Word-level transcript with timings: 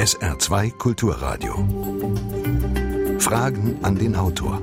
SR2 0.00 0.78
Kulturradio. 0.78 1.52
Fragen 3.18 3.80
an 3.82 3.96
den 3.96 4.16
Autor. 4.16 4.62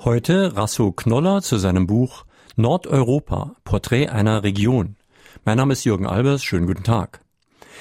Heute 0.00 0.54
Rasso 0.58 0.92
Knoller 0.92 1.40
zu 1.40 1.56
seinem 1.56 1.86
Buch 1.86 2.26
Nordeuropa, 2.56 3.56
Porträt 3.64 4.08
einer 4.08 4.42
Region. 4.42 4.96
Mein 5.46 5.56
Name 5.56 5.72
ist 5.72 5.84
Jürgen 5.84 6.06
Albers, 6.06 6.44
schönen 6.44 6.66
guten 6.66 6.82
Tag. 6.82 7.22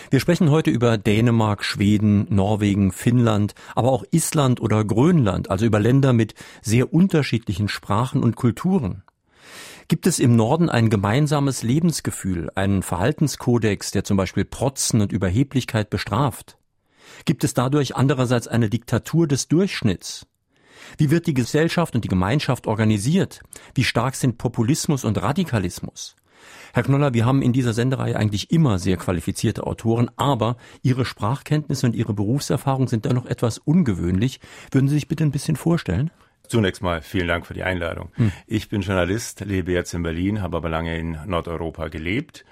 Wir 0.09 0.21
sprechen 0.21 0.49
heute 0.49 0.71
über 0.71 0.97
Dänemark, 0.97 1.65
Schweden, 1.65 2.25
Norwegen, 2.29 2.93
Finnland, 2.93 3.53
aber 3.75 3.91
auch 3.91 4.05
Island 4.11 4.61
oder 4.61 4.85
Grönland, 4.85 5.51
also 5.51 5.65
über 5.65 5.81
Länder 5.81 6.13
mit 6.13 6.35
sehr 6.61 6.93
unterschiedlichen 6.93 7.67
Sprachen 7.67 8.23
und 8.23 8.37
Kulturen. 8.37 9.03
Gibt 9.89 10.05
es 10.05 10.19
im 10.19 10.35
Norden 10.35 10.69
ein 10.69 10.91
gemeinsames 10.91 11.63
Lebensgefühl, 11.63 12.51
einen 12.53 12.83
Verhaltenskodex, 12.83 13.89
der 13.89 14.03
zum 14.03 14.17
Beispiel 14.17 14.45
Protzen 14.45 15.01
und 15.01 15.11
Überheblichkeit 15.11 15.89
bestraft? 15.89 16.59
Gibt 17.25 17.43
es 17.43 17.55
dadurch 17.55 17.95
andererseits 17.95 18.47
eine 18.47 18.69
Diktatur 18.69 19.27
des 19.27 19.47
Durchschnitts? 19.47 20.27
Wie 20.99 21.09
wird 21.09 21.25
die 21.25 21.33
Gesellschaft 21.33 21.95
und 21.95 22.03
die 22.03 22.07
Gemeinschaft 22.07 22.67
organisiert? 22.67 23.41
Wie 23.73 23.83
stark 23.83 24.13
sind 24.13 24.37
Populismus 24.37 25.05
und 25.05 25.19
Radikalismus? 25.19 26.15
Herr 26.71 26.83
Knoller, 26.83 27.15
wir 27.15 27.25
haben 27.25 27.41
in 27.41 27.51
dieser 27.51 27.73
Sendereihe 27.73 28.15
eigentlich 28.15 28.51
immer 28.51 28.77
sehr 28.77 28.95
qualifizierte 28.95 29.65
Autoren, 29.65 30.11
aber 30.17 30.57
Ihre 30.83 31.03
Sprachkenntnisse 31.03 31.87
und 31.87 31.95
Ihre 31.95 32.13
Berufserfahrung 32.13 32.87
sind 32.87 33.07
da 33.07 33.13
noch 33.13 33.25
etwas 33.25 33.57
ungewöhnlich. 33.57 34.39
Würden 34.69 34.87
Sie 34.87 34.93
sich 34.93 35.07
bitte 35.07 35.23
ein 35.23 35.31
bisschen 35.31 35.55
vorstellen? 35.55 36.11
Zunächst 36.49 36.81
mal 36.81 37.01
vielen 37.01 37.27
Dank 37.27 37.45
für 37.45 37.53
die 37.53 37.61
Einladung. 37.61 38.09
Hm. 38.15 38.31
Ich 38.47 38.69
bin 38.69 38.81
Journalist, 38.81 39.41
lebe 39.41 39.71
jetzt 39.71 39.93
in 39.93 40.01
Berlin, 40.01 40.41
habe 40.41 40.57
aber 40.57 40.67
lange 40.67 40.97
in 40.97 41.15
Nordeuropa 41.27 41.89
gelebt 41.89 42.43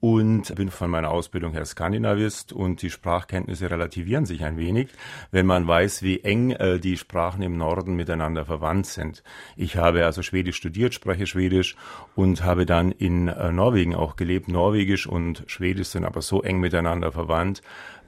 und 0.00 0.54
bin 0.54 0.70
von 0.70 0.90
meiner 0.90 1.10
Ausbildung 1.10 1.52
her 1.52 1.66
Skandinavist 1.66 2.54
und 2.54 2.80
die 2.80 2.88
Sprachkenntnisse 2.88 3.70
relativieren 3.70 4.24
sich 4.24 4.42
ein 4.42 4.56
wenig, 4.56 4.88
wenn 5.32 5.44
man 5.44 5.68
weiß, 5.68 6.02
wie 6.02 6.20
eng 6.20 6.52
äh, 6.52 6.80
die 6.80 6.96
Sprachen 6.96 7.42
im 7.42 7.58
Norden 7.58 7.94
miteinander 7.94 8.46
verwandt 8.46 8.86
sind. 8.86 9.22
Ich 9.54 9.76
habe 9.76 10.06
also 10.06 10.22
Schwedisch 10.22 10.56
studiert, 10.56 10.94
spreche 10.94 11.26
Schwedisch 11.26 11.76
und 12.16 12.42
habe 12.42 12.64
dann 12.64 12.90
in 12.90 13.28
äh, 13.28 13.52
Norwegen 13.52 13.94
auch 13.94 14.16
gelebt. 14.16 14.48
Norwegisch 14.48 15.06
und 15.06 15.44
Schwedisch 15.46 15.88
sind 15.88 16.06
aber 16.06 16.22
so 16.22 16.42
eng 16.42 16.58
miteinander 16.58 17.12
verwandt, 17.12 17.60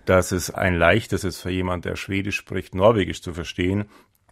dass 0.06 0.32
es 0.32 0.50
ein 0.50 0.74
leichtes 0.74 1.22
ist 1.22 1.42
für 1.42 1.50
jemand, 1.50 1.84
der 1.84 1.96
Schwedisch 1.96 2.36
spricht, 2.36 2.74
Norwegisch 2.74 3.20
zu 3.20 3.34
verstehen, 3.34 3.84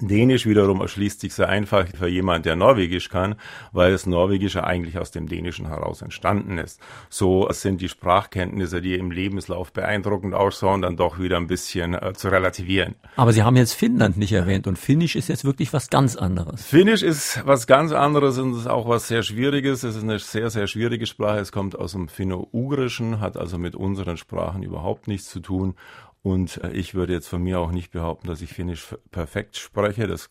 Dänisch 0.09 0.47
wiederum 0.47 0.81
erschließt 0.81 1.21
sich 1.21 1.33
sehr 1.33 1.49
einfach 1.49 1.87
für 1.97 2.09
jemand, 2.09 2.45
der 2.45 2.57
Norwegisch 2.57 3.09
kann, 3.09 3.37
weil 3.73 3.93
das 3.93 4.07
Norwegische 4.07 4.65
eigentlich 4.65 4.99
aus 4.99 5.11
dem 5.13 5.29
Dänischen 5.29 5.69
heraus 5.69 6.03
entstanden 6.03 6.59
ist. 6.59 6.81
So 7.09 7.49
sind 7.51 7.81
die 7.81 7.89
Sprachkenntnisse, 7.89 8.81
die 8.81 8.95
im 8.95 9.11
Lebenslauf 9.11 9.73
beeindruckend 9.73 10.35
ausschauen, 10.35 10.83
dann 10.83 10.97
doch 10.97 11.19
wieder 11.19 11.37
ein 11.37 11.47
bisschen 11.47 11.95
äh, 11.95 12.13
zu 12.15 12.29
relativieren. 12.29 12.97
Aber 13.17 13.33
Sie 13.33 13.43
haben 13.43 13.57
jetzt 13.57 13.75
Finnland 13.75 14.17
nicht 14.17 14.33
erwähnt 14.33 14.67
und 14.67 14.79
Finnisch 14.79 15.15
ist 15.15 15.29
jetzt 15.29 15.45
wirklich 15.45 15.73
was 15.73 15.89
ganz 15.89 16.17
anderes. 16.17 16.65
Finnisch 16.65 17.03
ist 17.03 17.43
was 17.47 17.67
ganz 17.67 17.93
anderes 17.93 18.39
und 18.39 18.57
ist 18.57 18.67
auch 18.67 18.89
was 18.89 19.09
sehr 19.09 19.23
Schwieriges. 19.23 19.85
Es 19.85 19.97
ist 19.97 20.03
eine 20.03 20.19
sehr, 20.19 20.51
sehr 20.51 20.67
schwierige 20.67 21.07
Sprache. 21.07 21.39
Es 21.39 21.53
kommt 21.53 21.79
aus 21.79 21.93
dem 21.93 22.09
Finno-Ugrischen, 22.09 23.21
hat 23.21 23.37
also 23.37 23.59
mit 23.59 23.77
unseren 23.77 24.17
Sprachen 24.17 24.63
überhaupt 24.63 25.07
nichts 25.07 25.29
zu 25.29 25.41
tun 25.41 25.75
und 26.23 26.63
äh, 26.63 26.71
ich 26.73 26.95
würde 26.95 27.13
jetzt 27.13 27.29
von 27.29 27.43
mir 27.43 27.59
auch 27.59 27.73
nicht 27.73 27.91
behaupten, 27.91 28.29
dass 28.29 28.43
ich 28.43 28.53
Finnisch 28.53 28.95
perfekt 29.11 29.57
spreche. 29.57 30.07
Das 30.07 30.31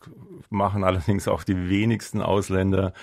machen 0.49 0.83
allerdings 0.85 1.27
auch 1.27 1.43
die 1.43 1.69
wenigsten 1.69 2.21
Ausländer. 2.21 2.93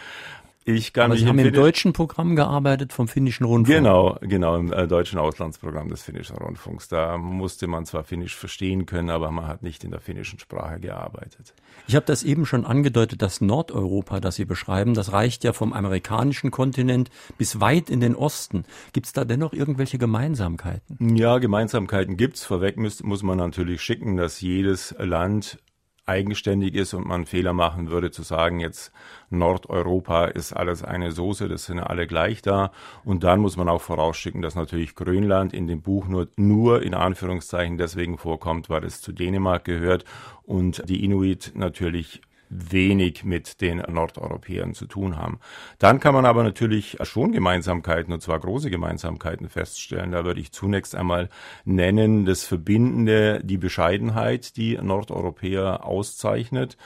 Ich 0.69 0.93
kann 0.93 1.07
Aber 1.07 1.17
Sie 1.17 1.27
haben 1.27 1.39
im 1.39 1.53
deutschen 1.53 1.95
Programm 1.95 2.37
gearbeitet 2.37 2.93
vom 2.93 3.09
finnischen 3.09 3.47
Rundfunk. 3.47 3.79
Genau, 3.79 4.19
genau, 4.21 4.57
im 4.57 4.71
äh, 4.71 4.87
deutschen 4.87 5.19
Auslandsprogramm 5.19 5.89
des 5.89 6.03
finnischen 6.03 6.37
Rundfunks. 6.37 6.89
Da 6.89 7.17
musste 7.17 7.67
man 7.67 7.87
zwar 7.87 8.05
Finnisch 8.05 8.37
verstehen 8.37 8.85
können, 8.85 9.09
aber 9.09 9.31
man 9.31 9.47
hat 9.47 9.63
nicht 9.63 9.83
in 9.83 9.91
der 9.91 10.01
finnischen 10.01 10.39
Sprache 10.39 10.79
gearbeitet. 10.79 11.55
Ich 11.87 11.97
habe 11.97 12.05
das 12.05 12.23
eben 12.23 12.45
schon 12.45 12.67
angedeutet, 12.67 13.23
das 13.23 13.41
Nordeuropa, 13.41 14.21
das 14.21 14.37
Sie 14.37 14.45
beschreiben, 14.45 14.93
das 14.93 15.13
reicht 15.13 15.43
ja 15.43 15.55
vom 15.55 15.73
amerikanischen 15.73 16.51
Kontinent 16.51 17.09
bis 17.39 17.61
weit 17.61 17.89
in 17.89 18.01
den 18.01 18.15
Osten. 18.15 18.65
Gibt 18.93 19.07
es 19.07 19.15
da 19.15 19.25
dennoch 19.25 19.55
irgendwelche 19.55 19.97
Gemeinsamkeiten? 19.97 21.17
Ja, 21.17 21.39
Gemeinsamkeiten 21.39 22.19
gibt's. 22.19 22.45
Vorweg 22.45 22.77
muss, 22.77 23.03
muss 23.03 23.23
man 23.23 23.39
natürlich 23.39 23.81
schicken, 23.81 24.19
dass 24.19 24.43
jedes 24.43 24.95
Land 24.99 25.59
eigenständig 26.09 26.75
ist 26.75 26.95
und 26.95 27.07
man 27.07 27.27
Fehler 27.27 27.53
machen 27.53 27.91
würde 27.91 28.11
zu 28.11 28.23
sagen, 28.23 28.61
jetzt 28.61 28.93
Nordeuropa 29.31 30.27
ist 30.27 30.53
alles 30.53 30.83
eine 30.83 31.13
Soße, 31.13 31.49
das 31.49 31.67
sind 31.67 31.81
alle 31.81 32.07
gleich 32.07 32.43
da. 32.43 32.73
Und 33.05 33.25
dann 33.25 33.41
muss 33.41 33.57
man 33.57 33.69
auch 33.69 33.83
vorausschicken, 33.83 34.43
dass 34.43 34.55
natürlich 34.55 34.95
Grönland 34.95 35.53
in 35.53 35.67
dem 35.67 35.83
Buch 35.83 36.09
nur, 36.09 36.29
nur 36.37 36.83
in 36.83 36.95
Anführungszeichen 36.95 37.79
deswegen 37.79 38.19
vorkommt, 38.19 38.71
weil 38.71 38.85
es 38.85 39.01
zu 39.01 39.13
Dänemark 39.13 39.65
gehört 39.65 40.05
und 40.45 40.83
die 40.89 41.05
Inuit 41.05 41.53
natürlich 41.55 42.23
wenig 42.51 43.25
mit 43.25 43.61
den 43.61 43.79
Nordeuropäern 43.79 44.75
zu 44.75 44.87
tun 44.87 45.17
haben. 45.17 45.41
Dann 45.79 46.01
kann 46.01 46.15
man 46.15 46.27
aber 46.27 46.43
natürlich 46.43 46.99
schon 47.03 47.33
Gemeinsamkeiten, 47.33 48.13
und 48.13 48.21
zwar 48.21 48.39
große 48.39 48.71
Gemeinsamkeiten 48.71 49.49
feststellen. 49.49 50.13
Da 50.13 50.25
würde 50.25 50.41
ich 50.41 50.53
zunächst 50.53 50.95
einmal 50.95 51.29
nennen 51.65 52.25
das 52.25 52.45
Verbindende, 52.45 53.41
die 53.43 53.59
Bescheidenheit, 53.59 54.57
die 54.57 54.77
Nordeuropäer 54.77 55.85
auszeichnet. 55.85 56.77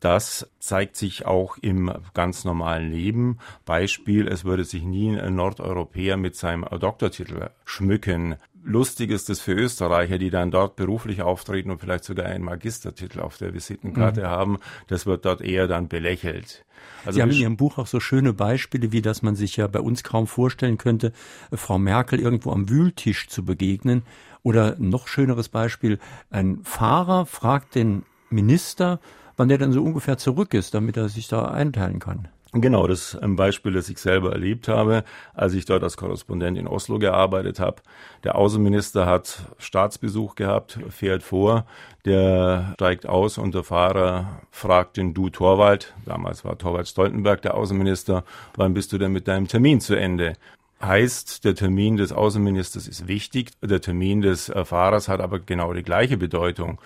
Das 0.00 0.50
zeigt 0.58 0.96
sich 0.96 1.24
auch 1.24 1.56
im 1.56 1.90
ganz 2.12 2.44
normalen 2.44 2.92
Leben. 2.92 3.38
Beispiel, 3.64 4.28
es 4.28 4.44
würde 4.44 4.64
sich 4.64 4.82
nie 4.82 5.18
ein 5.18 5.34
Nordeuropäer 5.34 6.18
mit 6.18 6.36
seinem 6.36 6.66
Doktortitel 6.78 7.48
schmücken. 7.64 8.36
Lustig 8.66 9.10
ist 9.10 9.28
es 9.28 9.40
für 9.40 9.52
Österreicher, 9.52 10.16
die 10.16 10.30
dann 10.30 10.50
dort 10.50 10.76
beruflich 10.76 11.20
auftreten 11.20 11.70
und 11.70 11.80
vielleicht 11.80 12.04
sogar 12.04 12.26
einen 12.26 12.42
Magistertitel 12.42 13.20
auf 13.20 13.36
der 13.36 13.52
Visitenkarte 13.52 14.22
mhm. 14.22 14.26
haben. 14.26 14.58
Das 14.88 15.04
wird 15.04 15.26
dort 15.26 15.42
eher 15.42 15.68
dann 15.68 15.88
belächelt. 15.88 16.64
Also 17.04 17.16
Sie 17.16 17.22
haben 17.22 17.30
in 17.30 17.36
Ihrem 17.36 17.56
Buch 17.58 17.76
auch 17.76 17.86
so 17.86 18.00
schöne 18.00 18.32
Beispiele, 18.32 18.90
wie 18.90 19.02
dass 19.02 19.22
man 19.22 19.36
sich 19.36 19.56
ja 19.56 19.66
bei 19.66 19.80
uns 19.80 20.02
kaum 20.02 20.26
vorstellen 20.26 20.78
könnte, 20.78 21.12
Frau 21.52 21.78
Merkel 21.78 22.20
irgendwo 22.20 22.52
am 22.52 22.70
Wühltisch 22.70 23.28
zu 23.28 23.44
begegnen. 23.44 24.02
Oder 24.42 24.76
noch 24.78 25.08
schöneres 25.08 25.48
Beispiel, 25.50 25.98
ein 26.30 26.60
Fahrer 26.64 27.26
fragt 27.26 27.74
den 27.74 28.04
Minister, 28.30 29.00
wann 29.36 29.48
der 29.48 29.58
dann 29.58 29.72
so 29.72 29.82
ungefähr 29.82 30.16
zurück 30.16 30.54
ist, 30.54 30.74
damit 30.74 30.96
er 30.96 31.08
sich 31.08 31.28
da 31.28 31.48
einteilen 31.48 31.98
kann. 31.98 32.28
Genau, 32.56 32.86
das 32.86 33.16
ein 33.16 33.34
Beispiel, 33.34 33.72
das 33.72 33.88
ich 33.88 33.98
selber 33.98 34.30
erlebt 34.30 34.68
habe, 34.68 35.02
als 35.34 35.54
ich 35.54 35.64
dort 35.64 35.82
als 35.82 35.96
Korrespondent 35.96 36.56
in 36.56 36.68
Oslo 36.68 37.00
gearbeitet 37.00 37.58
habe. 37.58 37.82
Der 38.22 38.36
Außenminister 38.36 39.06
hat 39.06 39.40
Staatsbesuch 39.58 40.36
gehabt, 40.36 40.78
fährt 40.88 41.24
vor, 41.24 41.66
der 42.04 42.70
steigt 42.74 43.06
aus 43.08 43.38
und 43.38 43.56
der 43.56 43.64
Fahrer 43.64 44.40
fragt 44.52 44.98
den 44.98 45.14
Du 45.14 45.30
Torwald, 45.30 45.94
damals 46.04 46.44
war 46.44 46.56
Torwald 46.56 46.86
Stoltenberg 46.86 47.42
der 47.42 47.56
Außenminister, 47.56 48.22
wann 48.54 48.72
bist 48.72 48.92
du 48.92 48.98
denn 48.98 49.10
mit 49.10 49.26
deinem 49.26 49.48
Termin 49.48 49.80
zu 49.80 49.96
Ende? 49.96 50.34
Heißt, 50.80 51.44
der 51.44 51.56
Termin 51.56 51.96
des 51.96 52.12
Außenministers 52.12 52.86
ist 52.86 53.08
wichtig, 53.08 53.50
der 53.62 53.80
Termin 53.80 54.20
des 54.20 54.52
Fahrers 54.64 55.08
hat 55.08 55.20
aber 55.20 55.40
genau 55.40 55.72
die 55.72 55.82
gleiche 55.82 56.16
Bedeutung 56.18 56.78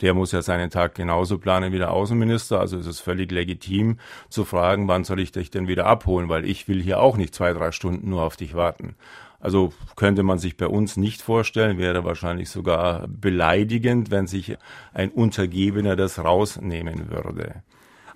der 0.00 0.14
muss 0.14 0.32
ja 0.32 0.42
seinen 0.42 0.70
Tag 0.70 0.94
genauso 0.94 1.38
planen 1.38 1.72
wie 1.72 1.78
der 1.78 1.92
Außenminister. 1.92 2.60
Also 2.60 2.78
ist 2.78 2.86
es 2.86 3.00
völlig 3.00 3.30
legitim 3.30 3.98
zu 4.28 4.44
fragen, 4.44 4.88
wann 4.88 5.04
soll 5.04 5.20
ich 5.20 5.32
dich 5.32 5.50
denn 5.50 5.68
wieder 5.68 5.86
abholen, 5.86 6.28
weil 6.28 6.44
ich 6.44 6.68
will 6.68 6.82
hier 6.82 7.00
auch 7.00 7.16
nicht 7.16 7.34
zwei, 7.34 7.52
drei 7.52 7.72
Stunden 7.72 8.10
nur 8.10 8.22
auf 8.22 8.36
dich 8.36 8.54
warten. 8.54 8.94
Also 9.40 9.72
könnte 9.96 10.22
man 10.22 10.38
sich 10.38 10.56
bei 10.56 10.66
uns 10.66 10.98
nicht 10.98 11.22
vorstellen, 11.22 11.78
wäre 11.78 12.04
wahrscheinlich 12.04 12.50
sogar 12.50 13.08
beleidigend, 13.08 14.10
wenn 14.10 14.26
sich 14.26 14.56
ein 14.92 15.10
Untergebener 15.10 15.96
das 15.96 16.22
rausnehmen 16.22 17.10
würde. 17.10 17.62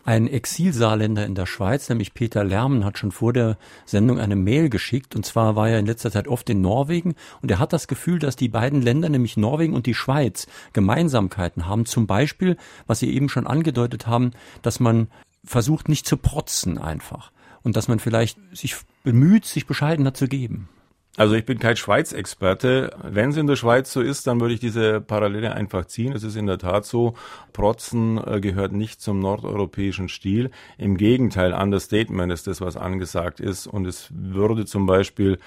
Ein 0.07 0.29
Exilsaarländer 0.29 1.25
in 1.25 1.35
der 1.35 1.47
Schweiz, 1.47 1.89
nämlich 1.89 2.13
Peter 2.13 2.45
Lermen, 2.45 2.85
hat 2.85 2.99
schon 2.99 3.11
vor 3.11 3.33
der 3.33 3.57
Sendung 3.87 4.19
eine 4.19 4.37
Mail 4.37 4.69
geschickt. 4.69 5.17
Und 5.17 5.25
zwar 5.25 5.57
war 5.57 5.71
er 5.71 5.79
in 5.79 5.87
letzter 5.87 6.11
Zeit 6.11 6.29
oft 6.29 6.51
in 6.51 6.61
Norwegen. 6.61 7.15
Und 7.41 7.51
er 7.51 7.59
hat 7.59 7.73
das 7.73 7.89
Gefühl, 7.89 8.19
dass 8.19 8.37
die 8.37 8.51
beiden 8.51 8.83
Länder, 8.83 9.09
nämlich 9.09 9.39
Norwegen 9.39 9.73
und 9.73 9.87
die 9.87 9.95
Schweiz, 9.95 10.47
Gemeinsamkeiten 10.75 11.67
haben. 11.67 11.87
Zum 11.87 12.07
Beispiel, 12.07 12.59
was 12.87 12.99
Sie 12.99 13.15
eben 13.15 13.31
schon 13.31 13.47
angedeutet 13.47 14.07
haben, 14.07 14.33
dass 14.61 14.79
man 14.79 15.09
versucht, 15.43 15.89
nicht 15.89 16.07
zu 16.07 16.19
protzen 16.19 16.77
einfach. 16.77 17.33
Und 17.63 17.77
dass 17.77 17.89
man 17.89 17.99
vielleicht 17.99 18.39
sich 18.53 18.77
bemüht, 19.05 19.47
sich 19.47 19.67
bescheidener 19.67 20.13
zu 20.13 20.29
geben. 20.29 20.69
Also 21.17 21.37
ich 21.37 21.45
bin 21.45 21.61
kein 21.61 21.77
Schweiz-Experte. 21.77 22.91
Wenn 23.03 23.31
es 23.31 23.37
in 23.37 23.47
der 23.47 23.55
Schweiz 23.55 23.93
so 23.93 24.01
ist, 24.01 24.27
dann 24.27 24.41
würde 24.41 24.55
ich 24.55 24.61
diese 24.61 25.01
Parallele 25.01 25.55
einfach 25.55 25.85
ziehen. 25.87 26.13
Es 26.13 26.25
ist 26.25 26.35
in 26.35 26.47
der 26.47 26.59
Tat 26.59 26.85
so, 26.87 27.15
Protzen 27.53 28.19
äh, 28.19 28.41
gehört 28.41 28.73
nicht 28.73 29.01
zum 29.01 29.21
nordeuropäischen 29.21 30.09
Stil. 30.09 30.51
Im 30.77 30.97
Gegenteil, 30.97 31.53
Understatement 31.53 32.33
ist 32.33 32.49
das, 32.49 32.61
was 32.61 32.77
angesagt 32.77 33.39
ist. 33.39 33.69
Und 33.69 33.87
es 33.87 34.09
würde 34.13 34.67
zum 34.67 34.87
Beispiel 34.87 35.39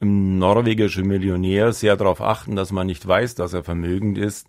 ein 0.00 0.38
norwegischer 0.38 1.02
Millionär 1.02 1.72
sehr 1.72 1.96
darauf 1.96 2.20
achten, 2.20 2.54
dass 2.54 2.70
man 2.70 2.86
nicht 2.86 3.06
weiß, 3.06 3.34
dass 3.34 3.52
er 3.52 3.64
vermögend 3.64 4.18
ist 4.18 4.46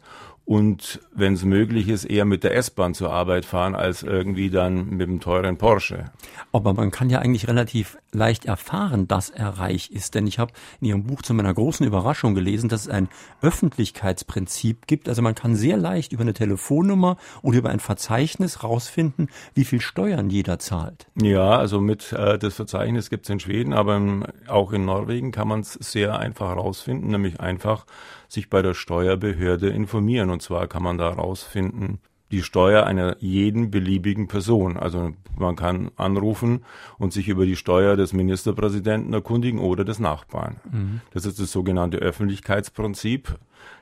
und 0.49 0.99
wenn 1.13 1.33
es 1.35 1.43
möglich 1.43 1.89
ist, 1.89 2.05
eher 2.05 2.25
mit 2.25 2.43
der 2.43 2.55
S-Bahn 2.55 2.95
zur 2.95 3.11
Arbeit 3.11 3.45
fahren, 3.45 3.75
als 3.75 4.01
irgendwie 4.01 4.49
dann 4.49 4.89
mit 4.89 5.07
dem 5.07 5.19
teuren 5.19 5.59
Porsche. 5.59 6.05
Aber 6.51 6.73
man 6.73 6.89
kann 6.89 7.11
ja 7.11 7.19
eigentlich 7.19 7.47
relativ 7.47 7.99
leicht 8.11 8.45
erfahren, 8.45 9.07
dass 9.07 9.29
er 9.29 9.59
reich 9.59 9.91
ist, 9.91 10.15
denn 10.15 10.25
ich 10.25 10.39
habe 10.39 10.51
in 10.81 10.87
Ihrem 10.87 11.03
Buch 11.03 11.21
zu 11.21 11.35
meiner 11.35 11.53
großen 11.53 11.85
Überraschung 11.85 12.33
gelesen, 12.33 12.67
dass 12.67 12.81
es 12.81 12.89
ein 12.89 13.09
Öffentlichkeitsprinzip 13.43 14.87
gibt. 14.87 15.07
Also 15.07 15.21
man 15.21 15.35
kann 15.35 15.55
sehr 15.55 15.77
leicht 15.77 16.13
über 16.13 16.23
eine 16.23 16.33
Telefonnummer 16.33 17.17
oder 17.43 17.59
über 17.59 17.69
ein 17.69 17.79
Verzeichnis 17.79 18.63
rausfinden, 18.63 19.29
wie 19.53 19.65
viel 19.65 19.81
Steuern 19.81 20.31
jeder 20.31 20.57
zahlt. 20.57 21.05
Ja, 21.21 21.59
also 21.59 21.79
mit 21.79 22.11
äh, 22.11 22.39
das 22.39 22.55
Verzeichnis 22.55 23.11
gibt 23.11 23.27
es 23.27 23.29
in 23.29 23.39
Schweden, 23.39 23.71
aber 23.71 24.01
auch 24.47 24.71
in 24.71 24.85
Norwegen 24.85 25.31
kann 25.31 25.47
man 25.47 25.59
es 25.59 25.73
sehr 25.73 26.17
einfach 26.17 26.55
rausfinden, 26.55 27.11
nämlich 27.11 27.39
einfach 27.39 27.85
sich 28.29 28.49
bei 28.49 28.61
der 28.61 28.73
Steuerbehörde 28.73 29.67
informieren. 29.69 30.29
Und 30.29 30.41
zwar 30.41 30.67
kann 30.67 30.83
man 30.83 30.97
da 30.97 31.09
rausfinden, 31.09 31.99
die 32.31 32.43
Steuer 32.43 32.85
einer 32.85 33.17
jeden 33.19 33.71
beliebigen 33.71 34.27
Person. 34.27 34.77
Also 34.77 35.11
man 35.37 35.55
kann 35.55 35.89
anrufen 35.95 36.63
und 36.97 37.11
sich 37.11 37.27
über 37.27 37.45
die 37.45 37.55
Steuer 37.55 37.97
des 37.97 38.13
Ministerpräsidenten 38.13 39.13
erkundigen 39.13 39.59
oder 39.59 39.83
des 39.83 39.99
Nachbarn. 39.99 40.57
Mhm. 40.71 41.01
Das 41.11 41.25
ist 41.25 41.39
das 41.39 41.51
sogenannte 41.51 41.97
Öffentlichkeitsprinzip. 41.97 43.35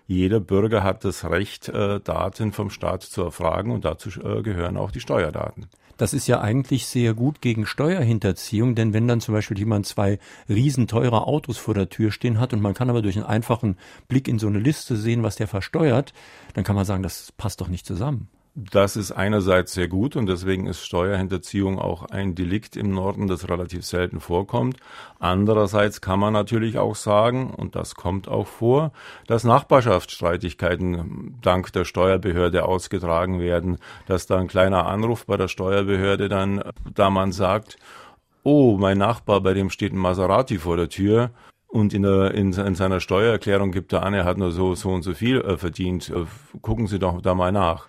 Jeder 0.07 0.39
Bürger 0.39 0.83
hat 0.83 1.03
das 1.03 1.29
Recht, 1.29 1.67
äh, 1.67 1.99
Daten 1.99 2.53
vom 2.53 2.69
Staat 2.69 3.03
zu 3.03 3.23
erfragen 3.23 3.71
und 3.71 3.83
dazu 3.83 4.09
äh, 4.21 4.41
gehören 4.41 4.77
auch 4.77 4.91
die 4.91 5.01
Steuerdaten. 5.01 5.67
Das 5.97 6.13
ist 6.13 6.27
ja 6.27 6.41
eigentlich 6.41 6.85
sehr 6.85 7.13
gut 7.13 7.41
gegen 7.41 7.65
Steuerhinterziehung, 7.65 8.75
denn 8.75 8.93
wenn 8.93 9.07
dann 9.07 9.19
zum 9.19 9.33
Beispiel 9.33 9.57
jemand 9.57 9.85
zwei 9.85 10.19
riesenteure 10.47 11.27
Autos 11.27 11.57
vor 11.57 11.73
der 11.73 11.89
Tür 11.89 12.11
stehen 12.11 12.39
hat 12.39 12.53
und 12.53 12.61
man 12.61 12.73
kann 12.73 12.89
aber 12.89 13.01
durch 13.01 13.17
einen 13.17 13.25
einfachen 13.25 13.77
Blick 14.07 14.27
in 14.27 14.39
so 14.39 14.47
eine 14.47 14.59
Liste 14.59 14.95
sehen, 14.95 15.23
was 15.23 15.35
der 15.35 15.47
versteuert, 15.47 16.13
dann 16.53 16.63
kann 16.63 16.75
man 16.75 16.85
sagen, 16.85 17.03
das 17.03 17.31
passt 17.31 17.61
doch 17.61 17.67
nicht 17.67 17.85
zusammen. 17.85 18.29
Das 18.59 18.95
ist 18.95 19.11
einerseits 19.11 19.73
sehr 19.73 19.87
gut 19.87 20.15
und 20.15 20.25
deswegen 20.25 20.65
ist 20.65 20.83
Steuerhinterziehung 20.83 21.77
auch 21.77 22.05
ein 22.05 22.33
Delikt 22.33 22.75
im 22.75 22.89
Norden, 22.91 23.27
das 23.27 23.47
relativ 23.47 23.85
selten 23.85 24.19
vorkommt. 24.19 24.77
Andererseits 25.19 26.01
kann 26.01 26.19
man 26.19 26.33
natürlich 26.33 26.79
auch 26.79 26.95
sagen, 26.95 27.51
und 27.51 27.75
das 27.75 27.93
kommt 27.93 28.27
auch 28.27 28.47
vor, 28.47 28.93
dass 29.27 29.43
Nachbarschaftsstreitigkeiten 29.43 31.37
dank 31.39 31.71
der 31.71 31.85
Steuerbehörde 31.85 32.65
ausgetragen 32.65 33.39
werden, 33.39 33.77
dass 34.07 34.25
da 34.25 34.39
ein 34.39 34.47
kleiner 34.47 34.87
Anruf 34.87 35.27
bei 35.27 35.37
der 35.37 35.49
Steuerbehörde 35.49 36.27
dann, 36.27 36.63
da 36.95 37.11
man 37.11 37.31
sagt, 37.33 37.77
oh, 38.41 38.75
mein 38.79 38.97
Nachbar, 38.97 39.41
bei 39.41 39.53
dem 39.53 39.69
steht 39.69 39.93
ein 39.93 39.99
Maserati 39.99 40.57
vor 40.57 40.77
der 40.77 40.89
Tür, 40.89 41.29
und 41.67 41.93
in, 41.93 42.01
der, 42.01 42.33
in, 42.33 42.53
in, 42.53 42.75
seiner 42.75 43.01
Steuererklärung 43.01 43.71
gibt 43.71 43.91
er 43.93 44.01
an, 44.01 44.13
er 44.13 44.23
hat 44.23 44.37
nur 44.37 44.51
so, 44.51 44.73
so 44.73 44.89
und 44.89 45.03
so 45.03 45.13
viel 45.13 45.41
äh, 45.41 45.57
verdient. 45.57 46.09
Äh, 46.09 46.25
gucken 46.61 46.87
Sie 46.87 46.97
doch 46.97 47.21
da 47.21 47.35
mal 47.35 47.51
nach 47.51 47.87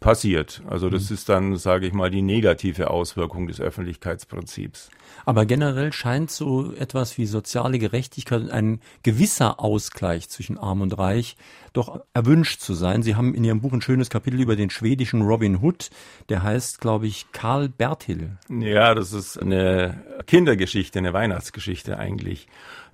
passiert. 0.00 0.62
Also 0.68 0.90
das 0.90 1.10
mhm. 1.10 1.14
ist 1.14 1.28
dann, 1.28 1.56
sage 1.56 1.86
ich 1.86 1.92
mal, 1.92 2.10
die 2.10 2.22
negative 2.22 2.90
Auswirkung 2.90 3.46
des 3.46 3.60
Öffentlichkeitsprinzips. 3.60 4.90
Aber 5.24 5.44
generell 5.44 5.92
scheint 5.92 6.30
so 6.30 6.72
etwas 6.72 7.18
wie 7.18 7.26
soziale 7.26 7.78
Gerechtigkeit, 7.78 8.50
ein 8.50 8.80
gewisser 9.02 9.60
Ausgleich 9.60 10.28
zwischen 10.28 10.56
Arm 10.56 10.80
und 10.80 10.96
Reich 10.96 11.36
doch 11.72 12.00
erwünscht 12.14 12.60
zu 12.60 12.74
sein. 12.74 13.02
Sie 13.02 13.14
haben 13.14 13.34
in 13.34 13.44
Ihrem 13.44 13.60
Buch 13.60 13.72
ein 13.72 13.82
schönes 13.82 14.10
Kapitel 14.10 14.40
über 14.40 14.56
den 14.56 14.70
schwedischen 14.70 15.22
Robin 15.22 15.60
Hood, 15.60 15.90
der 16.28 16.42
heißt, 16.42 16.80
glaube 16.80 17.06
ich, 17.06 17.26
Karl 17.32 17.68
Bertil. 17.68 18.38
Ja, 18.48 18.94
das 18.94 19.12
ist 19.12 19.36
eine 19.36 20.02
Kindergeschichte, 20.26 20.98
eine 20.98 21.12
Weihnachtsgeschichte 21.12 21.98
eigentlich, 21.98 22.46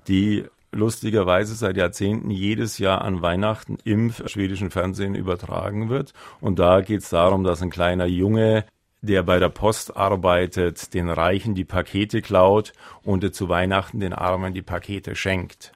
die 0.08 0.44
lustigerweise 0.74 1.54
seit 1.54 1.76
Jahrzehnten 1.76 2.30
jedes 2.30 2.78
Jahr 2.78 3.02
an 3.02 3.22
Weihnachten 3.22 3.78
im 3.84 4.12
schwedischen 4.26 4.70
Fernsehen 4.70 5.14
übertragen 5.14 5.88
wird. 5.88 6.12
Und 6.40 6.58
da 6.58 6.80
geht 6.80 7.00
es 7.00 7.08
darum, 7.08 7.44
dass 7.44 7.62
ein 7.62 7.70
kleiner 7.70 8.06
Junge 8.06 8.64
der 9.04 9.22
bei 9.22 9.38
der 9.38 9.50
Post 9.50 9.96
arbeitet, 9.96 10.94
den 10.94 11.10
Reichen 11.10 11.54
die 11.54 11.64
Pakete 11.64 12.22
klaut 12.22 12.72
und 13.02 13.34
zu 13.34 13.48
Weihnachten 13.48 14.00
den 14.00 14.12
Armen 14.12 14.54
die 14.54 14.62
Pakete 14.62 15.14
schenkt. 15.14 15.72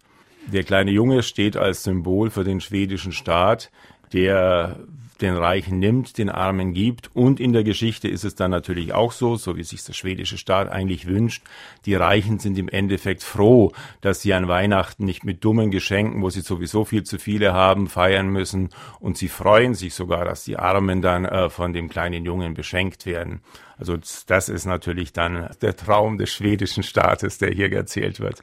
Der 0.46 0.64
kleine 0.64 0.90
Junge 0.90 1.22
steht 1.22 1.56
als 1.56 1.82
Symbol 1.82 2.30
für 2.30 2.44
den 2.44 2.60
schwedischen 2.60 3.12
Staat, 3.12 3.70
der 4.12 4.78
den 5.20 5.37
Reichen 5.37 5.79
nimmt, 5.79 6.19
den 6.19 6.31
Armen 6.31 6.75
gibt. 6.75 7.11
Und 7.15 7.41
in 7.41 7.53
der 7.53 7.65
Geschichte 7.65 8.09
ist 8.09 8.25
es 8.25 8.35
dann 8.35 8.50
natürlich 8.50 8.93
auch 8.93 9.12
so, 9.12 9.37
so 9.37 9.56
wie 9.56 9.65
sich 9.65 9.85
der 9.85 9.93
schwedische 9.93 10.38
Staat 10.38 10.70
eigentlich 10.70 11.06
wünscht. 11.06 11.43
Die 11.87 11.94
Reichen 11.94 12.38
sind 12.38 12.59
im 12.59 12.69
Endeffekt 12.69 13.23
froh, 13.23 13.73
dass 14.00 14.23
sie 14.23 14.32
an 14.35 14.49
Weihnachten 14.49 15.05
nicht 15.05 15.25
mit 15.25 15.44
dummen 15.44 15.70
Geschenken, 15.70 16.23
wo 16.23 16.31
sie 16.31 16.41
sowieso 16.41 16.85
viel 16.85 17.03
zu 17.03 17.19
viele 17.19 17.53
haben, 17.53 17.88
feiern 17.88 18.29
müssen. 18.29 18.70
Und 19.00 19.19
sie 19.19 19.29
freuen 19.29 19.75
sich 19.75 19.94
sogar, 19.94 20.25
dass 20.25 20.44
die 20.44 20.56
Armen 20.56 21.03
dann 21.03 21.25
äh, 21.25 21.50
von 21.50 21.73
dem 21.73 21.88
kleinen 21.88 22.25
Jungen 22.25 22.55
beschenkt 22.55 23.06
werden. 23.06 23.41
Also 23.79 23.97
das 24.26 24.49
ist 24.49 24.67
natürlich 24.67 25.12
dann 25.12 25.50
der 25.62 25.76
Traum 25.76 26.19
des 26.19 26.31
schwedischen 26.31 26.82
Staates, 26.82 27.38
der 27.38 27.50
hier 27.50 27.73
erzählt 27.73 28.19
wird. 28.20 28.43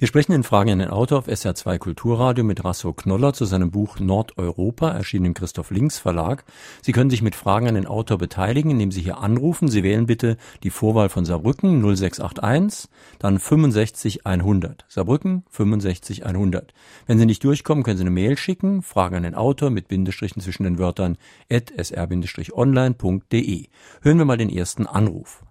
Wir 0.00 0.06
sprechen 0.06 0.30
in 0.30 0.44
Fragen 0.44 0.70
an 0.70 0.78
den 0.78 0.90
Autor 0.90 1.18
auf 1.18 1.26
SR2 1.26 1.78
Kulturradio 1.78 2.44
mit 2.44 2.64
Rasso 2.64 2.92
Knoller 2.92 3.32
zu 3.32 3.46
seinem 3.46 3.72
Buch 3.72 3.98
Nordeuropa, 3.98 4.90
erschienen 4.92 5.24
im 5.24 5.34
Christoph 5.34 5.72
Links 5.72 5.98
Verlag. 5.98 6.44
Sie 6.82 6.92
können 6.92 7.10
sich 7.10 7.20
mit 7.20 7.34
Fragen 7.34 7.66
an 7.66 7.74
den 7.74 7.88
Autor 7.88 8.16
beteiligen, 8.16 8.70
indem 8.70 8.92
Sie 8.92 9.00
hier 9.00 9.18
anrufen. 9.18 9.66
Sie 9.66 9.82
wählen 9.82 10.06
bitte 10.06 10.36
die 10.62 10.70
Vorwahl 10.70 11.08
von 11.08 11.24
Saarbrücken 11.24 11.82
0681, 11.82 12.88
dann 13.18 13.40
65 13.40 14.24
100. 14.24 14.84
Saarbrücken 14.86 15.42
65 15.50 16.24
100. 16.24 16.72
Wenn 17.08 17.18
Sie 17.18 17.26
nicht 17.26 17.42
durchkommen, 17.42 17.82
können 17.82 17.96
Sie 17.96 18.04
eine 18.04 18.10
Mail 18.10 18.38
schicken, 18.38 18.82
Fragen 18.82 19.16
an 19.16 19.24
den 19.24 19.34
Autor 19.34 19.70
mit 19.70 19.88
Bindestrichen 19.88 20.40
zwischen 20.40 20.62
den 20.62 20.78
Wörtern 20.78 21.18
at 21.50 21.72
sr-online.de. 21.76 23.66
Hören 24.02 24.18
wir 24.18 24.24
mal 24.24 24.38
den 24.38 24.50
ersten 24.50 24.86
Anruf. 24.86 25.42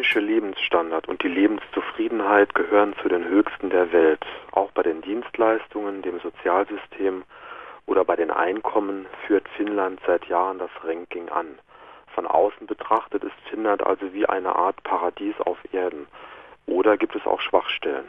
Der 0.00 0.06
finnische 0.06 0.20
Lebensstandard 0.20 1.08
und 1.08 1.22
die 1.22 1.28
Lebenszufriedenheit 1.28 2.54
gehören 2.54 2.94
zu 3.02 3.08
den 3.10 3.22
höchsten 3.22 3.68
der 3.68 3.92
Welt. 3.92 4.24
Auch 4.50 4.70
bei 4.72 4.82
den 4.82 5.02
Dienstleistungen, 5.02 6.00
dem 6.00 6.18
Sozialsystem 6.20 7.22
oder 7.84 8.02
bei 8.06 8.16
den 8.16 8.30
Einkommen 8.30 9.04
führt 9.26 9.46
Finnland 9.58 10.00
seit 10.06 10.24
Jahren 10.24 10.58
das 10.58 10.70
Ranking 10.82 11.28
an. 11.28 11.58
Von 12.14 12.26
außen 12.26 12.66
betrachtet 12.66 13.24
ist 13.24 13.34
Finnland 13.50 13.82
also 13.82 14.14
wie 14.14 14.24
eine 14.24 14.56
Art 14.56 14.82
Paradies 14.84 15.34
auf 15.44 15.58
Erden. 15.70 16.06
Oder 16.64 16.96
gibt 16.96 17.14
es 17.14 17.26
auch 17.26 17.42
Schwachstellen? 17.42 18.06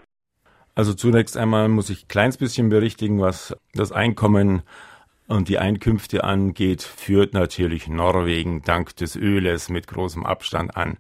Also 0.76 0.94
zunächst 0.94 1.36
einmal 1.36 1.68
muss 1.68 1.90
ich 1.90 2.06
ein 2.06 2.08
kleines 2.08 2.38
bisschen 2.38 2.70
berichtigen, 2.70 3.20
was 3.20 3.54
das 3.74 3.92
Einkommen 3.92 4.64
und 5.32 5.50
die 5.50 5.58
Einkünfte 5.58 6.24
angeht, 6.24 6.82
führt 6.84 7.34
natürlich 7.34 7.88
Norwegen 7.88 8.62
dank 8.64 8.96
des 8.98 9.16
Öles 9.16 9.70
mit 9.70 9.88
großem 9.88 10.26
Abstand 10.26 10.76
an. 10.76 10.98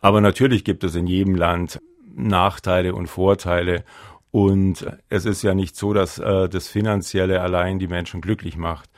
Aber 0.00 0.20
natürlich 0.20 0.64
gibt 0.64 0.84
es 0.84 0.94
in 0.94 1.06
jedem 1.06 1.34
Land 1.34 1.80
Nachteile 2.14 2.94
und 2.94 3.08
Vorteile. 3.08 3.84
Und 4.30 4.86
es 5.08 5.24
ist 5.24 5.42
ja 5.42 5.54
nicht 5.54 5.76
so, 5.76 5.92
dass 5.92 6.18
äh, 6.18 6.48
das 6.48 6.68
Finanzielle 6.68 7.40
allein 7.40 7.78
die 7.78 7.88
Menschen 7.88 8.20
glücklich 8.20 8.56
macht. 8.56 8.88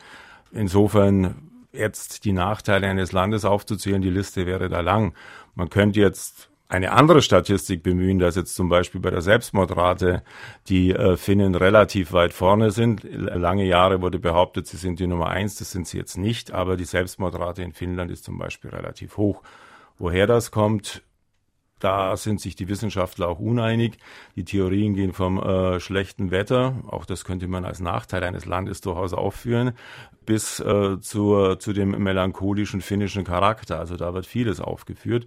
Insofern 0.53 1.51
jetzt 1.73 2.25
die 2.25 2.33
Nachteile 2.33 2.87
eines 2.87 3.13
Landes 3.13 3.45
aufzuzählen, 3.45 4.03
die 4.03 4.11
Liste 4.11 4.47
wäre 4.47 4.69
da 4.69 4.81
lang. 4.81 5.15
Man 5.55 5.71
könnte 5.71 6.01
jetzt 6.01 6.51
eine 6.75 6.91
andere 6.91 7.23
Statistik 7.23 7.85
bemühen, 7.85 8.19
dass 8.19 8.35
jetzt 8.35 8.57
zum 8.57 8.69
Beispiel 8.69 9.01
bei 9.01 9.11
der 9.11 9.23
Selbstmordrate 9.23 10.25
die 10.69 10.91
äh, 10.91 11.17
Finnen 11.17 11.55
relativ 11.55 12.13
weit 12.13 12.33
vorne 12.33 12.73
sind. 12.73 13.05
Lange 13.05 13.65
Jahre 13.65 14.03
wurde 14.03 14.19
behauptet, 14.19 14.67
sie 14.67 14.77
sind 14.77 14.99
die 14.99 15.07
Nummer 15.07 15.29
eins, 15.29 15.55
das 15.55 15.71
sind 15.71 15.87
sie 15.87 15.99
jetzt 15.99 16.19
nicht, 16.19 16.53
aber 16.53 16.77
die 16.77 16.85
Selbstmordrate 16.85 17.63
in 17.63 17.73
Finnland 17.73 18.11
ist 18.11 18.25
zum 18.25 18.39
Beispiel 18.39 18.71
relativ 18.71 19.17
hoch. 19.17 19.43
Woher 19.99 20.27
das 20.27 20.51
kommt, 20.51 21.03
da 21.79 22.17
sind 22.17 22.41
sich 22.41 22.57
die 22.57 22.69
Wissenschaftler 22.69 23.29
auch 23.29 23.39
uneinig. 23.39 23.99
Die 24.35 24.45
Theorien 24.45 24.95
gehen 24.95 25.13
vom 25.13 25.41
äh, 25.41 25.79
schlechten 25.79 26.33
Wetter, 26.33 26.75
auch 26.89 27.05
das 27.07 27.25
könnte 27.25 27.47
man 27.47 27.65
als 27.65 27.79
Nachteil 27.79 28.25
eines 28.25 28.47
Landes 28.47 28.81
durchaus 28.81 29.13
aufführen, 29.13 29.75
bis 30.27 30.59
äh, 30.59 30.99
zur, 31.01 31.61
zu 31.61 31.73
dem 31.73 31.91
melancholischen 32.03 32.81
finnischen 32.81 33.23
Charakter. 33.23 33.79
Also 33.79 33.97
da 33.97 34.13
wird 34.13 34.27
vieles 34.27 34.61
aufgeführt. 34.61 35.27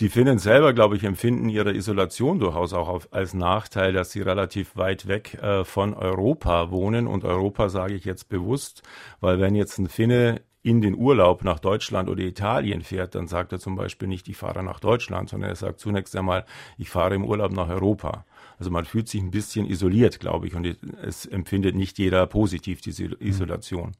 Die 0.00 0.08
Finnen 0.08 0.38
selber, 0.38 0.72
glaube 0.72 0.96
ich, 0.96 1.04
empfinden 1.04 1.50
ihre 1.50 1.74
Isolation 1.74 2.38
durchaus 2.38 2.72
auch 2.72 2.88
auf, 2.88 3.08
als 3.10 3.34
Nachteil, 3.34 3.92
dass 3.92 4.10
sie 4.10 4.22
relativ 4.22 4.74
weit 4.78 5.08
weg 5.08 5.34
äh, 5.34 5.62
von 5.62 5.92
Europa 5.92 6.70
wohnen. 6.70 7.06
Und 7.06 7.22
Europa 7.24 7.68
sage 7.68 7.92
ich 7.92 8.06
jetzt 8.06 8.30
bewusst, 8.30 8.82
weil 9.20 9.40
wenn 9.40 9.54
jetzt 9.54 9.76
ein 9.76 9.88
Finne 9.88 10.40
in 10.62 10.80
den 10.80 10.94
Urlaub 10.94 11.44
nach 11.44 11.58
Deutschland 11.58 12.08
oder 12.08 12.22
Italien 12.22 12.80
fährt, 12.80 13.14
dann 13.14 13.28
sagt 13.28 13.52
er 13.52 13.58
zum 13.58 13.76
Beispiel 13.76 14.08
nicht, 14.08 14.26
ich 14.28 14.38
fahre 14.38 14.62
nach 14.62 14.80
Deutschland, 14.80 15.28
sondern 15.28 15.50
er 15.50 15.56
sagt 15.56 15.80
zunächst 15.80 16.16
einmal, 16.16 16.46
ich 16.78 16.88
fahre 16.88 17.14
im 17.14 17.24
Urlaub 17.26 17.52
nach 17.52 17.68
Europa. 17.68 18.24
Also 18.60 18.70
man 18.70 18.84
fühlt 18.84 19.08
sich 19.08 19.22
ein 19.22 19.30
bisschen 19.30 19.64
isoliert, 19.64 20.20
glaube 20.20 20.46
ich, 20.46 20.54
und 20.54 20.76
es 21.02 21.24
empfindet 21.24 21.74
nicht 21.74 21.98
jeder 21.98 22.26
positiv 22.26 22.82
diese 22.82 23.04
Isolation. 23.18 23.92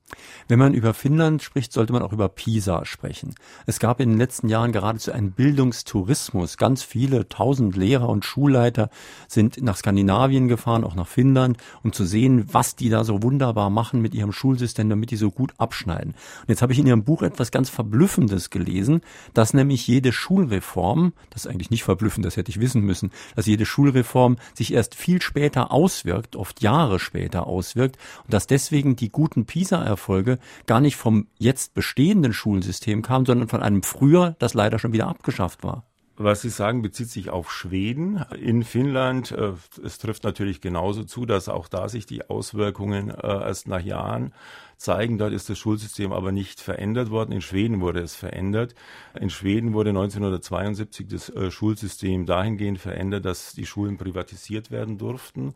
Wenn 0.48 0.58
man 0.58 0.74
über 0.74 0.92
Finnland 0.92 1.42
spricht, 1.42 1.72
sollte 1.72 1.94
man 1.94 2.02
auch 2.02 2.12
über 2.12 2.28
Pisa 2.28 2.84
sprechen. 2.84 3.34
Es 3.64 3.80
gab 3.80 4.00
in 4.00 4.10
den 4.10 4.18
letzten 4.18 4.50
Jahren 4.50 4.70
geradezu 4.70 5.12
einen 5.12 5.32
Bildungstourismus. 5.32 6.58
Ganz 6.58 6.82
viele 6.82 7.26
tausend 7.30 7.74
Lehrer 7.74 8.10
und 8.10 8.26
Schulleiter 8.26 8.90
sind 9.28 9.62
nach 9.62 9.78
Skandinavien 9.78 10.46
gefahren, 10.46 10.84
auch 10.84 10.94
nach 10.94 11.08
Finnland, 11.08 11.56
um 11.82 11.94
zu 11.94 12.04
sehen, 12.04 12.44
was 12.52 12.76
die 12.76 12.90
da 12.90 13.02
so 13.02 13.22
wunderbar 13.22 13.70
machen 13.70 14.02
mit 14.02 14.14
ihrem 14.14 14.32
Schulsystem, 14.32 14.90
damit 14.90 15.10
die 15.10 15.16
so 15.16 15.30
gut 15.30 15.54
abschneiden. 15.56 16.12
Und 16.42 16.48
jetzt 16.48 16.60
habe 16.60 16.74
ich 16.74 16.78
in 16.78 16.86
Ihrem 16.86 17.04
Buch 17.04 17.22
etwas 17.22 17.50
ganz 17.50 17.70
Verblüffendes 17.70 18.50
gelesen, 18.50 19.00
dass 19.32 19.54
nämlich 19.54 19.86
jede 19.86 20.12
Schulreform, 20.12 21.14
das 21.30 21.46
ist 21.46 21.50
eigentlich 21.50 21.70
nicht 21.70 21.84
verblüffend, 21.84 22.26
das 22.26 22.36
hätte 22.36 22.50
ich 22.50 22.60
wissen 22.60 22.82
müssen, 22.82 23.10
dass 23.36 23.46
jede 23.46 23.64
Schulreform 23.64 24.36
sich 24.54 24.72
erst 24.72 24.94
viel 24.94 25.22
später 25.22 25.72
auswirkt, 25.72 26.36
oft 26.36 26.62
Jahre 26.62 26.98
später 26.98 27.46
auswirkt 27.46 27.96
und 28.24 28.34
dass 28.34 28.46
deswegen 28.46 28.96
die 28.96 29.10
guten 29.10 29.46
PISA-Erfolge 29.46 30.38
gar 30.66 30.80
nicht 30.80 30.96
vom 30.96 31.28
jetzt 31.38 31.74
bestehenden 31.74 32.32
Schulsystem 32.32 33.02
kamen, 33.02 33.26
sondern 33.26 33.48
von 33.48 33.62
einem 33.62 33.82
früher, 33.82 34.36
das 34.38 34.54
leider 34.54 34.78
schon 34.78 34.92
wieder 34.92 35.08
abgeschafft 35.08 35.62
war. 35.64 35.89
Was 36.22 36.42
Sie 36.42 36.50
sagen, 36.50 36.82
bezieht 36.82 37.08
sich 37.08 37.30
auf 37.30 37.50
Schweden. 37.50 38.22
In 38.38 38.62
Finnland, 38.62 39.32
äh, 39.32 39.52
es 39.82 39.96
trifft 39.96 40.22
natürlich 40.22 40.60
genauso 40.60 41.02
zu, 41.04 41.24
dass 41.24 41.48
auch 41.48 41.66
da 41.66 41.88
sich 41.88 42.04
die 42.04 42.28
Auswirkungen 42.28 43.08
äh, 43.08 43.26
erst 43.26 43.68
nach 43.68 43.80
Jahren 43.80 44.34
zeigen. 44.76 45.16
Dort 45.16 45.32
ist 45.32 45.48
das 45.48 45.58
Schulsystem 45.58 46.12
aber 46.12 46.30
nicht 46.30 46.60
verändert 46.60 47.08
worden. 47.08 47.32
In 47.32 47.40
Schweden 47.40 47.80
wurde 47.80 48.00
es 48.00 48.16
verändert. 48.16 48.74
In 49.18 49.30
Schweden 49.30 49.72
wurde 49.72 49.90
1972 49.90 51.08
das 51.08 51.30
äh, 51.30 51.50
Schulsystem 51.50 52.26
dahingehend 52.26 52.78
verändert, 52.78 53.24
dass 53.24 53.54
die 53.54 53.64
Schulen 53.64 53.96
privatisiert 53.96 54.70
werden 54.70 54.98
durften, 54.98 55.54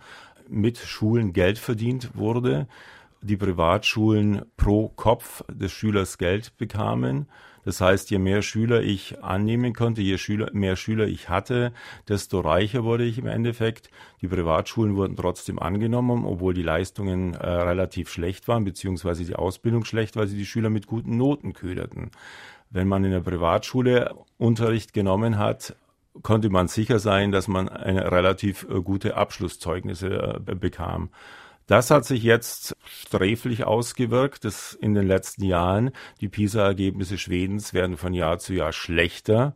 mit 0.49 0.79
Schulen 0.79 1.35
Geld 1.35 1.59
verdient 1.59 2.17
wurde, 2.17 2.69
die 3.25 3.37
Privatschulen 3.37 4.43
pro 4.57 4.89
Kopf 4.89 5.43
des 5.49 5.73
Schülers 5.73 6.19
Geld 6.19 6.57
bekamen 6.57 7.27
das 7.65 7.81
heißt, 7.81 8.11
je 8.11 8.19
mehr 8.19 8.43
Schüler 8.43 8.83
ich 8.83 9.23
annehmen 9.23 9.73
konnte, 9.73 10.03
je 10.03 10.19
Schüler, 10.19 10.51
mehr 10.53 10.77
Schüler 10.77 11.07
ich 11.07 11.29
hatte, 11.29 11.73
desto 12.09 12.41
reicher 12.41 12.85
wurde 12.85 13.05
ich 13.05 13.19
im 13.19 13.27
Endeffekt. 13.27 13.91
Die 14.21 14.29
Privatschulen 14.29 14.97
wurden 14.97 15.17
trotzdem 15.17 15.59
angenommen, 15.59 16.25
obwohl 16.25 16.55
die 16.55 16.63
Leistungen 16.63 17.35
äh, 17.35 17.49
relativ 17.49 18.11
schlecht 18.11 18.49
waren, 18.49 18.65
beziehungsweise 18.65 19.25
die 19.25 19.37
Ausbildung 19.37 19.85
schlecht, 19.85 20.17
weil 20.17 20.27
sie 20.27 20.37
die 20.37 20.47
Schüler 20.47 20.71
mit 20.71 20.87
guten 20.87 21.17
Noten 21.17 21.55
köderten. 21.55 22.11
Wenn 22.71 22.89
man 22.89 23.05
in 23.05 23.13
der 23.13 23.21
Privatschule 23.21 24.15
Unterricht 24.37 24.93
genommen 24.93 25.39
hat, 25.39 25.75
konnte 26.23 26.51
man 26.51 26.69
sicher 26.69 26.99
sein, 26.99 27.33
dass 27.33 27.49
man 27.49 27.69
eine 27.69 28.13
relativ 28.13 28.67
äh, 28.69 28.81
gute 28.83 29.17
Abschlusszeugnisse 29.17 30.43
äh, 30.47 30.55
bekam. 30.55 31.09
Das 31.67 31.91
hat 31.91 32.05
sich 32.05 32.23
jetzt 32.23 32.77
sträflich 32.85 33.65
ausgewirkt, 33.65 34.45
dass 34.45 34.75
in 34.75 34.95
den 34.95 35.07
letzten 35.07 35.45
Jahren. 35.45 35.93
Die 36.21 36.29
PISA-Ergebnisse 36.29 37.17
Schwedens 37.17 37.73
werden 37.73 37.97
von 37.97 38.13
Jahr 38.13 38.39
zu 38.39 38.53
Jahr 38.53 38.73
schlechter. 38.73 39.55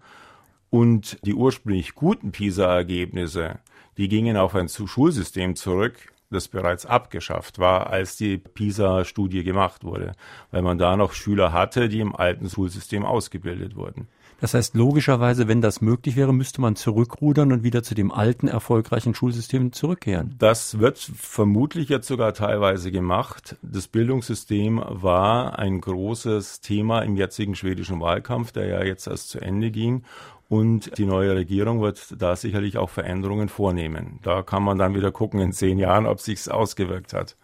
Und 0.70 1.18
die 1.26 1.34
ursprünglich 1.34 1.94
guten 1.94 2.32
PISA-Ergebnisse, 2.32 3.58
die 3.98 4.08
gingen 4.08 4.36
auf 4.36 4.54
ein 4.54 4.68
Schulsystem 4.68 5.56
zurück, 5.56 6.12
das 6.30 6.48
bereits 6.48 6.86
abgeschafft 6.86 7.58
war, 7.58 7.88
als 7.88 8.16
die 8.16 8.38
PISA-Studie 8.38 9.44
gemacht 9.44 9.84
wurde, 9.84 10.12
weil 10.50 10.62
man 10.62 10.78
da 10.78 10.96
noch 10.96 11.12
Schüler 11.12 11.52
hatte, 11.52 11.88
die 11.88 12.00
im 12.00 12.14
alten 12.14 12.48
Schulsystem 12.48 13.04
ausgebildet 13.04 13.76
wurden. 13.76 14.08
Das 14.40 14.54
heißt, 14.54 14.76
logischerweise, 14.76 15.48
wenn 15.48 15.60
das 15.60 15.80
möglich 15.80 16.14
wäre, 16.14 16.32
müsste 16.32 16.60
man 16.60 16.76
zurückrudern 16.76 17.50
und 17.50 17.64
wieder 17.64 17.82
zu 17.82 17.96
dem 17.96 18.12
alten, 18.12 18.46
erfolgreichen 18.46 19.12
Schulsystem 19.12 19.72
zurückkehren. 19.72 20.36
Das 20.38 20.78
wird 20.78 20.98
vermutlich 20.98 21.88
jetzt 21.88 22.06
sogar 22.06 22.34
teilweise 22.34 22.92
gemacht. 22.92 23.56
Das 23.62 23.88
Bildungssystem 23.88 24.80
war 24.86 25.58
ein 25.58 25.80
großes 25.80 26.60
Thema 26.60 27.00
im 27.00 27.16
jetzigen 27.16 27.56
schwedischen 27.56 28.00
Wahlkampf, 28.00 28.52
der 28.52 28.66
ja 28.66 28.84
jetzt 28.84 29.08
erst 29.08 29.30
zu 29.30 29.40
Ende 29.40 29.72
ging. 29.72 30.04
Und 30.48 30.96
die 30.96 31.04
neue 31.04 31.34
Regierung 31.34 31.82
wird 31.82 32.14
da 32.18 32.34
sicherlich 32.34 32.78
auch 32.78 32.88
Veränderungen 32.88 33.48
vornehmen. 33.48 34.18
Da 34.22 34.42
kann 34.42 34.62
man 34.62 34.78
dann 34.78 34.94
wieder 34.94 35.12
gucken 35.12 35.40
in 35.40 35.52
zehn 35.52 35.78
Jahren, 35.78 36.06
ob 36.06 36.20
sich's 36.20 36.48
ausgewirkt 36.48 37.12
hat. 37.12 37.36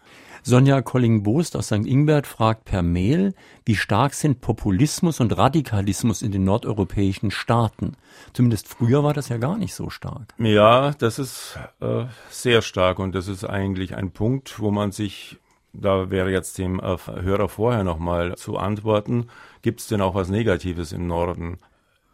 Sonja 0.43 0.83
Colling-Boost 0.83 1.57
aus 1.57 1.67
St. 1.67 1.87
Ingbert 1.87 2.27
fragt 2.27 2.67
per 2.67 2.83
Mail, 2.83 3.35
wie 3.65 3.77
stark 3.77 4.13
sind 4.13 4.43
Populismus 4.43 5.21
und 5.21 5.37
Radikalismus 5.37 6.21
in 6.21 6.33
den 6.33 6.45
nordeuropäischen 6.45 7.31
Staaten? 7.31 7.97
Zumindest 8.35 8.69
früher 8.69 9.03
war 9.03 9.15
das 9.15 9.31
ja 9.31 9.39
gar 9.39 9.57
nicht 9.57 9.75
so 9.75 9.89
stark. 9.89 10.35
Ja, 10.39 10.93
das 10.99 11.19
ist 11.19 11.59
äh, 11.81 12.05
sehr 12.29 12.61
stark 12.61 12.99
und 12.99 13.15
das 13.15 13.27
ist 13.27 13.45
eigentlich 13.45 13.97
ein 13.97 14.11
Punkt, 14.11 14.61
wo 14.61 14.71
man 14.71 14.93
sich 14.93 15.39
da 15.75 16.11
wäre 16.11 16.31
jetzt 16.31 16.59
dem 16.59 16.79
äh, 16.79 16.97
Hörer 17.07 17.49
vorher 17.49 17.83
nochmal 17.85 18.37
zu 18.37 18.57
antworten, 18.57 19.29
gibt 19.63 19.81
es 19.81 19.89
denn 19.89 20.01
auch 20.01 20.15
was 20.15 20.29
Negatives 20.29 20.93
im 20.93 21.07
Norden? 21.07 21.59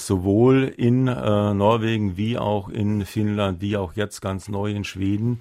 Sowohl 0.00 0.64
in 0.64 1.09
äh, 1.09 1.54
Norwegen 1.54 2.16
wie 2.16 2.38
auch 2.38 2.69
in 2.69 3.04
Finnland, 3.04 3.61
wie 3.61 3.76
auch 3.76 3.95
jetzt 3.95 4.21
ganz 4.21 4.49
neu 4.49 4.71
in 4.71 4.85
Schweden 4.85 5.40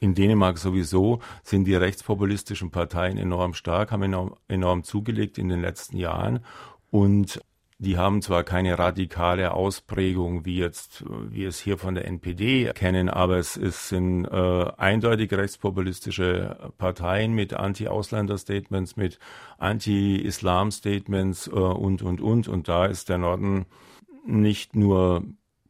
in 0.00 0.14
Dänemark 0.14 0.58
sowieso 0.58 1.20
sind 1.44 1.64
die 1.64 1.76
rechtspopulistischen 1.76 2.72
Parteien 2.72 3.18
enorm 3.18 3.54
stark, 3.54 3.92
haben 3.92 4.02
enorm, 4.02 4.34
enorm 4.48 4.82
zugelegt 4.82 5.38
in 5.38 5.48
den 5.48 5.60
letzten 5.60 5.96
Jahren 5.96 6.40
und 6.90 7.40
die 7.78 7.98
haben 7.98 8.22
zwar 8.22 8.44
keine 8.44 8.78
radikale 8.78 9.52
Ausprägung, 9.54 10.44
wie 10.44 10.56
jetzt 10.56 11.04
wir 11.08 11.48
es 11.48 11.58
hier 11.58 11.78
von 11.78 11.96
der 11.96 12.06
NPD 12.06 12.72
kennen, 12.74 13.08
aber 13.08 13.38
es, 13.38 13.56
es 13.56 13.88
sind 13.88 14.24
äh, 14.24 14.70
eindeutig 14.76 15.32
rechtspopulistische 15.32 16.72
Parteien 16.78 17.32
mit 17.32 17.54
Anti-Ausländer-Statements, 17.54 18.96
mit 18.96 19.18
Anti-Islam-Statements 19.58 21.48
äh, 21.48 21.50
und, 21.50 22.02
und, 22.02 22.20
und. 22.20 22.46
Und 22.46 22.68
da 22.68 22.86
ist 22.86 23.08
der 23.08 23.18
Norden 23.18 23.66
nicht 24.24 24.76
nur 24.76 25.24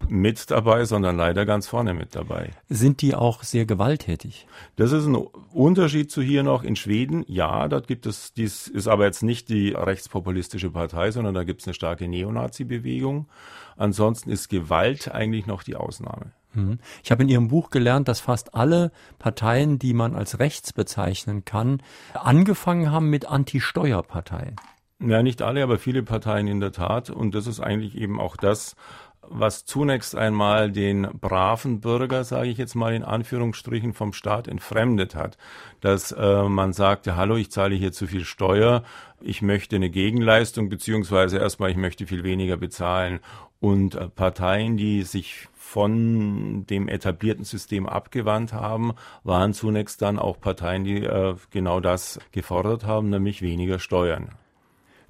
mit 0.09 0.51
dabei, 0.51 0.85
sondern 0.85 1.17
leider 1.17 1.47
ganz 1.47 1.69
vorne 1.69 1.95
mit 1.95 2.15
dabei. 2.15 2.51
Sind 2.69 3.03
die 3.03 3.15
auch 3.15 3.43
sehr 3.43 3.67
gewalttätig? 3.67 4.47
Das 4.77 4.93
ist 4.93 5.07
ein 5.07 5.15
Unterschied 5.15 6.11
zu 6.11 6.23
hier 6.23 6.43
noch 6.43 6.65
in 6.65 6.77
Schweden. 6.77 7.25
Ja, 7.29 7.69
dort 7.69 7.87
gibt 7.87 8.07
es, 8.07 8.33
dies 8.33 8.69
ist 8.69 8.89
aber 8.89 9.05
jetzt 9.05 9.23
nicht 9.23 9.49
die 9.49 9.71
rechtspopulistische 9.71 10.71
Partei, 10.71 11.11
sondern 11.11 11.35
da 11.35 11.45
gibt 11.45 11.61
es 11.61 11.67
eine 11.67 11.75
starke 11.75 12.09
Neonazi-Bewegung. 12.09 13.29
Ansonsten 13.77 14.31
ist 14.31 14.49
Gewalt 14.49 15.13
eigentlich 15.13 15.47
noch 15.47 15.63
die 15.63 15.77
Ausnahme. 15.77 16.33
Mhm. 16.55 16.79
Ich 17.03 17.11
habe 17.11 17.23
in 17.23 17.29
Ihrem 17.29 17.49
Buch 17.49 17.71
gelernt, 17.71 18.09
dass 18.09 18.21
fast 18.21 18.55
alle 18.55 18.93
Parteien, 19.19 19.79
die 19.79 19.95
man 19.95 20.15
als 20.15 20.39
rechts 20.39 20.73
bezeichnen 20.73 21.45
kann, 21.45 21.83
angefangen 22.13 22.91
haben 22.91 23.09
mit 23.09 23.27
Anti-Steuerparteien. 23.27 24.57
Ja, 25.05 25.23
nicht 25.23 25.43
alle, 25.43 25.65
aber 25.65 25.79
viele 25.79 26.05
Parteien 26.05 26.47
in 26.47 26.61
der 26.61 26.71
Tat. 26.71 27.11
Und 27.11 27.35
das 27.35 27.49
ist 27.49 27.59
eigentlich 27.59 27.97
eben 27.97 28.21
auch 28.21 28.37
das, 28.37 28.77
was 29.23 29.65
zunächst 29.65 30.15
einmal 30.15 30.71
den 30.71 31.09
braven 31.21 31.81
Bürger, 31.81 32.23
sage 32.23 32.49
ich 32.49 32.59
jetzt 32.59 32.75
mal 32.77 32.95
in 32.95 33.03
Anführungsstrichen, 33.03 33.95
vom 33.95 34.13
Staat 34.13 34.47
entfremdet 34.47 35.17
hat. 35.17 35.39
Dass 35.81 36.13
äh, 36.13 36.43
man 36.45 36.73
sagte, 36.73 37.17
hallo, 37.17 37.37
ich 37.37 37.51
zahle 37.51 37.75
hier 37.75 37.93
zu 37.93 38.07
viel 38.07 38.25
Steuer, 38.25 38.85
ich 39.21 39.43
möchte 39.43 39.77
eine 39.77 39.91
Gegenleistung, 39.91 40.69
beziehungsweise 40.69 41.39
erstmal, 41.39 41.71
ich 41.71 41.77
möchte 41.77 42.07
viel 42.07 42.23
weniger 42.23 42.57
bezahlen. 42.57 43.21
Und 43.59 43.97
äh, 43.97 44.09
Parteien, 44.09 44.77
die 44.77 45.03
sich 45.03 45.49
von 45.55 46.67
dem 46.67 46.87
etablierten 46.89 47.45
System 47.45 47.89
abgewandt 47.89 48.53
haben, 48.53 48.93
waren 49.25 49.53
zunächst 49.53 50.03
dann 50.03 50.19
auch 50.19 50.41
Parteien, 50.41 50.85
die 50.85 51.05
äh, 51.05 51.35
genau 51.51 51.81
das 51.81 52.21
gefordert 52.31 52.85
haben, 52.85 53.11
nämlich 53.11 53.43
weniger 53.43 53.79
Steuern. 53.81 54.31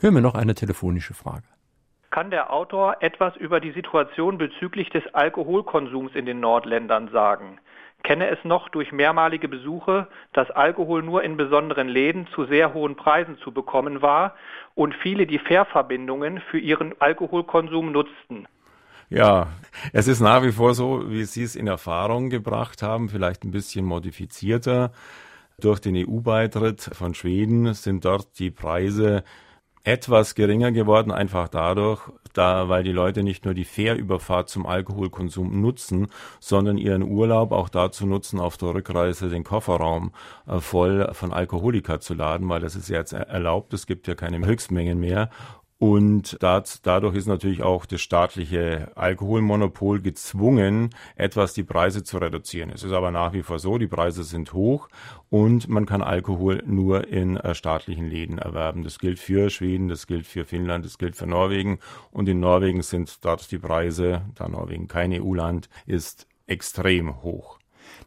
Hören 0.03 0.15
wir 0.15 0.21
noch 0.21 0.35
eine 0.35 0.55
telefonische 0.55 1.15
Frage 1.15 1.45
kann 2.13 2.31
der 2.31 2.53
Autor 2.53 2.97
etwas 3.01 3.35
über 3.37 3.59
die 3.59 3.73
Situation 3.73 4.39
bezüglich 4.39 4.91
des 4.91 5.03
Alkoholkonsums 5.15 6.15
in 6.15 6.27
den 6.27 6.41
Nordländern 6.41 7.09
sagen. 7.11 7.59
Kenne 8.05 8.29
es 8.29 8.39
noch 8.45 8.69
durch 8.69 8.93
mehrmalige 8.93 9.49
Besuche, 9.49 10.09
dass 10.33 10.51
Alkohol 10.51 11.03
nur 11.03 11.25
in 11.25 11.37
besonderen 11.37 11.89
Läden 11.89 12.27
zu 12.35 12.45
sehr 12.45 12.75
hohen 12.75 12.97
Preisen 12.97 13.39
zu 13.39 13.53
bekommen 13.53 14.03
war 14.03 14.35
und 14.75 14.95
viele 14.95 15.27
die 15.27 15.39
Fährverbindungen 15.39 16.43
für 16.51 16.59
ihren 16.59 16.95
Alkoholkonsum 17.01 17.93
nutzten. 17.93 18.47
Ja, 19.09 19.47
es 19.93 20.07
ist 20.07 20.21
nach 20.21 20.43
wie 20.43 20.53
vor 20.53 20.75
so, 20.75 21.11
wie 21.11 21.25
Sie 21.25 21.43
es 21.43 21.57
in 21.57 21.67
Erfahrung 21.67 22.29
gebracht 22.29 22.83
haben, 22.83 23.09
vielleicht 23.09 23.45
ein 23.45 23.53
bisschen 23.53 23.87
modifizierter. 23.87 24.93
Durch 25.59 25.81
den 25.81 25.97
EU-Beitritt 25.97 26.91
von 26.93 27.15
Schweden 27.15 27.73
sind 27.73 28.05
dort 28.05 28.39
die 28.39 28.51
Preise 28.51 29.23
etwas 29.85 30.35
geringer 30.35 30.71
geworden, 30.71 31.11
einfach 31.11 31.49
dadurch, 31.49 32.01
da, 32.35 32.69
weil 32.69 32.85
die 32.85 32.93
Leute 32.93 33.23
nicht 33.23 33.45
nur 33.45 33.53
die 33.53 33.65
Fährüberfahrt 33.65 34.49
zum 34.49 34.65
Alkoholkonsum 34.65 35.61
nutzen, 35.61 36.07
sondern 36.41 36.79
ihren 36.79 37.03
Urlaub 37.03 37.53
auch 37.53 37.69
dazu 37.69 38.07
nutzen, 38.07 38.41
auf 38.41 38.57
der 38.57 38.75
Rückreise 38.75 39.29
den 39.29 39.45
Kofferraum 39.45 40.13
äh, 40.47 40.61
voll 40.61 41.11
von 41.13 41.33
Alkoholika 41.33 42.01
zu 42.01 42.15
laden, 42.15 42.49
weil 42.49 42.61
das 42.61 42.77
ist 42.77 42.89
ja 42.89 42.99
jetzt 42.99 43.13
erlaubt, 43.13 43.75
es 43.75 43.87
gibt 43.87 44.07
ja 44.07 44.15
keine 44.15 44.45
Höchstmengen 44.47 44.99
mehr 45.01 45.31
Und 45.83 46.39
dadurch 46.41 47.17
ist 47.17 47.27
natürlich 47.27 47.65
auch 47.65 47.87
das 47.87 48.01
staatliche 48.01 48.93
Alkoholmonopol 48.95 50.01
gezwungen, 50.01 50.91
etwas 51.17 51.55
die 51.55 51.65
Preise 51.65 52.05
zu 52.05 52.19
reduzieren. 52.19 52.71
Es 52.71 52.85
ist 52.85 52.93
aber 52.93 53.11
nach 53.11 53.33
wie 53.33 53.43
vor 53.43 53.59
so, 53.59 53.79
die 53.79 53.89
Preise 53.89 54.23
sind 54.23 54.53
hoch 54.53 54.89
und 55.29 55.69
man 55.69 55.85
kann 55.85 56.01
Alkohol 56.01 56.63
nur 56.67 57.09
in 57.09 57.37
äh, 57.37 57.57
staatlichen 57.57 58.09
Läden 58.09 58.39
erwerben. 58.39 58.85
Das 58.85 59.01
gilt 59.01 59.19
für 59.19 59.51
Schweden, 59.51 59.89
das 59.89 60.07
gilt 60.07 60.25
für 60.25 60.45
Finnland, 60.45 60.85
das 60.85 60.99
gilt 60.99 61.17
für 61.17 61.27
Norwegen. 61.27 61.81
Und 62.13 62.29
in 62.29 62.39
Norwegen 62.39 62.83
sind 62.83 63.25
dort 63.25 63.51
die 63.51 63.59
Preise, 63.59 64.23
da 64.37 64.47
Norwegen 64.47 64.87
kein 64.87 65.13
EU-Land 65.13 65.69
ist, 65.87 66.29
extrem 66.47 67.25
hoch. 67.25 67.59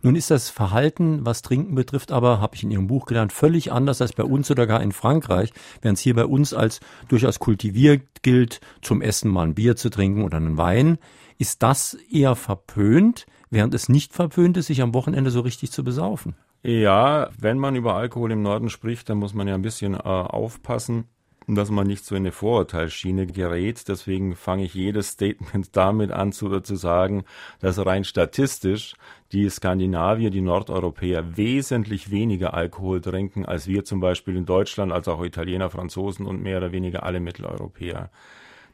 Nun 0.01 0.15
ist 0.15 0.31
das 0.31 0.49
Verhalten, 0.49 1.25
was 1.25 1.41
Trinken 1.41 1.75
betrifft, 1.75 2.11
aber, 2.11 2.39
habe 2.41 2.55
ich 2.55 2.63
in 2.63 2.71
Ihrem 2.71 2.87
Buch 2.87 3.05
gelernt, 3.05 3.33
völlig 3.33 3.71
anders 3.71 4.01
als 4.01 4.13
bei 4.13 4.23
uns 4.23 4.51
oder 4.51 4.67
gar 4.67 4.81
in 4.81 4.91
Frankreich, 4.91 5.51
während 5.81 5.97
es 5.97 6.03
hier 6.03 6.15
bei 6.15 6.25
uns 6.25 6.53
als 6.53 6.79
durchaus 7.07 7.39
kultiviert 7.39 8.01
gilt, 8.21 8.59
zum 8.81 9.01
Essen 9.01 9.31
mal 9.31 9.47
ein 9.47 9.55
Bier 9.55 9.75
zu 9.75 9.89
trinken 9.89 10.23
oder 10.23 10.37
einen 10.37 10.57
Wein. 10.57 10.97
Ist 11.37 11.63
das 11.63 11.95
eher 12.11 12.35
verpönt, 12.35 13.25
während 13.49 13.73
es 13.73 13.89
nicht 13.89 14.13
verpönt 14.13 14.57
ist, 14.57 14.67
sich 14.67 14.81
am 14.81 14.93
Wochenende 14.93 15.31
so 15.31 15.41
richtig 15.41 15.71
zu 15.71 15.83
besaufen? 15.83 16.35
Ja, 16.63 17.29
wenn 17.37 17.59
man 17.59 17.75
über 17.75 17.95
Alkohol 17.95 18.31
im 18.31 18.41
Norden 18.41 18.69
spricht, 18.69 19.09
dann 19.09 19.19
muss 19.19 19.33
man 19.33 19.47
ja 19.47 19.53
ein 19.53 19.61
bisschen 19.61 19.93
äh, 19.93 19.97
aufpassen 19.97 21.05
dass 21.47 21.69
man 21.69 21.85
nicht 21.85 22.05
so 22.05 22.15
in 22.15 22.23
eine 22.23 22.31
Vorurteilsschiene 22.31 23.27
gerät. 23.27 23.87
Deswegen 23.87 24.35
fange 24.35 24.63
ich 24.63 24.73
jedes 24.73 25.09
Statement 25.09 25.75
damit 25.75 26.11
an 26.11 26.31
zu, 26.31 26.59
zu 26.61 26.75
sagen, 26.75 27.23
dass 27.59 27.85
rein 27.85 28.03
statistisch 28.03 28.95
die 29.31 29.49
Skandinavier, 29.49 30.29
die 30.29 30.41
Nordeuropäer 30.41 31.37
wesentlich 31.37 32.09
weniger 32.09 32.53
Alkohol 32.53 33.01
trinken 33.01 33.45
als 33.45 33.67
wir 33.67 33.83
zum 33.83 33.99
Beispiel 33.99 34.35
in 34.35 34.45
Deutschland, 34.45 34.91
als 34.91 35.07
auch 35.07 35.23
Italiener, 35.23 35.69
Franzosen 35.69 36.25
und 36.25 36.41
mehr 36.41 36.57
oder 36.57 36.71
weniger 36.71 37.03
alle 37.03 37.19
Mitteleuropäer. 37.19 38.09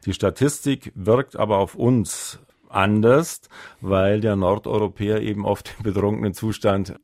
Die 0.06 0.14
Statistik 0.14 0.92
wirkt 0.94 1.36
aber 1.36 1.58
auf 1.58 1.74
uns 1.74 2.40
anders, 2.68 3.42
weil 3.80 4.20
der 4.20 4.36
Nordeuropäer 4.36 5.20
eben 5.20 5.44
oft 5.44 5.74
im 5.78 5.84
betrunkenen 5.84 6.34
Zustand 6.34 6.94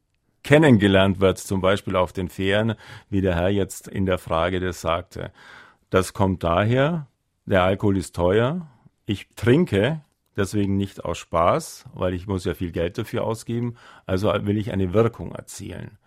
kennengelernt 0.43 1.21
wird, 1.21 1.39
zum 1.39 1.61
Beispiel 1.61 1.97
auf 1.97 2.13
den 2.13 2.29
Fähren, 2.29 2.75
wie 3.11 3.21
der 3.21 3.35
Herr 3.35 3.51
jetzt 3.51 3.87
in 3.89 4.07
der 4.07 4.19
Frage 4.19 4.61
das 4.61 4.81
sagte. 4.81 5.33
Das 5.91 6.13
kommt 6.13 6.45
daher, 6.45 7.07
der 7.47 7.63
Alkohol 7.63 7.97
ist 7.97 8.15
teuer. 8.15 8.67
Ich 9.07 9.29
trinke 9.37 10.03
deswegen 10.37 10.77
nicht 10.77 11.05
aus 11.05 11.19
Spaß, 11.19 11.87
weil 11.95 12.15
ich 12.15 12.27
muss 12.27 12.45
ja 12.45 12.55
viel 12.55 12.73
Geld 12.73 12.99
dafür 12.99 13.25
ausgeben. 13.25 13.77
Also 14.07 14.33
will 14.43 14.59
ich 14.59 14.73
eine 14.73 14.93
Wirkung 14.93 15.33
erzielen. 15.33 15.99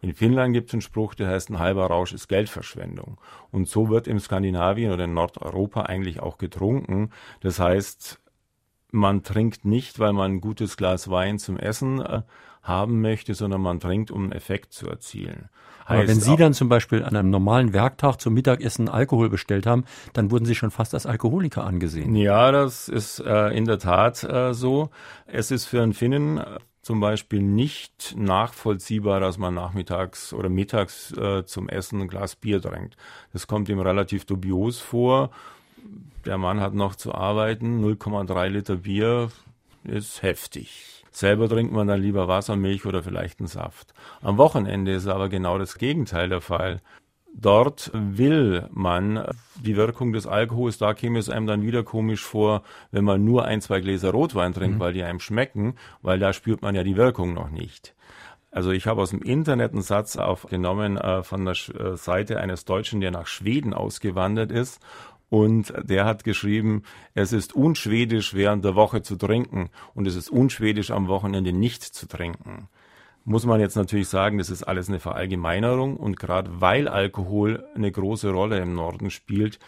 In 0.00 0.14
Finnland 0.14 0.52
gibt 0.52 0.68
es 0.68 0.74
einen 0.74 0.82
Spruch, 0.82 1.14
der 1.14 1.28
heißt, 1.28 1.50
ein 1.50 1.60
halber 1.60 1.86
Rausch 1.86 2.12
ist 2.12 2.26
Geldverschwendung. 2.26 3.18
Und 3.52 3.68
so 3.68 3.88
wird 3.88 4.08
im 4.08 4.18
Skandinavien 4.18 4.92
oder 4.92 5.04
in 5.04 5.14
Nordeuropa 5.14 5.82
eigentlich 5.82 6.18
auch 6.18 6.38
getrunken. 6.38 7.10
Das 7.40 7.60
heißt, 7.60 8.20
man 8.90 9.22
trinkt 9.22 9.64
nicht, 9.64 10.00
weil 10.00 10.12
man 10.12 10.32
ein 10.32 10.40
gutes 10.40 10.76
Glas 10.76 11.08
Wein 11.08 11.38
zum 11.38 11.56
Essen 11.56 12.00
äh, 12.00 12.22
haben 12.62 13.00
möchte, 13.00 13.34
sondern 13.34 13.60
man 13.60 13.78
trinkt, 13.78 14.10
um 14.10 14.24
einen 14.24 14.32
Effekt 14.32 14.72
zu 14.72 14.88
erzielen. 14.88 15.48
Aber 15.92 16.08
wenn 16.08 16.20
Sie 16.20 16.36
dann 16.36 16.54
zum 16.54 16.68
Beispiel 16.68 17.04
an 17.04 17.16
einem 17.16 17.30
normalen 17.30 17.72
Werktag 17.72 18.20
zum 18.20 18.34
Mittagessen 18.34 18.88
Alkohol 18.88 19.28
bestellt 19.28 19.66
haben, 19.66 19.84
dann 20.12 20.30
wurden 20.30 20.44
Sie 20.44 20.54
schon 20.54 20.70
fast 20.70 20.94
als 20.94 21.06
Alkoholiker 21.06 21.64
angesehen. 21.64 22.14
Ja, 22.16 22.52
das 22.52 22.88
ist 22.88 23.20
äh, 23.20 23.48
in 23.48 23.64
der 23.64 23.78
Tat 23.78 24.24
äh, 24.24 24.54
so. 24.54 24.90
Es 25.26 25.50
ist 25.50 25.66
für 25.66 25.82
einen 25.82 25.92
Finnen 25.92 26.38
äh, 26.38 26.58
zum 26.82 26.98
Beispiel 26.98 27.40
nicht 27.40 28.14
nachvollziehbar, 28.16 29.20
dass 29.20 29.38
man 29.38 29.54
nachmittags 29.54 30.32
oder 30.32 30.48
mittags 30.48 31.12
äh, 31.12 31.44
zum 31.44 31.68
Essen 31.68 32.00
ein 32.00 32.08
Glas 32.08 32.34
Bier 32.34 32.60
trinkt. 32.60 32.96
Das 33.32 33.46
kommt 33.46 33.68
ihm 33.68 33.78
relativ 33.78 34.24
dubios 34.24 34.80
vor. 34.80 35.30
Der 36.26 36.38
Mann 36.38 36.60
hat 36.60 36.74
noch 36.74 36.96
zu 36.96 37.14
arbeiten, 37.14 37.84
0,3 37.84 38.48
Liter 38.48 38.76
Bier 38.76 39.30
ist 39.84 40.22
heftig. 40.22 41.01
Selber 41.12 41.48
trinkt 41.48 41.72
man 41.72 41.86
dann 41.86 42.00
lieber 42.00 42.26
Wasser, 42.26 42.56
Milch 42.56 42.86
oder 42.86 43.02
vielleicht 43.02 43.40
einen 43.40 43.46
Saft. 43.46 43.94
Am 44.22 44.38
Wochenende 44.38 44.92
ist 44.92 45.06
aber 45.06 45.28
genau 45.28 45.58
das 45.58 45.78
Gegenteil 45.78 46.28
der 46.28 46.40
Fall. 46.40 46.80
Dort 47.34 47.90
will 47.94 48.68
man 48.72 49.26
die 49.56 49.76
Wirkung 49.76 50.12
des 50.12 50.26
Alkohols, 50.26 50.76
da 50.76 50.92
käme 50.92 51.18
es 51.18 51.30
einem 51.30 51.46
dann 51.46 51.62
wieder 51.62 51.82
komisch 51.82 52.22
vor, 52.22 52.62
wenn 52.90 53.04
man 53.04 53.24
nur 53.24 53.46
ein, 53.46 53.62
zwei 53.62 53.80
Gläser 53.80 54.10
Rotwein 54.10 54.52
trinkt, 54.52 54.76
mhm. 54.76 54.80
weil 54.80 54.92
die 54.92 55.02
einem 55.02 55.20
schmecken, 55.20 55.76
weil 56.02 56.18
da 56.18 56.32
spürt 56.34 56.60
man 56.60 56.74
ja 56.74 56.82
die 56.82 56.96
Wirkung 56.96 57.32
noch 57.32 57.48
nicht. 57.50 57.94
Also 58.50 58.70
ich 58.70 58.86
habe 58.86 59.00
aus 59.00 59.10
dem 59.10 59.22
Internet 59.22 59.72
einen 59.72 59.80
Satz 59.80 60.16
aufgenommen 60.16 60.98
äh, 60.98 61.22
von 61.22 61.46
der 61.46 61.54
äh, 61.54 61.96
Seite 61.96 62.38
eines 62.38 62.66
Deutschen, 62.66 63.00
der 63.00 63.10
nach 63.10 63.26
Schweden 63.26 63.72
ausgewandert 63.72 64.52
ist 64.52 64.78
und 65.32 65.72
der 65.82 66.04
hat 66.04 66.24
geschrieben, 66.24 66.82
es 67.14 67.32
ist 67.32 67.54
unschwedisch 67.54 68.34
während 68.34 68.66
der 68.66 68.74
Woche 68.74 69.00
zu 69.00 69.16
trinken 69.16 69.70
und 69.94 70.06
es 70.06 70.14
ist 70.14 70.28
unschwedisch 70.28 70.90
am 70.90 71.08
Wochenende 71.08 71.54
nicht 71.54 71.82
zu 71.82 72.06
trinken. 72.06 72.68
Muss 73.24 73.46
man 73.46 73.58
jetzt 73.58 73.76
natürlich 73.76 74.08
sagen, 74.08 74.36
das 74.36 74.50
ist 74.50 74.62
alles 74.62 74.90
eine 74.90 75.00
Verallgemeinerung 75.00 75.96
und 75.96 76.18
gerade 76.18 76.60
weil 76.60 76.86
Alkohol 76.86 77.64
eine 77.74 77.90
große 77.90 78.30
Rolle 78.30 78.58
im 78.58 78.74
Norden 78.74 79.08
spielt, 79.08 79.58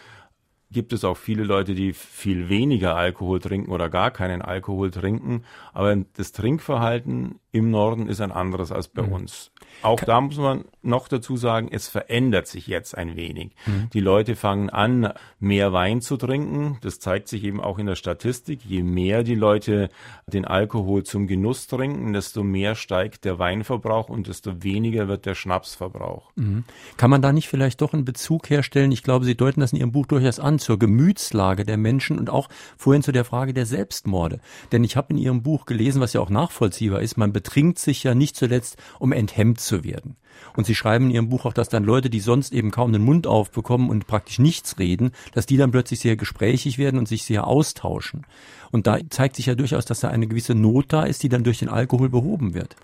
gibt 0.69 0.93
es 0.93 1.03
auch 1.03 1.17
viele 1.17 1.43
Leute, 1.43 1.73
die 1.73 1.93
viel 1.93 2.47
weniger 2.47 2.95
Alkohol 2.95 3.39
trinken 3.39 3.71
oder 3.71 3.89
gar 3.89 4.11
keinen 4.11 4.43
Alkohol 4.43 4.91
trinken. 4.91 5.45
Aber 5.73 5.95
das 5.95 6.31
Trinkverhalten 6.31 7.39
im 7.55 7.71
Norden 7.71 8.09
ist 8.09 8.19
ein 8.19 8.33
anderes 8.33 8.73
als 8.73 8.89
bei 8.89 9.03
mhm. 9.03 9.13
uns. 9.13 9.51
Auch 9.81 10.01
da 10.01 10.19
muss 10.19 10.37
man 10.37 10.65
noch 10.81 11.07
dazu 11.07 11.37
sagen, 11.37 11.69
es 11.71 11.87
verändert 11.87 12.47
sich 12.47 12.67
jetzt 12.67 12.97
ein 12.97 13.15
wenig. 13.15 13.51
Mhm. 13.65 13.89
Die 13.93 13.99
Leute 13.99 14.35
fangen 14.35 14.69
an, 14.69 15.13
mehr 15.39 15.71
Wein 15.71 16.01
zu 16.01 16.17
trinken. 16.17 16.77
Das 16.81 16.99
zeigt 16.99 17.27
sich 17.27 17.43
eben 17.43 17.61
auch 17.61 17.77
in 17.77 17.85
der 17.85 17.95
Statistik. 17.95 18.59
Je 18.65 18.83
mehr 18.83 19.23
die 19.23 19.35
Leute 19.35 19.89
den 20.27 20.43
Alkohol 20.45 21.03
zum 21.03 21.27
Genuss 21.27 21.67
trinken, 21.67 22.13
desto 22.13 22.43
mehr 22.43 22.75
steigt 22.75 23.23
der 23.23 23.39
Weinverbrauch 23.39 24.09
und 24.09 24.27
desto 24.27 24.63
weniger 24.63 25.07
wird 25.07 25.25
der 25.25 25.35
Schnapsverbrauch. 25.35 26.31
Mhm. 26.35 26.65
Kann 26.97 27.09
man 27.09 27.21
da 27.21 27.31
nicht 27.31 27.47
vielleicht 27.47 27.79
doch 27.81 27.93
einen 27.93 28.05
Bezug 28.05 28.49
herstellen? 28.49 28.91
Ich 28.91 29.03
glaube, 29.03 29.23
Sie 29.23 29.35
deuten 29.35 29.61
das 29.61 29.71
in 29.71 29.79
Ihrem 29.79 29.93
Buch 29.93 30.07
durchaus 30.07 30.39
an, 30.39 30.59
zur 30.59 30.77
Gemütslage 30.77 31.63
der 31.63 31.77
Menschen 31.77 32.19
und 32.19 32.29
auch 32.29 32.49
vorhin 32.77 33.01
zu 33.03 33.13
der 33.13 33.23
Frage 33.23 33.53
der 33.53 33.65
Selbstmorde. 33.65 34.39
Denn 34.73 34.83
ich 34.83 34.97
habe 34.97 35.13
in 35.13 35.17
Ihrem 35.17 35.41
Buch 35.41 35.65
gelesen, 35.65 36.01
was 36.01 36.13
ja 36.13 36.21
auch 36.21 36.29
nachvollziehbar 36.29 37.01
ist, 37.01 37.17
man 37.17 37.31
betrinkt 37.45 37.77
sich 37.77 38.03
ja 38.03 38.15
nicht 38.15 38.35
zuletzt, 38.35 38.77
um 38.97 39.11
enthemmt 39.11 39.59
zu 39.59 39.83
werden. 39.83 40.15
Und 40.55 40.65
Sie 40.65 40.73
schreiben 40.73 41.05
in 41.05 41.11
Ihrem 41.11 41.29
Buch 41.29 41.45
auch, 41.45 41.53
dass 41.53 41.69
dann 41.69 41.83
Leute, 41.83 42.09
die 42.09 42.19
sonst 42.19 42.51
eben 42.51 42.71
kaum 42.71 42.91
den 42.91 43.03
Mund 43.03 43.27
aufbekommen 43.27 43.89
und 43.89 44.07
praktisch 44.07 44.39
nichts 44.39 44.79
reden, 44.79 45.11
dass 45.33 45.45
die 45.45 45.57
dann 45.57 45.71
plötzlich 45.71 45.99
sehr 45.99 46.15
gesprächig 46.15 46.77
werden 46.79 46.97
und 46.97 47.07
sich 47.07 47.23
sehr 47.23 47.45
austauschen. 47.45 48.25
Und 48.71 48.87
da 48.87 48.97
zeigt 49.09 49.35
sich 49.35 49.45
ja 49.45 49.55
durchaus, 49.55 49.85
dass 49.85 49.99
da 49.99 50.09
eine 50.09 50.27
gewisse 50.27 50.55
Not 50.55 50.87
da 50.89 51.03
ist, 51.03 51.21
die 51.21 51.29
dann 51.29 51.43
durch 51.43 51.59
den 51.59 51.69
Alkohol 51.69 52.09
behoben 52.09 52.55
wird. 52.55 52.75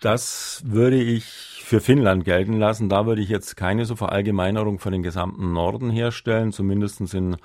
Das 0.00 0.62
würde 0.64 1.00
ich 1.00 1.24
für 1.62 1.80
Finnland 1.80 2.24
gelten 2.24 2.58
lassen. 2.58 2.88
Da 2.88 3.06
würde 3.06 3.20
ich 3.20 3.28
jetzt 3.28 3.56
keine 3.56 3.84
so 3.84 3.94
Verallgemeinerung 3.94 4.78
von 4.78 4.92
den 4.92 5.02
gesamten 5.02 5.52
Norden 5.52 5.90
herstellen. 5.90 6.50
Zumindest 6.50 7.00
in 7.14 7.36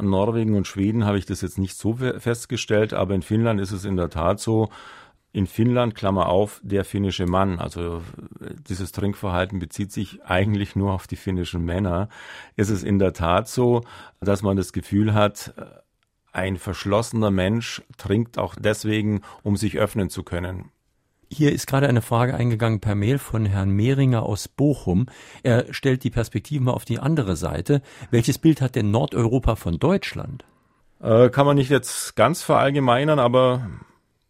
Norwegen 0.00 0.56
und 0.56 0.66
Schweden 0.66 1.04
habe 1.04 1.18
ich 1.18 1.26
das 1.26 1.42
jetzt 1.42 1.58
nicht 1.58 1.76
so 1.76 1.94
festgestellt, 2.18 2.92
aber 2.92 3.14
in 3.14 3.22
Finnland 3.22 3.60
ist 3.60 3.72
es 3.72 3.84
in 3.84 3.96
der 3.96 4.10
Tat 4.10 4.40
so, 4.40 4.68
in 5.36 5.46
Finnland, 5.46 5.94
Klammer 5.94 6.30
auf, 6.30 6.62
der 6.64 6.82
finnische 6.86 7.26
Mann, 7.26 7.58
also 7.58 8.00
dieses 8.70 8.90
Trinkverhalten 8.92 9.58
bezieht 9.58 9.92
sich 9.92 10.24
eigentlich 10.24 10.76
nur 10.76 10.94
auf 10.94 11.06
die 11.06 11.16
finnischen 11.16 11.62
Männer, 11.62 12.08
ist 12.56 12.70
es 12.70 12.82
in 12.82 12.98
der 12.98 13.12
Tat 13.12 13.46
so, 13.46 13.82
dass 14.20 14.40
man 14.40 14.56
das 14.56 14.72
Gefühl 14.72 15.12
hat, 15.12 15.52
ein 16.32 16.56
verschlossener 16.56 17.30
Mensch 17.30 17.82
trinkt 17.98 18.38
auch 18.38 18.54
deswegen, 18.58 19.20
um 19.42 19.56
sich 19.56 19.76
öffnen 19.76 20.08
zu 20.08 20.22
können. 20.22 20.70
Hier 21.30 21.52
ist 21.52 21.66
gerade 21.66 21.86
eine 21.86 22.00
Frage 22.00 22.34
eingegangen 22.34 22.80
per 22.80 22.94
Mail 22.94 23.18
von 23.18 23.44
Herrn 23.44 23.70
Mehringer 23.70 24.22
aus 24.22 24.48
Bochum. 24.48 25.04
Er 25.42 25.66
stellt 25.74 26.02
die 26.04 26.10
Perspektive 26.10 26.64
mal 26.64 26.72
auf 26.72 26.86
die 26.86 26.98
andere 26.98 27.36
Seite. 27.36 27.82
Welches 28.10 28.38
Bild 28.38 28.62
hat 28.62 28.74
denn 28.74 28.90
Nordeuropa 28.90 29.56
von 29.56 29.78
Deutschland? 29.78 30.46
Äh, 31.02 31.28
kann 31.28 31.44
man 31.44 31.56
nicht 31.56 31.68
jetzt 31.68 32.16
ganz 32.16 32.42
verallgemeinern, 32.42 33.18
aber 33.18 33.68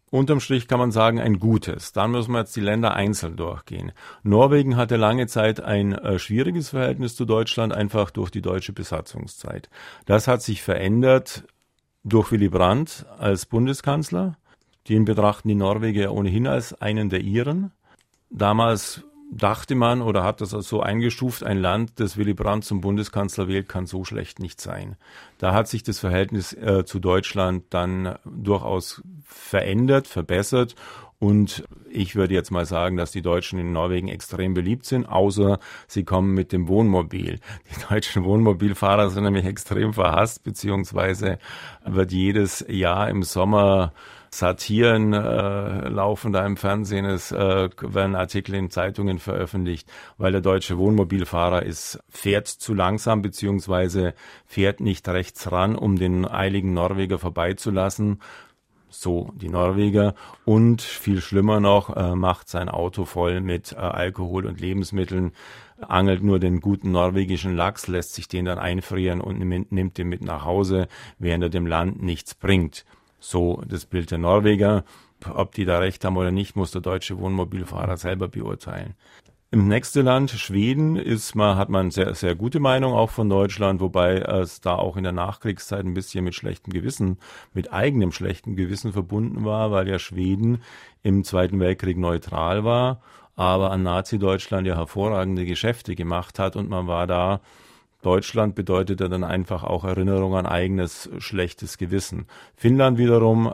Unterm 0.09 0.39
Strich 0.39 0.67
kann 0.67 0.79
man 0.79 0.91
sagen, 0.91 1.19
ein 1.19 1.37
gutes. 1.39 1.91
Dann 1.91 2.11
müssen 2.11 2.31
wir 2.31 2.39
jetzt 2.39 2.55
die 2.55 2.61
Länder 2.61 2.93
einzeln 2.95 3.35
durchgehen. 3.35 3.91
Norwegen 4.23 4.77
hatte 4.77 4.95
lange 4.95 5.27
Zeit 5.27 5.59
ein 5.59 5.93
äh, 5.93 6.17
schwieriges 6.17 6.69
Verhältnis 6.69 7.15
zu 7.15 7.25
Deutschland, 7.25 7.73
einfach 7.73 8.09
durch 8.09 8.31
die 8.31 8.41
deutsche 8.41 8.71
Besatzungszeit. 8.71 9.69
Das 10.05 10.27
hat 10.27 10.41
sich 10.41 10.61
verändert 10.61 11.43
durch 12.05 12.31
Willy 12.31 12.47
Brandt 12.47 13.05
als 13.17 13.45
Bundeskanzler. 13.45 14.37
Den 14.87 15.03
betrachten 15.03 15.49
die 15.49 15.55
Norweger 15.55 16.13
ohnehin 16.13 16.47
als 16.47 16.73
einen 16.73 17.09
der 17.09 17.19
ihren. 17.19 17.71
Damals 18.29 19.03
dachte 19.31 19.75
man 19.75 20.01
oder 20.01 20.23
hat 20.23 20.41
das 20.41 20.51
so 20.51 20.81
eingestuft, 20.81 21.43
ein 21.43 21.57
Land, 21.57 21.99
das 21.99 22.17
Willy 22.17 22.33
Brandt 22.33 22.65
zum 22.65 22.81
Bundeskanzler 22.81 23.47
wählt, 23.47 23.67
kann 23.67 23.85
so 23.85 24.03
schlecht 24.03 24.39
nicht 24.39 24.61
sein. 24.61 24.95
Da 25.37 25.53
hat 25.53 25.67
sich 25.67 25.83
das 25.83 25.99
Verhältnis 25.99 26.53
äh, 26.53 26.85
zu 26.85 26.99
Deutschland 26.99 27.65
dann 27.69 28.17
durchaus 28.25 29.01
verändert, 29.25 30.07
verbessert 30.07 30.75
Und 31.19 31.63
ich 31.89 32.15
würde 32.15 32.35
jetzt 32.35 32.51
mal 32.51 32.65
sagen, 32.65 32.95
dass 32.95 33.11
die 33.11 33.23
Deutschen 33.23 33.57
in 33.57 33.71
Norwegen 33.71 34.07
extrem 34.07 34.53
beliebt 34.53 34.85
sind, 34.85 35.05
außer 35.05 35.59
sie 35.87 36.03
kommen 36.03 36.33
mit 36.33 36.51
dem 36.51 36.67
Wohnmobil. 36.67 37.39
Die 37.71 37.89
deutschen 37.89 38.23
Wohnmobilfahrer 38.23 39.09
sind 39.09 39.23
nämlich 39.23 39.45
extrem 39.45 39.93
verhasst, 39.93 40.43
beziehungsweise 40.43 41.39
wird 41.85 42.11
jedes 42.11 42.63
Jahr 42.69 43.09
im 43.09 43.23
Sommer 43.23 43.93
Satiren 44.29 45.13
äh, 45.13 45.89
laufen 45.89 46.33
da 46.33 46.45
im 46.45 46.57
Fernsehen, 46.57 47.05
es 47.05 47.31
äh, 47.31 47.69
werden 47.79 48.15
Artikel 48.15 48.55
in 48.55 48.69
Zeitungen 48.69 49.19
veröffentlicht, 49.19 49.89
weil 50.17 50.31
der 50.31 50.41
deutsche 50.41 50.77
Wohnmobilfahrer 50.77 51.63
ist, 51.63 51.99
fährt 52.09 52.47
zu 52.47 52.73
langsam 52.73 53.21
beziehungsweise 53.21 54.13
fährt 54.45 54.79
nicht 54.79 55.07
rechts 55.07 55.51
ran, 55.51 55.75
um 55.75 55.97
den 55.97 56.27
eiligen 56.27 56.73
Norweger 56.73 57.19
vorbeizulassen. 57.19 58.19
So 58.89 59.33
die 59.35 59.49
Norweger 59.49 60.15
und 60.45 60.81
viel 60.81 61.21
schlimmer 61.21 61.59
noch, 61.59 61.95
äh, 61.95 62.15
macht 62.15 62.47
sein 62.47 62.69
Auto 62.69 63.05
voll 63.05 63.41
mit 63.41 63.73
äh, 63.73 63.75
Alkohol 63.75 64.45
und 64.45 64.61
Lebensmitteln, 64.61 65.33
angelt 65.79 66.23
nur 66.23 66.39
den 66.39 66.61
guten 66.61 66.91
norwegischen 66.91 67.55
Lachs, 67.55 67.87
lässt 67.87 68.15
sich 68.15 68.27
den 68.27 68.45
dann 68.45 68.59
einfrieren 68.59 69.21
und 69.21 69.39
nimmt, 69.39 69.71
nimmt 69.71 69.97
den 69.97 70.07
mit 70.07 70.23
nach 70.23 70.45
Hause, 70.45 70.87
während 71.19 71.43
er 71.43 71.49
dem 71.49 71.67
Land 71.67 72.01
nichts 72.01 72.33
bringt. 72.33 72.85
So 73.19 73.61
das 73.67 73.85
Bild 73.85 74.11
der 74.11 74.17
Norweger. 74.17 74.83
Ob 75.33 75.53
die 75.53 75.65
da 75.65 75.79
recht 75.79 76.05
haben 76.05 76.17
oder 76.17 76.31
nicht, 76.31 76.55
muss 76.55 76.71
der 76.71 76.81
deutsche 76.81 77.17
Wohnmobilfahrer 77.17 77.97
selber 77.97 78.27
beurteilen. 78.27 78.93
Im 79.49 79.69
nächsten 79.69 80.03
Land, 80.03 80.31
Schweden, 80.31 80.97
ist 80.97 81.33
man, 81.33 81.55
hat 81.55 81.69
man 81.69 81.89
sehr, 81.89 82.13
sehr 82.15 82.35
gute 82.35 82.59
Meinung 82.59 82.91
auch 82.91 83.09
von 83.09 83.29
Deutschland, 83.29 83.79
wobei 83.79 84.17
es 84.17 84.59
da 84.59 84.75
auch 84.75 84.97
in 84.97 85.03
der 85.03 85.13
Nachkriegszeit 85.13 85.85
ein 85.85 85.93
bisschen 85.93 86.25
mit 86.25 86.35
schlechtem 86.35 86.73
Gewissen, 86.73 87.17
mit 87.53 87.71
eigenem 87.71 88.11
schlechtem 88.11 88.57
Gewissen 88.57 88.91
verbunden 88.91 89.45
war, 89.45 89.71
weil 89.71 89.87
ja 89.87 89.99
Schweden 89.99 90.61
im 91.01 91.23
Zweiten 91.23 91.61
Weltkrieg 91.61 91.97
neutral 91.97 92.65
war, 92.65 93.01
aber 93.35 93.71
an 93.71 93.83
Nazi-Deutschland 93.83 94.67
ja 94.67 94.75
hervorragende 94.75 95.45
Geschäfte 95.45 95.95
gemacht 95.95 96.39
hat 96.39 96.57
und 96.57 96.69
man 96.69 96.87
war 96.87 97.07
da 97.07 97.39
Deutschland 98.01 98.55
bedeutet 98.55 99.01
ja 99.01 99.07
dann 99.07 99.23
einfach 99.23 99.63
auch 99.63 99.83
Erinnerung 99.83 100.35
an 100.35 100.45
eigenes 100.45 101.09
schlechtes 101.17 101.77
Gewissen. 101.77 102.27
Finnland 102.55 102.97
wiederum 102.97 103.53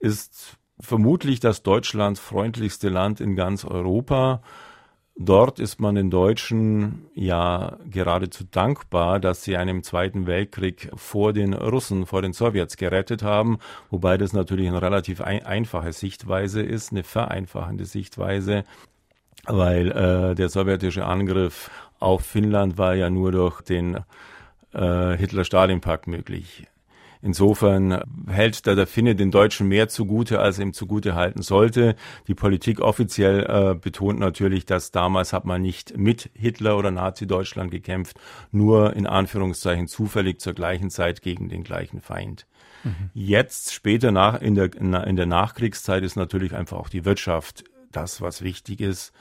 ist 0.00 0.58
vermutlich 0.80 1.40
das 1.40 1.62
Deutschlands 1.62 2.20
freundlichste 2.20 2.88
Land 2.88 3.20
in 3.20 3.36
ganz 3.36 3.64
Europa. 3.64 4.42
Dort 5.16 5.60
ist 5.60 5.80
man 5.80 5.94
den 5.94 6.10
Deutschen 6.10 7.06
ja 7.14 7.78
geradezu 7.88 8.42
dankbar, 8.50 9.20
dass 9.20 9.44
sie 9.44 9.56
einen 9.56 9.84
Zweiten 9.84 10.26
Weltkrieg 10.26 10.90
vor 10.96 11.32
den 11.32 11.54
Russen, 11.54 12.04
vor 12.04 12.20
den 12.20 12.32
Sowjets 12.32 12.76
gerettet 12.76 13.22
haben, 13.22 13.58
wobei 13.90 14.18
das 14.18 14.32
natürlich 14.32 14.66
eine 14.66 14.82
relativ 14.82 15.20
ein 15.20 15.46
einfache 15.46 15.92
Sichtweise 15.92 16.62
ist, 16.62 16.90
eine 16.90 17.04
vereinfachende 17.04 17.84
Sichtweise, 17.84 18.64
weil 19.46 19.92
äh, 19.92 20.34
der 20.34 20.48
sowjetische 20.48 21.06
Angriff 21.06 21.70
auf 22.00 22.24
Finnland 22.24 22.78
war 22.78 22.94
ja 22.94 23.10
nur 23.10 23.32
durch 23.32 23.60
den 23.62 23.98
äh, 24.72 25.16
Hitler-Stalin-Pakt 25.16 26.06
möglich. 26.06 26.66
Insofern 27.24 28.02
hält 28.28 28.66
da 28.66 28.74
der 28.74 28.86
Finne 28.86 29.14
den 29.14 29.30
Deutschen 29.30 29.66
mehr 29.66 29.88
zugute, 29.88 30.40
als 30.40 30.58
ihm 30.58 30.74
zugute 30.74 31.14
halten 31.14 31.40
sollte. 31.40 31.96
Die 32.28 32.34
Politik 32.34 32.80
offiziell 32.80 33.46
äh, 33.48 33.74
betont 33.74 34.18
natürlich, 34.18 34.66
dass 34.66 34.90
damals 34.90 35.32
hat 35.32 35.46
man 35.46 35.62
nicht 35.62 35.96
mit 35.96 36.28
Hitler 36.34 36.76
oder 36.76 36.90
Nazi-Deutschland 36.90 37.70
gekämpft, 37.70 38.20
nur 38.52 38.94
in 38.94 39.06
Anführungszeichen 39.06 39.88
zufällig 39.88 40.38
zur 40.38 40.52
gleichen 40.52 40.90
Zeit 40.90 41.22
gegen 41.22 41.48
den 41.48 41.64
gleichen 41.64 42.02
Feind. 42.02 42.46
Mhm. 42.82 43.08
Jetzt, 43.14 43.72
später 43.72 44.12
nach, 44.12 44.42
in 44.42 44.54
der, 44.54 44.74
in 44.74 45.16
der 45.16 45.26
Nachkriegszeit 45.26 46.02
ist 46.04 46.16
natürlich 46.16 46.54
einfach 46.54 46.76
auch 46.76 46.90
die 46.90 47.06
Wirtschaft 47.06 47.64
das, 47.90 48.20
was 48.20 48.42
wichtig 48.42 48.82
ist. 48.82 49.14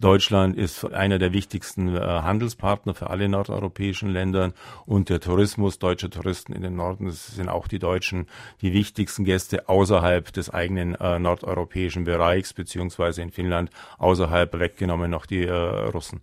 Deutschland 0.00 0.56
ist 0.56 0.84
einer 0.94 1.18
der 1.18 1.34
wichtigsten 1.34 1.94
äh, 1.94 2.00
Handelspartner 2.00 2.94
für 2.94 3.10
alle 3.10 3.28
nordeuropäischen 3.28 4.08
Länder 4.08 4.52
und 4.86 5.10
der 5.10 5.20
Tourismus, 5.20 5.78
deutsche 5.78 6.08
Touristen 6.08 6.54
in 6.54 6.62
den 6.62 6.74
Norden, 6.74 7.04
das 7.04 7.26
sind 7.26 7.50
auch 7.50 7.68
die 7.68 7.78
Deutschen, 7.78 8.26
die 8.62 8.72
wichtigsten 8.72 9.24
Gäste 9.24 9.68
außerhalb 9.68 10.32
des 10.32 10.48
eigenen 10.48 10.94
äh, 10.94 11.18
nordeuropäischen 11.18 12.04
Bereichs, 12.04 12.54
beziehungsweise 12.54 13.20
in 13.20 13.30
Finnland 13.30 13.70
außerhalb 13.98 14.58
weggenommen 14.58 15.10
noch 15.10 15.26
die 15.26 15.44
äh, 15.44 15.52
Russen. 15.52 16.22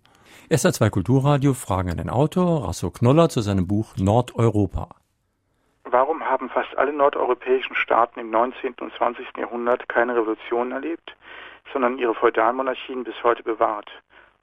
SR2 0.50 0.90
Kulturradio 0.90 1.54
fragen 1.54 1.90
an 1.90 1.98
den 1.98 2.10
Autor 2.10 2.66
Rasso 2.66 2.90
Knoller 2.90 3.28
zu 3.28 3.42
seinem 3.42 3.68
Buch 3.68 3.96
Nordeuropa. 3.96 4.88
Warum 5.84 6.22
haben 6.24 6.50
fast 6.50 6.76
alle 6.76 6.92
nordeuropäischen 6.92 7.76
Staaten 7.76 8.18
im 8.18 8.30
19. 8.30 8.74
und 8.80 8.92
20. 8.94 9.24
Jahrhundert 9.38 9.88
keine 9.88 10.16
Revolution 10.16 10.72
erlebt? 10.72 11.16
Sondern 11.72 11.98
ihre 11.98 12.14
Feudalmonarchien 12.14 13.04
bis 13.04 13.14
heute 13.22 13.42
bewahrt? 13.42 13.90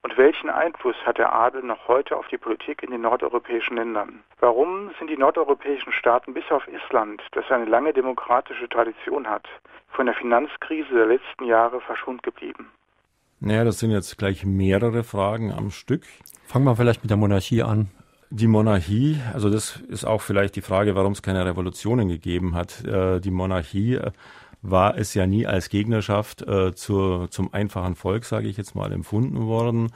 Und 0.06 0.18
welchen 0.18 0.52
Einfluss 0.52 0.96
hat 1.04 1.18
der 1.18 1.34
Adel 1.34 1.64
noch 1.64 1.88
heute 1.88 2.16
auf 2.16 2.28
die 2.28 2.38
Politik 2.38 2.84
in 2.84 2.92
den 2.92 3.02
nordeuropäischen 3.02 3.78
Ländern? 3.78 4.22
Warum 4.40 4.92
sind 5.00 5.10
die 5.10 5.18
nordeuropäischen 5.18 5.92
Staaten 5.92 6.36
bis 6.36 6.44
auf 6.52 6.68
Island, 6.68 7.24
das 7.32 7.50
eine 7.50 7.66
lange 7.66 7.92
demokratische 7.92 8.70
Tradition 8.70 9.28
hat, 9.28 9.48
von 9.90 10.06
der 10.06 10.14
Finanzkrise 10.14 10.94
der 10.94 11.08
letzten 11.08 11.46
Jahre 11.46 11.82
verschont 11.82 12.22
geblieben? 12.22 12.70
Naja, 13.40 13.64
das 13.64 13.80
sind 13.80 13.90
jetzt 13.90 14.18
gleich 14.20 14.46
mehrere 14.46 15.04
Fragen 15.04 15.52
am 15.52 15.72
Stück. 15.72 16.04
Fangen 16.46 16.66
wir 16.66 16.76
vielleicht 16.76 17.02
mit 17.02 17.10
der 17.10 17.18
Monarchie 17.18 17.64
an. 17.64 17.90
Die 18.30 18.48
Monarchie, 18.48 19.20
also 19.34 19.50
das 19.50 19.78
ist 19.88 20.06
auch 20.06 20.22
vielleicht 20.22 20.56
die 20.56 20.62
Frage, 20.62 20.96
warum 20.96 21.14
es 21.14 21.22
keine 21.22 21.46
Revolutionen 21.46 22.10
gegeben 22.10 22.56
hat. 22.56 22.84
Äh, 22.86 23.20
die 23.22 23.32
Monarchie 23.32 23.96
äh, 23.96 24.12
war 24.62 24.98
es 24.98 25.13
ja 25.13 25.28
nie 25.28 25.46
als 25.46 25.70
Gegnerschaft 25.70 26.41
äh, 26.41 26.74
zur, 26.76 27.30
zum 27.32 27.54
einfachen 27.54 27.96
Volk, 27.96 28.26
sage 28.26 28.48
ich 28.48 28.58
jetzt 28.58 28.76
mal, 28.76 28.91
empfunden 28.91 29.46
worden. 29.48 29.91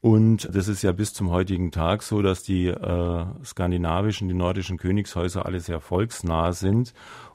Und 0.00 0.48
das 0.54 0.68
ist 0.68 0.82
ja 0.82 0.92
bis 0.92 1.12
zum 1.12 1.30
heutigen 1.30 1.72
Tag 1.72 2.02
so, 2.02 2.22
dass 2.22 2.42
die 2.42 2.68
äh, 2.68 3.24
skandinavischen, 3.44 4.28
die 4.28 4.34
nordischen 4.34 4.78
Königshäuser 4.78 5.44
alle 5.44 5.60
sehr 5.60 5.80
volksnah 5.80 6.52
sind 6.52 6.94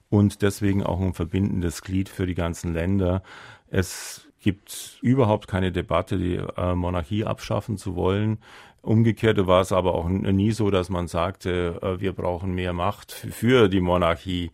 und 0.09 0.41
deswegen 0.41 0.83
auch 0.83 0.99
ein 0.99 1.13
verbindendes 1.13 1.81
Glied 1.81 2.09
für 2.09 2.25
die 2.25 2.33
ganzen 2.33 2.73
Länder. 2.73 3.21
Es 3.67 4.27
gibt 4.39 4.97
überhaupt 5.01 5.47
keine 5.47 5.71
Debatte, 5.71 6.17
die 6.17 6.35
äh, 6.35 6.75
Monarchie 6.75 7.25
abschaffen 7.25 7.77
zu 7.77 7.95
wollen. 7.95 8.39
Umgekehrt 8.81 9.45
war 9.47 9.61
es 9.61 9.71
aber 9.71 9.95
auch 9.95 10.07
nie 10.07 10.51
so, 10.51 10.69
dass 10.69 10.89
man 10.89 11.07
sagte, 11.07 11.79
äh, 11.81 11.99
wir 11.99 12.13
brauchen 12.13 12.53
mehr 12.53 12.73
Macht 12.73 13.11
für 13.11 13.67
die 13.69 13.81
Monarchie. 13.81 14.51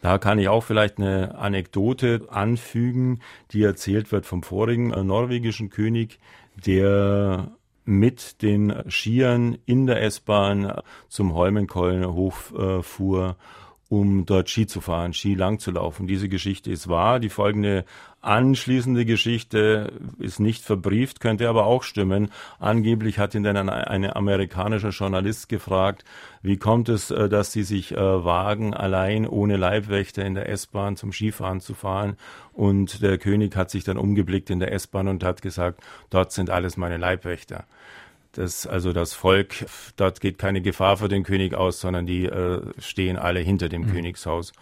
Da 0.00 0.18
kann 0.18 0.38
ich 0.38 0.48
auch 0.48 0.62
vielleicht 0.62 0.98
eine 0.98 1.36
Anekdote 1.36 2.26
anfügen, 2.30 3.20
die 3.52 3.62
erzählt 3.62 4.12
wird 4.12 4.26
vom 4.26 4.42
vorigen 4.42 4.92
äh, 4.92 5.04
norwegischen 5.04 5.70
König, 5.70 6.18
der 6.66 7.50
mit 7.84 8.42
den 8.42 8.72
Skiern 8.88 9.58
in 9.66 9.86
der 9.86 10.02
S-Bahn 10.02 10.80
zum 11.08 11.34
Holmenkollenhof 11.34 12.54
äh, 12.56 12.82
fuhr 12.82 13.36
um 13.90 14.24
dort 14.24 14.48
Ski 14.48 14.68
zu 14.68 14.80
fahren, 14.80 15.12
Ski 15.12 15.34
lang 15.34 15.58
zu 15.58 15.72
laufen. 15.72 16.06
Diese 16.06 16.28
Geschichte 16.28 16.70
ist 16.70 16.88
wahr. 16.88 17.18
Die 17.18 17.28
folgende 17.28 17.84
anschließende 18.20 19.04
Geschichte 19.04 19.92
ist 20.20 20.38
nicht 20.38 20.62
verbrieft, 20.62 21.18
könnte 21.18 21.48
aber 21.48 21.66
auch 21.66 21.82
stimmen. 21.82 22.30
Angeblich 22.60 23.18
hat 23.18 23.34
ihn 23.34 23.42
dann 23.42 23.56
ein, 23.56 23.68
ein 23.68 24.04
amerikanischer 24.04 24.90
Journalist 24.90 25.48
gefragt, 25.48 26.04
wie 26.40 26.56
kommt 26.56 26.88
es, 26.88 27.10
äh, 27.10 27.28
dass 27.28 27.50
sie 27.50 27.64
sich 27.64 27.90
äh, 27.90 27.96
wagen, 27.96 28.74
allein 28.74 29.26
ohne 29.26 29.56
Leibwächter 29.56 30.24
in 30.24 30.34
der 30.34 30.48
S-Bahn 30.48 30.94
zum 30.96 31.10
Skifahren 31.12 31.60
zu 31.60 31.74
fahren? 31.74 32.16
Und 32.52 33.02
der 33.02 33.18
König 33.18 33.56
hat 33.56 33.70
sich 33.70 33.82
dann 33.82 33.98
umgeblickt 33.98 34.50
in 34.50 34.60
der 34.60 34.72
S-Bahn 34.72 35.08
und 35.08 35.24
hat 35.24 35.42
gesagt, 35.42 35.82
dort 36.10 36.30
sind 36.30 36.48
alles 36.48 36.76
meine 36.76 36.96
Leibwächter. 36.96 37.64
Das, 38.32 38.66
also 38.66 38.92
das 38.92 39.12
Volk, 39.12 39.66
dort 39.96 40.20
geht 40.20 40.38
keine 40.38 40.60
Gefahr 40.60 40.96
für 40.98 41.08
den 41.08 41.24
König 41.24 41.54
aus, 41.54 41.80
sondern 41.80 42.06
die 42.06 42.26
äh, 42.26 42.62
stehen 42.78 43.16
alle 43.16 43.40
hinter 43.40 43.68
dem 43.68 43.82
mhm. 43.82 43.92
Königshaus. 43.92 44.52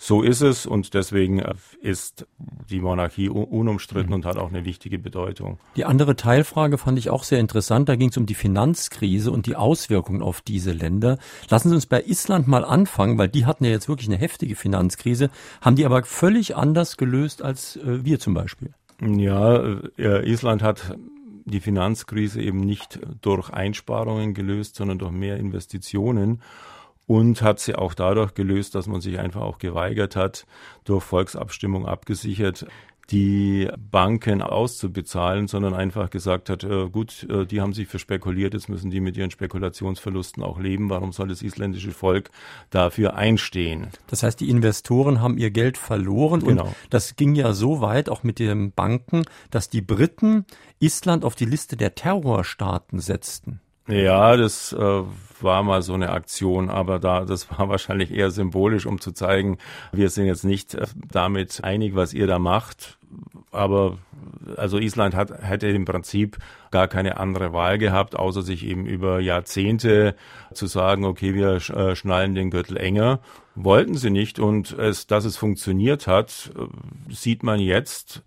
So 0.00 0.22
ist 0.22 0.42
es 0.42 0.64
und 0.64 0.94
deswegen 0.94 1.40
äh, 1.40 1.54
ist 1.80 2.24
die 2.70 2.78
Monarchie 2.78 3.28
unumstritten 3.28 4.10
mhm. 4.10 4.14
und 4.14 4.26
hat 4.26 4.36
auch 4.36 4.48
eine 4.48 4.64
wichtige 4.64 4.98
Bedeutung. 4.98 5.58
Die 5.74 5.84
andere 5.84 6.14
Teilfrage 6.14 6.78
fand 6.78 6.98
ich 6.98 7.10
auch 7.10 7.24
sehr 7.24 7.40
interessant. 7.40 7.88
Da 7.88 7.96
ging 7.96 8.10
es 8.10 8.16
um 8.16 8.24
die 8.24 8.34
Finanzkrise 8.34 9.32
und 9.32 9.46
die 9.46 9.56
Auswirkungen 9.56 10.22
auf 10.22 10.40
diese 10.40 10.70
Länder. 10.70 11.18
Lassen 11.50 11.70
Sie 11.70 11.74
uns 11.74 11.86
bei 11.86 12.00
Island 12.04 12.46
mal 12.46 12.64
anfangen, 12.64 13.18
weil 13.18 13.28
die 13.28 13.44
hatten 13.44 13.64
ja 13.64 13.72
jetzt 13.72 13.88
wirklich 13.88 14.08
eine 14.08 14.18
heftige 14.18 14.54
Finanzkrise, 14.54 15.30
haben 15.60 15.74
die 15.74 15.84
aber 15.84 16.04
völlig 16.04 16.56
anders 16.56 16.96
gelöst 16.96 17.42
als 17.42 17.76
äh, 17.76 18.04
wir 18.04 18.20
zum 18.20 18.34
Beispiel. 18.34 18.70
Ja, 19.00 19.56
äh, 19.98 20.30
Island 20.30 20.62
hat 20.62 20.96
die 21.50 21.60
Finanzkrise 21.60 22.40
eben 22.40 22.60
nicht 22.60 23.00
durch 23.20 23.50
Einsparungen 23.50 24.34
gelöst, 24.34 24.76
sondern 24.76 24.98
durch 24.98 25.12
mehr 25.12 25.36
Investitionen 25.36 26.42
und 27.06 27.40
hat 27.42 27.58
sie 27.58 27.74
auch 27.74 27.94
dadurch 27.94 28.34
gelöst, 28.34 28.74
dass 28.74 28.86
man 28.86 29.00
sich 29.00 29.18
einfach 29.18 29.40
auch 29.40 29.58
geweigert 29.58 30.14
hat, 30.14 30.46
durch 30.84 31.02
Volksabstimmung 31.02 31.86
abgesichert, 31.86 32.66
die 33.10 33.68
Banken 33.78 34.42
auszubezahlen, 34.42 35.48
sondern 35.48 35.74
einfach 35.74 36.10
gesagt 36.10 36.50
hat, 36.50 36.64
äh, 36.64 36.88
gut, 36.90 37.26
äh, 37.30 37.46
die 37.46 37.60
haben 37.60 37.72
sich 37.72 37.88
für 37.88 37.98
spekuliert, 37.98 38.52
jetzt 38.52 38.68
müssen 38.68 38.90
die 38.90 39.00
mit 39.00 39.16
ihren 39.16 39.30
Spekulationsverlusten 39.30 40.42
auch 40.42 40.58
leben. 40.58 40.90
Warum 40.90 41.12
soll 41.12 41.28
das 41.28 41.42
isländische 41.42 41.92
Volk 41.92 42.30
dafür 42.70 43.14
einstehen? 43.14 43.88
Das 44.08 44.22
heißt, 44.22 44.40
die 44.40 44.50
Investoren 44.50 45.20
haben 45.20 45.38
ihr 45.38 45.50
Geld 45.50 45.78
verloren 45.78 46.40
genau. 46.40 46.66
und 46.66 46.74
das 46.90 47.16
ging 47.16 47.34
ja 47.34 47.52
so 47.54 47.80
weit 47.80 48.10
auch 48.10 48.22
mit 48.22 48.38
den 48.38 48.72
Banken, 48.72 49.22
dass 49.50 49.70
die 49.70 49.80
Briten 49.80 50.44
Island 50.78 51.24
auf 51.24 51.34
die 51.34 51.46
Liste 51.46 51.76
der 51.76 51.94
Terrorstaaten 51.94 53.00
setzten. 53.00 53.60
Ja, 53.88 54.36
das 54.36 54.72
äh, 54.72 55.02
war 55.40 55.62
mal 55.62 55.82
so 55.82 55.94
eine 55.94 56.10
Aktion, 56.10 56.68
aber 56.68 56.98
da 56.98 57.24
das 57.24 57.50
war 57.50 57.68
wahrscheinlich 57.68 58.12
eher 58.12 58.30
symbolisch, 58.30 58.86
um 58.86 59.00
zu 59.00 59.12
zeigen, 59.12 59.58
wir 59.92 60.10
sind 60.10 60.26
jetzt 60.26 60.44
nicht 60.44 60.74
äh, 60.74 60.86
damit 61.10 61.64
einig, 61.64 61.94
was 61.94 62.12
ihr 62.12 62.26
da 62.26 62.38
macht. 62.38 62.98
Aber 63.50 63.98
also 64.56 64.78
Island 64.78 65.14
hat, 65.14 65.42
hätte 65.42 65.68
im 65.68 65.84
Prinzip 65.84 66.38
gar 66.70 66.88
keine 66.88 67.18
andere 67.18 67.52
Wahl 67.52 67.78
gehabt, 67.78 68.16
außer 68.16 68.42
sich 68.42 68.66
eben 68.66 68.84
über 68.86 69.20
Jahrzehnte 69.20 70.14
zu 70.52 70.66
sagen, 70.66 71.04
okay, 71.04 71.34
wir 71.34 71.54
äh, 71.54 71.96
schnallen 71.96 72.34
den 72.34 72.50
Gürtel 72.50 72.76
enger. 72.76 73.20
Wollten 73.54 73.94
sie 73.94 74.10
nicht 74.10 74.38
und 74.38 74.72
es, 74.72 75.06
dass 75.06 75.24
es 75.24 75.36
funktioniert 75.36 76.06
hat, 76.06 76.52
äh, 76.56 77.12
sieht 77.12 77.42
man 77.42 77.58
jetzt 77.58 78.22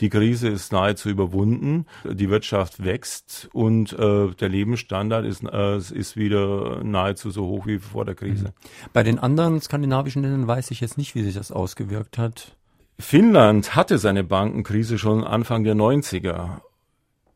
die 0.00 0.08
Krise 0.08 0.48
ist 0.48 0.72
nahezu 0.72 1.08
überwunden, 1.08 1.86
die 2.04 2.28
Wirtschaft 2.28 2.84
wächst 2.84 3.48
und 3.52 3.92
äh, 3.92 4.28
der 4.28 4.48
Lebensstandard 4.48 5.24
ist, 5.24 5.44
äh, 5.44 5.76
ist 5.76 6.16
wieder 6.16 6.82
nahezu 6.82 7.30
so 7.30 7.46
hoch 7.46 7.66
wie 7.66 7.78
vor 7.78 8.04
der 8.04 8.14
Krise. 8.14 8.46
Mhm. 8.46 8.88
Bei 8.92 9.02
den 9.02 9.18
anderen 9.18 9.60
skandinavischen 9.60 10.22
Ländern 10.22 10.46
weiß 10.46 10.70
ich 10.72 10.80
jetzt 10.80 10.98
nicht, 10.98 11.14
wie 11.14 11.22
sich 11.22 11.34
das 11.34 11.52
ausgewirkt 11.52 12.18
hat. 12.18 12.56
Finnland 12.98 13.74
hatte 13.74 13.98
seine 13.98 14.24
Bankenkrise 14.24 14.98
schon 14.98 15.24
Anfang 15.24 15.64
der 15.64 15.74
90er 15.74 16.60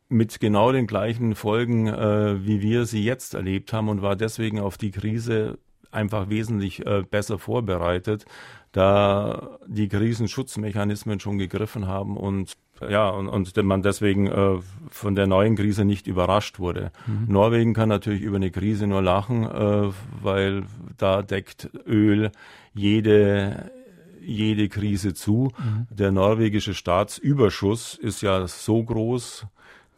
mit 0.08 0.40
genau 0.40 0.72
den 0.72 0.86
gleichen 0.86 1.34
Folgen, 1.34 1.86
äh, 1.86 2.44
wie 2.46 2.60
wir 2.62 2.86
sie 2.86 3.04
jetzt 3.04 3.34
erlebt 3.34 3.72
haben 3.72 3.88
und 3.88 4.02
war 4.02 4.16
deswegen 4.16 4.58
auf 4.58 4.78
die 4.78 4.90
Krise 4.90 5.58
einfach 5.90 6.28
wesentlich 6.28 6.84
äh, 6.86 7.02
besser 7.08 7.38
vorbereitet 7.38 8.24
da 8.78 9.58
die 9.66 9.88
Krisenschutzmechanismen 9.88 11.18
schon 11.18 11.36
gegriffen 11.36 11.88
haben 11.88 12.16
und 12.16 12.56
ja, 12.88 13.08
und, 13.08 13.28
und 13.28 13.56
man 13.64 13.82
deswegen 13.82 14.28
äh, 14.28 14.58
von 14.88 15.16
der 15.16 15.26
neuen 15.26 15.56
Krise 15.56 15.84
nicht 15.84 16.06
überrascht 16.06 16.60
wurde. 16.60 16.92
Mhm. 17.08 17.32
Norwegen 17.32 17.74
kann 17.74 17.88
natürlich 17.88 18.22
über 18.22 18.36
eine 18.36 18.52
Krise 18.52 18.86
nur 18.86 19.02
lachen, 19.02 19.42
äh, 19.42 19.90
weil 20.22 20.62
da 20.96 21.22
deckt 21.22 21.70
Öl 21.86 22.30
jede 22.72 23.72
jede 24.20 24.68
Krise 24.68 25.12
zu. 25.12 25.50
Mhm. 25.58 25.88
Der 25.90 26.12
norwegische 26.12 26.74
Staatsüberschuss 26.74 27.94
ist 27.94 28.20
ja 28.20 28.46
so 28.46 28.84
groß, 28.84 29.46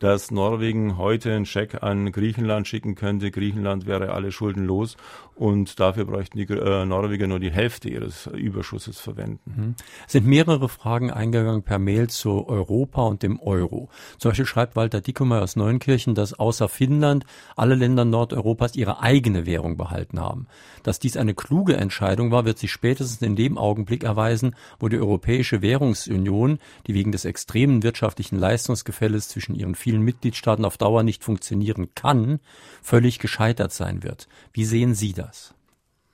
dass 0.00 0.30
Norwegen 0.30 0.96
heute 0.96 1.34
einen 1.34 1.46
Scheck 1.46 1.82
an 1.82 2.10
Griechenland 2.10 2.66
schicken 2.66 2.94
könnte. 2.94 3.30
Griechenland 3.30 3.86
wäre 3.86 4.12
alle 4.12 4.32
Schulden 4.32 4.64
los 4.64 4.96
und 5.40 5.80
dafür 5.80 6.04
bräuchten 6.04 6.36
die 6.36 6.44
äh, 6.52 6.84
Norweger 6.84 7.26
nur 7.26 7.40
die 7.40 7.50
Hälfte 7.50 7.88
ihres 7.88 8.26
Überschusses 8.26 9.00
verwenden. 9.00 9.40
Mhm. 9.56 9.74
Es 10.04 10.12
sind 10.12 10.26
mehrere 10.26 10.68
Fragen 10.68 11.10
eingegangen 11.10 11.62
per 11.62 11.78
Mail 11.78 12.10
zu 12.10 12.46
Europa 12.46 13.00
und 13.04 13.22
dem 13.22 13.40
Euro. 13.40 13.88
Zum 14.18 14.32
Beispiel 14.32 14.44
schreibt 14.44 14.76
Walter 14.76 15.00
Dickemeyer 15.00 15.40
aus 15.40 15.56
Neunkirchen, 15.56 16.14
dass 16.14 16.34
außer 16.34 16.68
Finnland 16.68 17.24
alle 17.56 17.74
Länder 17.74 18.04
Nordeuropas 18.04 18.76
ihre 18.76 19.00
eigene 19.00 19.46
Währung 19.46 19.78
behalten 19.78 20.20
haben. 20.20 20.46
Dass 20.82 20.98
dies 20.98 21.16
eine 21.16 21.32
kluge 21.32 21.74
Entscheidung 21.74 22.30
war, 22.32 22.44
wird 22.44 22.58
sich 22.58 22.70
spätestens 22.70 23.22
in 23.22 23.34
dem 23.34 23.56
Augenblick 23.56 24.04
erweisen, 24.04 24.54
wo 24.78 24.88
die 24.88 24.98
Europäische 24.98 25.62
Währungsunion, 25.62 26.58
die 26.86 26.92
wegen 26.92 27.12
des 27.12 27.24
extremen 27.24 27.82
wirtschaftlichen 27.82 28.38
Leistungsgefälles 28.38 29.28
zwischen 29.28 29.54
ihren 29.54 29.74
vielen 29.74 30.02
Mitgliedstaaten 30.02 30.66
auf 30.66 30.76
Dauer 30.76 31.02
nicht 31.02 31.24
funktionieren 31.24 31.94
kann, 31.94 32.40
völlig 32.82 33.18
gescheitert 33.18 33.72
sein 33.72 34.02
wird. 34.02 34.28
Wie 34.52 34.66
sehen 34.66 34.94
Sie 34.94 35.14
das? 35.14 35.29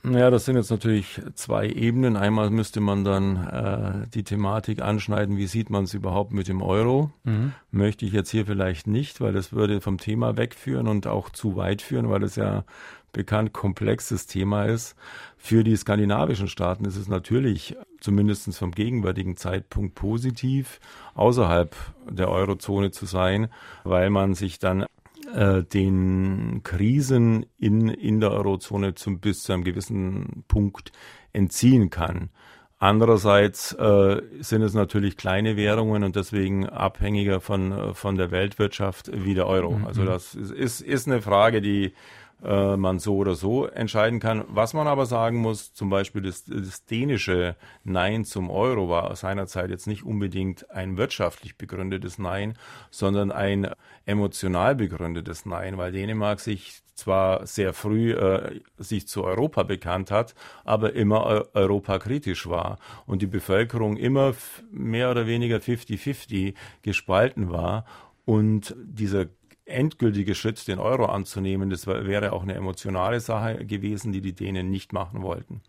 Ja, 0.05 0.31
das 0.31 0.45
sind 0.45 0.57
jetzt 0.57 0.71
natürlich 0.71 1.21
zwei 1.35 1.69
Ebenen. 1.69 2.17
Einmal 2.17 2.51
müsste 2.51 2.81
man 2.81 3.03
dann 3.03 3.37
äh, 3.47 4.09
die 4.15 4.23
Thematik 4.23 4.81
anschneiden, 4.81 5.37
wie 5.37 5.49
sieht 5.49 5.69
man 5.69 5.85
es 5.85 5.95
überhaupt 5.95 6.33
mit 6.33 6.47
dem 6.47 6.63
Euro? 6.63 7.11
Mhm. 7.25 7.55
Möchte 7.73 8.07
ich 8.07 8.13
jetzt 8.13 8.31
hier 8.31 8.47
vielleicht 8.47 8.87
nicht, 8.87 9.21
weil 9.21 9.33
das 9.33 9.53
würde 9.53 9.81
vom 9.81 9.99
Thema 9.99 10.37
wegführen 10.37 10.87
und 10.87 11.09
auch 11.09 11.31
zu 11.31 11.57
weit 11.57 11.83
führen, 11.83 12.09
weil 12.09 12.23
es 12.23 12.37
ja 12.37 12.65
bekannt 13.13 13.53
komplexes 13.53 14.27
Thema 14.27 14.67
ist. 14.67 14.95
Für 15.39 15.65
die 15.65 15.75
skandinavischen 15.75 16.49
Staaten 16.49 16.85
ist 16.85 16.97
es 16.97 17.09
natürlich 17.09 17.75
zumindest 18.01 18.55
vom 18.57 18.73
gegenwärtigen 18.73 19.37
Zeitpunkt 19.37 19.95
positiv, 19.95 20.79
außerhalb 21.15 21.75
der 22.11 22.29
Eurozone 22.29 22.91
zu 22.93 23.07
sein, 23.07 23.49
weil 23.83 24.11
man 24.11 24.35
sich 24.35 24.59
dann 24.59 24.85
äh, 25.35 25.63
den 25.63 26.63
Krisen 26.63 27.47
in, 27.59 27.89
in 27.89 28.21
der 28.21 28.31
Eurozone 28.33 28.95
zum, 28.95 29.21
bis 29.21 29.43
zu 29.43 29.53
einem 29.53 29.65
gewissen 29.65 30.45
Punkt 30.49 30.93
entziehen 31.33 31.91
kann. 31.91 32.31
Andererseits 32.79 33.73
äh, 33.73 34.21
sind 34.41 34.61
es 34.63 34.75
natürlich 34.75 35.17
kleine 35.17 35.57
Währungen 35.57 36.05
und 36.05 36.15
deswegen 36.15 36.69
abhängiger 36.69 37.41
von, 37.41 37.95
von 37.95 38.17
der 38.17 38.31
Weltwirtschaft 38.31 39.11
wie 39.13 39.35
der 39.35 39.47
Euro. 39.47 39.79
Mhm. 39.79 39.87
Also 39.87 40.05
das 40.05 40.35
ist, 40.35 40.83
ist 40.83 41.07
eine 41.07 41.23
Frage, 41.23 41.63
die 41.63 41.95
äh, 42.43 42.77
man 42.77 42.99
so 42.99 43.17
oder 43.17 43.35
so 43.35 43.67
entscheiden 43.67 44.21
kann. 44.21 44.45
Was 44.49 44.75
man 44.75 44.87
aber 44.87 45.07
sagen 45.07 45.39
muss, 45.39 45.73
zum 45.73 45.91
Beispiel 45.91 46.23
das, 46.23 46.45
das 46.45 46.85
dänische 46.85 47.57
Nein 47.85 48.25
zum 48.25 48.51
Euro 48.51 48.89
war 48.89 49.15
seinerzeit 49.17 49.71
jetzt 49.71 49.87
nicht 49.87 50.05
unbedingt 50.05 50.71
ein 50.71 50.97
wirtschaftlich 50.97 51.57
begründetes 51.57 52.19
Nein, 52.19 52.55
sondern 52.91 53.33
ein 53.33 53.71
emotional 54.05 54.75
begründetes 54.75 55.47
Nein, 55.47 55.79
weil 55.79 55.93
Dänemark 55.93 56.41
sich 56.41 56.83
zwar 56.95 57.47
sehr 57.47 57.73
früh 57.75 58.13
äh, 58.13 58.61
sich 58.79 59.07
zu 59.07 59.25
Europa 59.25 59.63
bekannt 59.63 60.11
hat, 60.11 60.35
aber 60.65 60.95
immer 60.95 61.47
europakritisch 61.55 62.49
war 62.49 62.79
und 63.07 63.23
die 63.23 63.27
Bevölkerung 63.27 63.97
immer 63.97 64.35
mehr 64.71 65.11
oder 65.11 65.27
weniger 65.27 65.59
50-50 65.59 66.55
gespalten 66.83 67.51
war 67.51 67.85
und 68.25 68.75
dieser 68.79 69.27
endgültige 69.67 70.35
Schritt, 70.35 70.67
den 70.69 70.79
Euro 70.79 71.07
anzunehmen, 71.07 71.71
das 71.71 71.87
wäre 71.87 72.33
auch 72.33 72.43
eine 72.43 72.55
emotionale 72.55 73.21
Sache 73.21 73.65
gewesen, 73.67 74.13
die 74.13 74.21
die 74.21 74.33
Dänen 74.33 74.71
nicht 74.71 74.93
machen 74.93 75.23
wollten. 75.23 75.61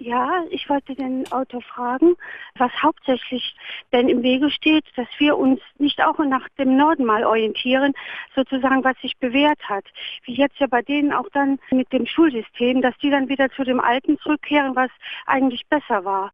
Ja, 0.00 0.44
ich 0.48 0.66
wollte 0.70 0.94
den 0.94 1.30
Autor 1.30 1.60
fragen, 1.60 2.16
was 2.56 2.72
hauptsächlich 2.82 3.54
denn 3.92 4.08
im 4.08 4.22
Wege 4.22 4.48
steht, 4.50 4.86
dass 4.96 5.08
wir 5.18 5.36
uns 5.36 5.60
nicht 5.76 6.02
auch 6.02 6.18
nach 6.20 6.48
dem 6.58 6.78
Norden 6.78 7.04
mal 7.04 7.22
orientieren, 7.22 7.92
sozusagen, 8.34 8.82
was 8.82 8.96
sich 9.02 9.18
bewährt 9.18 9.60
hat. 9.68 9.84
Wie 10.24 10.32
jetzt 10.32 10.58
ja 10.58 10.68
bei 10.68 10.80
denen 10.80 11.12
auch 11.12 11.28
dann 11.34 11.58
mit 11.70 11.92
dem 11.92 12.06
Schulsystem, 12.06 12.80
dass 12.80 12.96
die 12.98 13.10
dann 13.10 13.28
wieder 13.28 13.50
zu 13.50 13.62
dem 13.62 13.78
Alten 13.78 14.18
zurückkehren, 14.20 14.74
was 14.74 14.90
eigentlich 15.26 15.66
besser 15.68 16.02
war. 16.02 16.32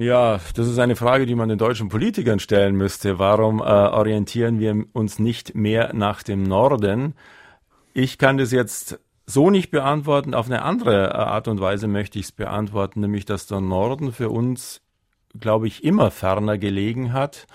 Ja, 0.00 0.38
das 0.54 0.68
ist 0.68 0.78
eine 0.78 0.94
Frage, 0.94 1.26
die 1.26 1.34
man 1.34 1.48
den 1.48 1.58
deutschen 1.58 1.88
Politikern 1.88 2.38
stellen 2.38 2.76
müsste. 2.76 3.18
Warum 3.18 3.58
äh, 3.58 3.64
orientieren 3.64 4.60
wir 4.60 4.84
uns 4.92 5.18
nicht 5.18 5.56
mehr 5.56 5.92
nach 5.92 6.22
dem 6.22 6.44
Norden? 6.44 7.14
Ich 7.94 8.16
kann 8.16 8.38
das 8.38 8.52
jetzt 8.52 9.00
so 9.26 9.50
nicht 9.50 9.72
beantworten. 9.72 10.34
Auf 10.34 10.46
eine 10.46 10.62
andere 10.62 11.08
äh, 11.08 11.14
Art 11.14 11.48
und 11.48 11.60
Weise 11.60 11.88
möchte 11.88 12.20
ich 12.20 12.26
es 12.26 12.32
beantworten, 12.32 13.00
nämlich 13.00 13.24
dass 13.24 13.48
der 13.48 13.60
Norden 13.60 14.12
für 14.12 14.30
uns, 14.30 14.82
glaube 15.36 15.66
ich, 15.66 15.82
immer 15.82 16.12
ferner 16.12 16.58
gelegen 16.58 17.12
hat 17.12 17.48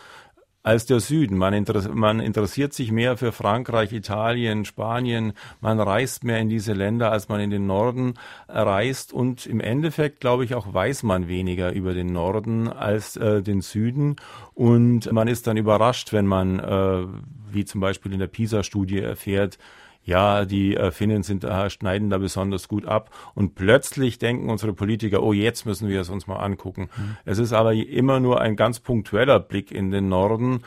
als 0.63 0.85
der 0.85 1.01
Süden. 1.01 1.37
Man, 1.37 1.53
interess 1.53 1.89
man, 1.89 2.21
interessiert 2.21 2.73
sich 2.73 2.91
mehr 2.91 3.17
für 3.17 3.33
Frankreich, 3.33 3.91
Italien, 3.91 4.65
Spanien. 4.65 5.33
Man 5.59 5.79
reist 5.79 6.23
mehr 6.23 6.39
in 6.39 6.49
diese 6.49 6.73
Länder, 6.73 7.11
als 7.11 7.27
man 7.27 7.41
in 7.41 7.49
den 7.49 7.67
Norden 7.67 8.13
reist. 8.47 9.13
Und 9.13 9.45
im 9.45 9.59
Endeffekt, 9.59 10.21
glaube 10.21 10.45
ich, 10.45 10.55
auch 10.55 10.73
weiß 10.73 11.03
man 11.03 11.27
weniger 11.27 11.73
über 11.73 11.93
den 11.93 12.07
Norden 12.07 12.69
als 12.69 13.17
äh, 13.17 13.43
den 13.43 13.61
Süden. 13.61 14.15
Und 14.53 15.11
man 15.11 15.27
ist 15.27 15.47
dann 15.47 15.57
überrascht, 15.57 16.13
wenn 16.13 16.25
man, 16.25 16.59
äh, 16.59 17.05
wie 17.51 17.65
zum 17.65 17.81
Beispiel 17.81 18.13
in 18.13 18.19
der 18.19 18.27
PISA-Studie 18.27 18.99
erfährt, 18.99 19.57
ja, 20.03 20.45
die 20.45 20.75
äh, 20.75 20.91
Finnen 20.91 21.23
sind, 21.23 21.43
äh, 21.43 21.69
schneiden 21.69 22.09
da 22.09 22.17
besonders 22.17 22.67
gut 22.67 22.85
ab. 22.85 23.09
Und 23.35 23.55
plötzlich 23.55 24.19
denken 24.19 24.49
unsere 24.49 24.73
Politiker, 24.73 25.23
oh, 25.23 25.33
jetzt 25.33 25.65
müssen 25.65 25.87
wir 25.89 26.01
es 26.01 26.09
uns 26.09 26.27
mal 26.27 26.37
angucken. 26.37 26.89
Mhm. 26.95 27.17
Es 27.25 27.39
ist 27.39 27.53
aber 27.53 27.73
immer 27.73 28.19
nur 28.19 28.41
ein 28.41 28.55
ganz 28.55 28.79
punktueller 28.79 29.39
Blick 29.39 29.71
in 29.71 29.91
den 29.91 30.09
Norden. 30.09 30.63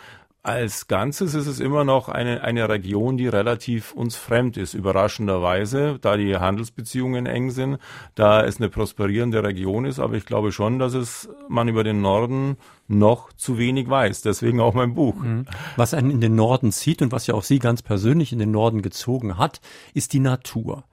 Als 0.46 0.86
Ganzes 0.86 1.34
ist 1.34 1.48
es 1.48 1.58
immer 1.58 1.82
noch 1.82 2.08
eine, 2.08 2.44
eine 2.44 2.68
Region, 2.68 3.16
die 3.16 3.26
relativ 3.26 3.90
uns 3.90 4.14
fremd 4.14 4.56
ist, 4.56 4.74
überraschenderweise, 4.74 5.98
da 6.00 6.16
die 6.16 6.36
Handelsbeziehungen 6.36 7.26
eng 7.26 7.50
sind, 7.50 7.78
da 8.14 8.44
es 8.44 8.58
eine 8.58 8.68
prosperierende 8.68 9.42
Region 9.42 9.84
ist. 9.86 9.98
Aber 9.98 10.14
ich 10.14 10.24
glaube 10.24 10.52
schon, 10.52 10.78
dass 10.78 10.94
es 10.94 11.28
man 11.48 11.66
über 11.66 11.82
den 11.82 12.00
Norden 12.00 12.58
noch 12.86 13.32
zu 13.32 13.58
wenig 13.58 13.90
weiß. 13.90 14.22
Deswegen 14.22 14.60
auch 14.60 14.72
mein 14.72 14.94
Buch. 14.94 15.16
Mhm. 15.16 15.46
Was 15.74 15.94
einen 15.94 16.12
in 16.12 16.20
den 16.20 16.36
Norden 16.36 16.70
zieht 16.70 17.02
und 17.02 17.10
was 17.10 17.26
ja 17.26 17.34
auch 17.34 17.42
Sie 17.42 17.58
ganz 17.58 17.82
persönlich 17.82 18.32
in 18.32 18.38
den 18.38 18.52
Norden 18.52 18.82
gezogen 18.82 19.38
hat, 19.38 19.60
ist 19.94 20.12
die 20.12 20.20
Natur, 20.20 20.84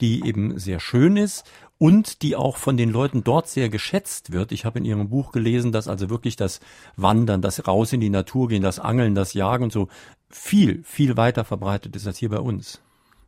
die 0.00 0.24
eben 0.24 0.56
sehr 0.56 0.78
schön 0.78 1.16
ist 1.16 1.44
und 1.80 2.20
die 2.20 2.36
auch 2.36 2.58
von 2.58 2.76
den 2.76 2.90
Leuten 2.90 3.24
dort 3.24 3.48
sehr 3.48 3.70
geschätzt 3.70 4.32
wird. 4.32 4.52
Ich 4.52 4.66
habe 4.66 4.78
in 4.78 4.84
Ihrem 4.84 5.08
Buch 5.08 5.32
gelesen, 5.32 5.72
dass 5.72 5.88
also 5.88 6.10
wirklich 6.10 6.36
das 6.36 6.60
Wandern, 6.96 7.40
das 7.40 7.66
raus 7.66 7.94
in 7.94 8.00
die 8.00 8.10
Natur 8.10 8.48
gehen, 8.48 8.62
das 8.62 8.78
Angeln, 8.78 9.14
das 9.14 9.32
Jagen 9.32 9.64
und 9.64 9.72
so 9.72 9.88
viel, 10.28 10.84
viel 10.84 11.16
weiter 11.16 11.42
verbreitet 11.42 11.96
ist 11.96 12.06
als 12.06 12.18
hier 12.18 12.28
bei 12.28 12.38
uns. 12.38 12.82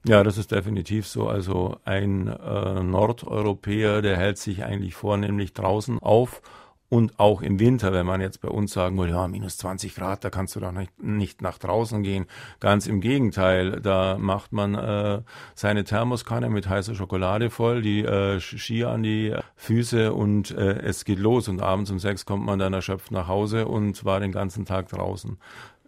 Ja, 0.05 0.23
das 0.23 0.37
ist 0.37 0.53
definitiv 0.53 1.07
so. 1.07 1.29
Also 1.29 1.79
ein 1.87 2.27
äh, 2.27 2.83
Nordeuropäer, 2.83 4.03
der 4.03 4.19
hält 4.19 4.37
sich 4.37 4.63
eigentlich 4.65 4.95
vornehmlich 4.95 5.55
draußen 5.55 5.99
auf 6.01 6.43
und 6.93 7.19
auch 7.19 7.41
im 7.41 7.59
Winter, 7.59 7.95
wenn 7.95 8.05
man 8.05 8.21
jetzt 8.21 8.43
bei 8.43 8.49
uns 8.49 8.75
sagen 8.75 8.99
will, 8.99 9.09
ja, 9.09 9.27
minus 9.27 9.57
20 9.57 9.95
Grad, 9.95 10.25
da 10.25 10.29
kannst 10.29 10.55
du 10.57 10.61
doch 10.61 10.73
nicht, 10.73 11.03
nicht 11.03 11.41
nach 11.41 11.57
draußen 11.57 12.03
gehen. 12.03 12.27
Ganz 12.61 12.87
im 12.87 13.01
Gegenteil, 13.01 13.81
da 13.81 14.19
macht 14.19 14.53
man 14.53 14.75
äh, 14.75 15.23
seine 15.55 15.85
Thermoskanne 15.85 16.51
mit 16.51 16.69
heißer 16.69 16.95
Schokolade 16.95 17.49
voll, 17.49 17.81
die 17.81 18.05
äh, 18.05 18.41
Skier 18.41 18.91
an 18.91 19.03
die 19.03 19.35
Füße 19.57 20.13
und 20.13 20.51
äh, 20.51 20.81
es 20.83 21.07
geht 21.07 21.19
los. 21.19 21.49
Und 21.49 21.63
abends 21.63 21.91
um 21.91 21.99
sechs 21.99 22.27
kommt 22.27 22.45
man 22.45 22.59
dann 22.59 22.75
erschöpft 22.75 23.11
nach 23.11 23.27
Hause 23.27 23.69
und 23.69 24.05
war 24.05 24.21
den 24.21 24.33
ganzen 24.33 24.67
Tag 24.67 24.89
draußen. 24.89 25.39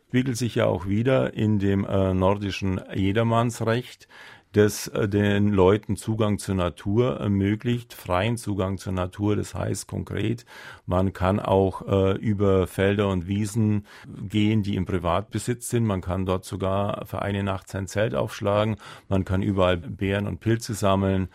Spiegelt 0.08 0.38
sich 0.38 0.54
ja 0.54 0.64
auch 0.64 0.86
wieder 0.86 1.34
in 1.34 1.58
dem 1.58 1.84
äh, 1.84 2.14
nordischen 2.14 2.80
Jedermannsrecht 2.94 4.08
das 4.54 4.88
äh, 4.88 5.08
den 5.08 5.48
Leuten 5.48 5.96
Zugang 5.96 6.38
zur 6.38 6.54
Natur 6.54 7.18
ermöglicht, 7.18 7.92
freien 7.92 8.36
Zugang 8.36 8.78
zur 8.78 8.92
Natur. 8.92 9.36
Das 9.36 9.54
heißt 9.54 9.88
konkret, 9.88 10.46
man 10.86 11.12
kann 11.12 11.40
auch 11.40 11.86
äh, 11.86 12.16
über 12.16 12.66
Felder 12.66 13.08
und 13.08 13.26
Wiesen 13.26 13.86
gehen, 14.06 14.62
die 14.62 14.76
im 14.76 14.86
Privatbesitz 14.86 15.68
sind. 15.68 15.84
Man 15.84 16.00
kann 16.00 16.24
dort 16.24 16.44
sogar 16.44 17.04
für 17.06 17.22
eine 17.22 17.42
Nacht 17.42 17.68
sein 17.68 17.86
Zelt 17.86 18.14
aufschlagen. 18.14 18.76
Man 19.08 19.24
kann 19.24 19.42
überall 19.42 19.76
Beeren 19.76 20.26
und 20.26 20.40
Pilze 20.40 20.74
sammeln. 20.74 21.28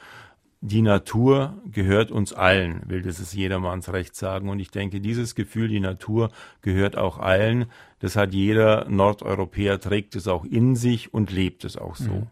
Die 0.61 0.81
Natur 0.81 1.57
gehört 1.71 2.11
uns 2.11 2.33
allen, 2.33 2.81
will 2.85 3.01
das 3.01 3.19
es 3.19 3.33
jedermanns 3.33 3.93
Recht 3.93 4.15
sagen. 4.15 4.49
Und 4.49 4.59
ich 4.59 4.71
denke, 4.71 4.99
dieses 4.99 5.35
Gefühl, 5.35 5.69
die 5.69 5.79
Natur 5.79 6.31
gehört 6.61 6.97
auch 6.97 7.17
allen, 7.17 7.65
das 7.99 8.17
hat 8.17 8.33
jeder 8.33 8.89
Nordeuropäer, 8.89 9.79
trägt 9.79 10.15
es 10.15 10.27
auch 10.27 10.43
in 10.43 10.75
sich 10.75 11.13
und 11.13 11.31
lebt 11.31 11.63
es 11.63 11.77
auch 11.77 11.95
so. 11.95 12.11
Mhm. 12.11 12.27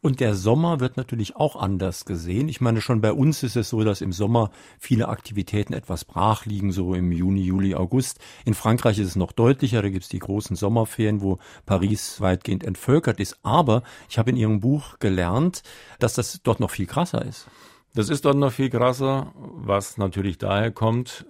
Und 0.00 0.20
der 0.20 0.36
Sommer 0.36 0.78
wird 0.78 0.96
natürlich 0.96 1.34
auch 1.36 1.56
anders 1.56 2.04
gesehen. 2.04 2.48
Ich 2.48 2.60
meine, 2.60 2.80
schon 2.80 3.00
bei 3.00 3.12
uns 3.12 3.42
ist 3.42 3.56
es 3.56 3.68
so, 3.68 3.82
dass 3.82 4.00
im 4.00 4.12
Sommer 4.12 4.50
viele 4.78 5.08
Aktivitäten 5.08 5.72
etwas 5.72 6.04
brach 6.04 6.46
liegen, 6.46 6.70
so 6.70 6.94
im 6.94 7.10
Juni, 7.10 7.42
Juli, 7.42 7.74
August. 7.74 8.20
In 8.44 8.54
Frankreich 8.54 8.98
ist 8.98 9.08
es 9.08 9.16
noch 9.16 9.32
deutlicher, 9.32 9.82
da 9.82 9.88
gibt's 9.88 10.08
die 10.08 10.20
großen 10.20 10.54
Sommerferien, 10.54 11.20
wo 11.20 11.38
Paris 11.66 12.20
weitgehend 12.20 12.62
entvölkert 12.62 13.18
ist. 13.18 13.38
Aber 13.42 13.82
ich 14.08 14.18
habe 14.18 14.30
in 14.30 14.36
Ihrem 14.36 14.60
Buch 14.60 15.00
gelernt, 15.00 15.62
dass 15.98 16.14
das 16.14 16.40
dort 16.44 16.60
noch 16.60 16.70
viel 16.70 16.86
krasser 16.86 17.24
ist. 17.24 17.48
Das 17.94 18.08
ist 18.08 18.24
dort 18.24 18.36
noch 18.36 18.52
viel 18.52 18.70
krasser, 18.70 19.32
was 19.34 19.96
natürlich 19.96 20.38
daher 20.38 20.70
kommt, 20.70 21.26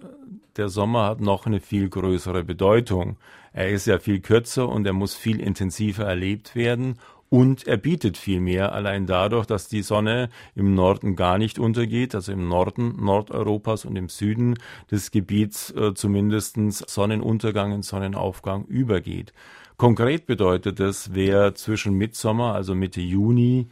der 0.57 0.69
Sommer 0.69 1.05
hat 1.05 1.21
noch 1.21 1.45
eine 1.45 1.61
viel 1.61 1.89
größere 1.89 2.43
Bedeutung. 2.43 3.17
Er 3.53 3.69
ist 3.69 3.87
ja 3.87 3.97
viel 3.97 4.19
kürzer 4.19 4.67
und 4.67 4.85
er 4.85 4.93
muss 4.93 5.15
viel 5.15 5.39
intensiver 5.39 6.03
erlebt 6.03 6.53
werden 6.53 6.99
und 7.29 7.67
er 7.67 7.77
bietet 7.77 8.17
viel 8.17 8.39
mehr, 8.39 8.73
allein 8.73 9.05
dadurch, 9.05 9.45
dass 9.45 9.67
die 9.67 9.83
Sonne 9.83 10.29
im 10.55 10.73
Norden 10.73 11.15
gar 11.15 11.37
nicht 11.37 11.59
untergeht, 11.59 12.15
also 12.15 12.31
im 12.31 12.47
Norden 12.47 12.95
Nordeuropas 13.03 13.85
und 13.85 13.95
im 13.95 14.09
Süden 14.09 14.55
des 14.89 15.11
Gebiets 15.11 15.71
äh, 15.71 15.93
zumindest 15.93 16.57
Sonnenuntergang 16.89 17.71
und 17.71 17.85
Sonnenaufgang 17.85 18.65
übergeht. 18.65 19.31
Konkret 19.77 20.25
bedeutet 20.25 20.79
es, 20.79 21.13
wer 21.13 21.53
zwischen 21.55 21.93
Mitsommer, 21.93 22.55
also 22.55 22.73
Mitte 22.73 23.01
Juni 23.01 23.67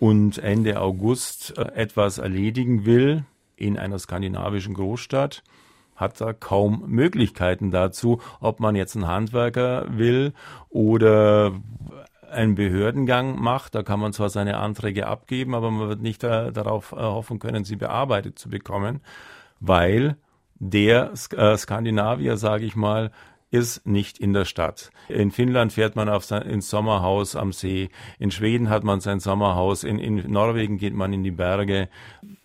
und 0.00 0.38
Ende 0.38 0.80
August 0.80 1.56
äh, 1.56 1.62
etwas 1.74 2.18
erledigen 2.18 2.86
will 2.86 3.24
in 3.56 3.78
einer 3.78 3.98
skandinavischen 4.00 4.74
Großstadt, 4.74 5.44
hat 5.94 6.20
da 6.20 6.32
kaum 6.32 6.82
Möglichkeiten 6.88 7.70
dazu, 7.70 8.20
ob 8.40 8.60
man 8.60 8.74
jetzt 8.74 8.96
einen 8.96 9.06
Handwerker 9.06 9.86
will 9.96 10.34
oder 10.68 11.52
einen 12.36 12.54
Behördengang 12.54 13.40
macht. 13.40 13.74
Da 13.74 13.82
kann 13.82 14.00
man 14.00 14.12
zwar 14.12 14.28
seine 14.28 14.58
Anträge 14.58 15.06
abgeben, 15.06 15.54
aber 15.54 15.70
man 15.70 15.88
wird 15.88 16.02
nicht 16.02 16.22
äh, 16.22 16.52
darauf 16.52 16.92
äh, 16.92 16.96
hoffen 16.96 17.38
können, 17.38 17.64
sie 17.64 17.76
bearbeitet 17.76 18.38
zu 18.38 18.48
bekommen, 18.48 19.00
weil 19.60 20.16
der 20.58 21.12
äh, 21.32 21.56
Skandinavier, 21.56 22.36
sage 22.36 22.64
ich 22.64 22.76
mal, 22.76 23.10
ist 23.50 23.86
nicht 23.86 24.18
in 24.18 24.32
der 24.32 24.44
Stadt. 24.44 24.90
In 25.08 25.30
Finnland 25.30 25.72
fährt 25.72 25.94
man 25.94 26.08
auf 26.08 26.24
sein, 26.24 26.42
ins 26.42 26.68
Sommerhaus 26.68 27.36
am 27.36 27.52
See. 27.52 27.90
In 28.18 28.30
Schweden 28.30 28.68
hat 28.68 28.82
man 28.82 29.00
sein 29.00 29.20
Sommerhaus. 29.20 29.84
In, 29.84 29.98
in 29.98 30.30
Norwegen 30.30 30.78
geht 30.78 30.94
man 30.94 31.12
in 31.12 31.22
die 31.22 31.30
Berge. 31.30 31.88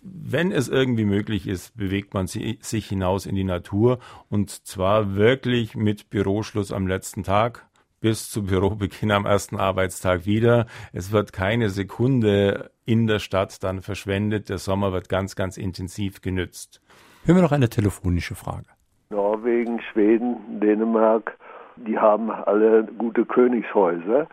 Wenn 0.00 0.52
es 0.52 0.68
irgendwie 0.68 1.04
möglich 1.04 1.48
ist, 1.48 1.76
bewegt 1.76 2.14
man 2.14 2.28
sich 2.28 2.88
hinaus 2.88 3.26
in 3.26 3.34
die 3.34 3.44
Natur 3.44 3.98
und 4.30 4.50
zwar 4.50 5.14
wirklich 5.14 5.74
mit 5.74 6.08
Büroschluss 6.08 6.72
am 6.72 6.86
letzten 6.86 7.24
Tag 7.24 7.66
bis 8.02 8.30
zu 8.30 8.44
Bürobeginn 8.44 9.12
am 9.12 9.24
ersten 9.24 9.56
Arbeitstag 9.56 10.26
wieder. 10.26 10.66
Es 10.92 11.12
wird 11.12 11.32
keine 11.32 11.70
Sekunde 11.70 12.70
in 12.84 13.06
der 13.06 13.20
Stadt 13.20 13.62
dann 13.62 13.80
verschwendet. 13.80 14.50
Der 14.50 14.58
Sommer 14.58 14.92
wird 14.92 15.08
ganz, 15.08 15.36
ganz 15.36 15.56
intensiv 15.56 16.20
genützt. 16.20 16.82
Hören 17.24 17.36
wir 17.36 17.42
noch 17.42 17.52
eine 17.52 17.70
telefonische 17.70 18.34
Frage. 18.34 18.66
Norwegen, 19.10 19.80
Schweden, 19.92 20.60
Dänemark, 20.60 21.38
die 21.76 21.96
haben 21.96 22.30
alle 22.30 22.84
gute 22.98 23.24
Königshäuser 23.24 24.26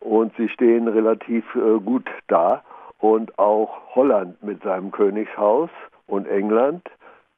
und 0.00 0.32
sie 0.36 0.48
stehen 0.48 0.88
relativ 0.88 1.44
äh, 1.54 1.78
gut 1.78 2.08
da. 2.26 2.64
Und 2.98 3.38
auch 3.38 3.94
Holland 3.94 4.42
mit 4.42 4.62
seinem 4.62 4.90
Königshaus 4.90 5.70
und 6.06 6.26
England, 6.26 6.82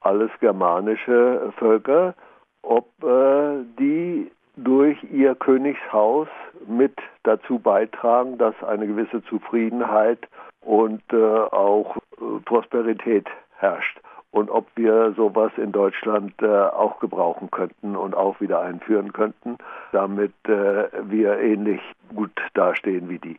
alles 0.01 0.31
germanische 0.41 1.53
Völker, 1.59 2.15
ob 2.63 2.87
äh, 3.03 3.65
die 3.79 4.31
durch 4.57 4.99
ihr 5.11 5.35
Königshaus 5.35 6.29
mit 6.67 6.95
dazu 7.23 7.59
beitragen, 7.59 8.39
dass 8.39 8.55
eine 8.63 8.87
gewisse 8.87 9.23
Zufriedenheit 9.25 10.29
und 10.61 11.03
äh, 11.13 11.17
auch 11.17 11.97
äh, 11.97 12.41
Prosperität 12.45 13.27
herrscht. 13.59 13.99
Und 14.31 14.51
ob 14.51 14.67
wir 14.77 15.13
sowas 15.15 15.53
in 15.59 15.73
Deutschland 15.73 16.33
äh, 16.41 16.47
auch 16.47 17.01
gebrauchen 17.01 17.51
könnten 17.51 17.97
und 17.97 18.15
auch 18.15 18.41
wieder 18.41 18.61
einführen 18.61 19.13
könnten, 19.13 19.59
damit 19.93 20.33
äh, 20.45 20.89
wir 21.09 21.39
ähnlich 21.39 21.81
gut 22.15 22.33
dastehen 22.55 23.11
wie 23.11 23.19
die. 23.19 23.39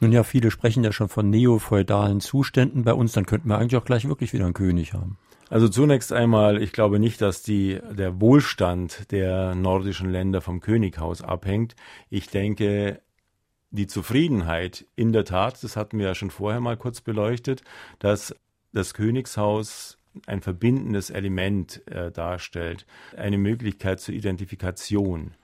Nun 0.00 0.12
ja, 0.12 0.22
viele 0.22 0.50
sprechen 0.50 0.84
ja 0.84 0.92
schon 0.92 1.08
von 1.08 1.30
neofeudalen 1.30 2.20
Zuständen 2.20 2.84
bei 2.84 2.92
uns, 2.92 3.12
dann 3.12 3.24
könnten 3.24 3.48
wir 3.48 3.58
eigentlich 3.58 3.80
auch 3.80 3.86
gleich 3.86 4.06
wirklich 4.06 4.34
wieder 4.34 4.44
einen 4.44 4.52
König 4.52 4.92
haben. 4.92 5.16
Also 5.54 5.68
zunächst 5.68 6.12
einmal, 6.12 6.60
ich 6.60 6.72
glaube 6.72 6.98
nicht, 6.98 7.20
dass 7.20 7.44
die, 7.44 7.78
der 7.88 8.20
Wohlstand 8.20 9.12
der 9.12 9.54
nordischen 9.54 10.10
Länder 10.10 10.40
vom 10.40 10.58
Könighaus 10.58 11.22
abhängt. 11.22 11.76
Ich 12.10 12.26
denke, 12.26 13.00
die 13.70 13.86
Zufriedenheit 13.86 14.84
in 14.96 15.12
der 15.12 15.24
Tat, 15.24 15.62
das 15.62 15.76
hatten 15.76 16.00
wir 16.00 16.06
ja 16.06 16.16
schon 16.16 16.32
vorher 16.32 16.60
mal 16.60 16.76
kurz 16.76 17.02
beleuchtet, 17.02 17.62
dass 18.00 18.34
das 18.72 18.94
Königshaus 18.94 19.96
ein 20.26 20.40
verbindendes 20.40 21.10
Element 21.10 21.86
äh, 21.86 22.10
darstellt, 22.10 22.84
eine 23.16 23.38
Möglichkeit 23.38 24.00
zur 24.00 24.16
Identifikation. 24.16 25.34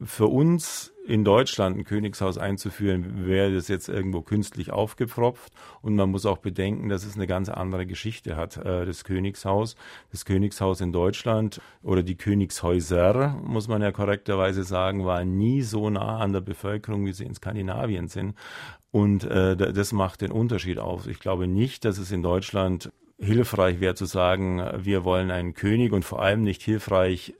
Für 0.00 0.26
uns 0.28 0.92
in 1.08 1.24
Deutschland 1.24 1.76
ein 1.76 1.84
Königshaus 1.84 2.38
einzuführen, 2.38 3.26
wäre 3.26 3.52
das 3.52 3.66
jetzt 3.66 3.88
irgendwo 3.88 4.20
künstlich 4.20 4.70
aufgepfropft. 4.70 5.52
Und 5.80 5.96
man 5.96 6.10
muss 6.10 6.24
auch 6.24 6.38
bedenken, 6.38 6.88
dass 6.88 7.04
es 7.04 7.16
eine 7.16 7.26
ganz 7.26 7.48
andere 7.48 7.84
Geschichte 7.84 8.36
hat, 8.36 8.58
äh, 8.58 8.86
das 8.86 9.02
Königshaus. 9.02 9.74
Das 10.12 10.24
Königshaus 10.24 10.80
in 10.80 10.92
Deutschland 10.92 11.60
oder 11.82 12.04
die 12.04 12.16
Königshäuser, 12.16 13.40
muss 13.42 13.66
man 13.66 13.82
ja 13.82 13.90
korrekterweise 13.90 14.62
sagen, 14.62 15.04
waren 15.04 15.36
nie 15.36 15.62
so 15.62 15.90
nah 15.90 16.18
an 16.18 16.32
der 16.32 16.42
Bevölkerung, 16.42 17.04
wie 17.06 17.12
sie 17.12 17.24
in 17.24 17.34
Skandinavien 17.34 18.06
sind. 18.06 18.36
Und 18.92 19.24
äh, 19.24 19.56
das 19.56 19.92
macht 19.92 20.20
den 20.20 20.30
Unterschied 20.30 20.78
auf. 20.78 21.08
Ich 21.08 21.18
glaube 21.18 21.48
nicht, 21.48 21.84
dass 21.84 21.98
es 21.98 22.12
in 22.12 22.22
Deutschland 22.22 22.92
hilfreich 23.18 23.80
wäre 23.80 23.96
zu 23.96 24.04
sagen, 24.04 24.62
wir 24.76 25.04
wollen 25.04 25.32
einen 25.32 25.54
König 25.54 25.92
und 25.92 26.04
vor 26.04 26.22
allem 26.22 26.44
nicht 26.44 26.62
hilfreich 26.62 27.34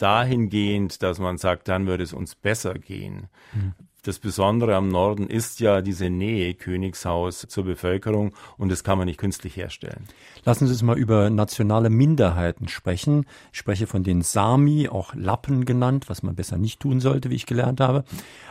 dahingehend, 0.00 1.02
dass 1.02 1.18
man 1.18 1.38
sagt, 1.38 1.68
dann 1.68 1.86
würde 1.86 2.04
es 2.04 2.12
uns 2.12 2.34
besser 2.34 2.74
gehen. 2.74 3.28
Mhm. 3.52 3.74
Das 4.02 4.18
Besondere 4.18 4.76
am 4.76 4.88
Norden 4.88 5.26
ist 5.26 5.60
ja 5.60 5.82
diese 5.82 6.08
Nähe 6.08 6.54
Königshaus 6.54 7.46
zur 7.48 7.64
Bevölkerung 7.64 8.32
und 8.56 8.70
das 8.70 8.82
kann 8.82 8.96
man 8.96 9.06
nicht 9.06 9.18
künstlich 9.18 9.56
herstellen. 9.56 10.04
Lassen 10.42 10.66
Sie 10.66 10.72
uns 10.72 10.82
mal 10.82 10.96
über 10.96 11.28
nationale 11.28 11.90
Minderheiten 11.90 12.68
sprechen. 12.68 13.26
Ich 13.52 13.58
spreche 13.58 13.86
von 13.86 14.02
den 14.02 14.22
Sami, 14.22 14.88
auch 14.88 15.14
Lappen 15.14 15.66
genannt, 15.66 16.08
was 16.08 16.22
man 16.22 16.34
besser 16.34 16.56
nicht 16.56 16.80
tun 16.80 17.00
sollte, 17.00 17.28
wie 17.28 17.34
ich 17.34 17.44
gelernt 17.44 17.80
habe. 17.80 18.04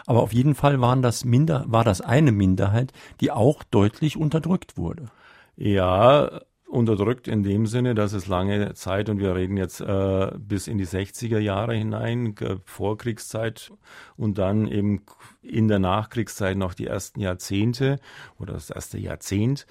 Aber 0.05 0.21
auf 0.21 0.33
jeden 0.33 0.53
Fall 0.53 0.81
waren 0.81 1.01
das 1.01 1.25
Minder, 1.25 1.65
war 1.67 1.83
das 1.83 2.01
eine 2.01 2.31
Minderheit, 2.31 2.93
die 3.19 3.31
auch 3.31 3.63
deutlich 3.63 4.17
unterdrückt 4.17 4.77
wurde. 4.77 5.07
Ja, 5.55 6.41
unterdrückt 6.69 7.27
in 7.27 7.43
dem 7.43 7.65
Sinne, 7.65 7.95
dass 7.95 8.13
es 8.13 8.27
lange 8.27 8.73
Zeit, 8.73 9.09
und 9.09 9.19
wir 9.19 9.35
reden 9.35 9.57
jetzt 9.57 9.81
äh, 9.81 10.31
bis 10.37 10.67
in 10.67 10.77
die 10.77 10.85
60er 10.85 11.39
Jahre 11.39 11.73
hinein, 11.73 12.35
äh, 12.39 12.57
Vorkriegszeit 12.63 13.71
und 14.15 14.37
dann 14.37 14.67
eben 14.67 15.03
in 15.41 15.67
der 15.67 15.79
Nachkriegszeit 15.79 16.57
noch 16.57 16.73
die 16.73 16.87
ersten 16.87 17.19
Jahrzehnte 17.19 17.99
oder 18.37 18.53
das 18.53 18.69
erste 18.69 18.99
Jahrzehnt. 18.99 19.65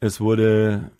Es 0.00 0.20
wurde 0.20 0.90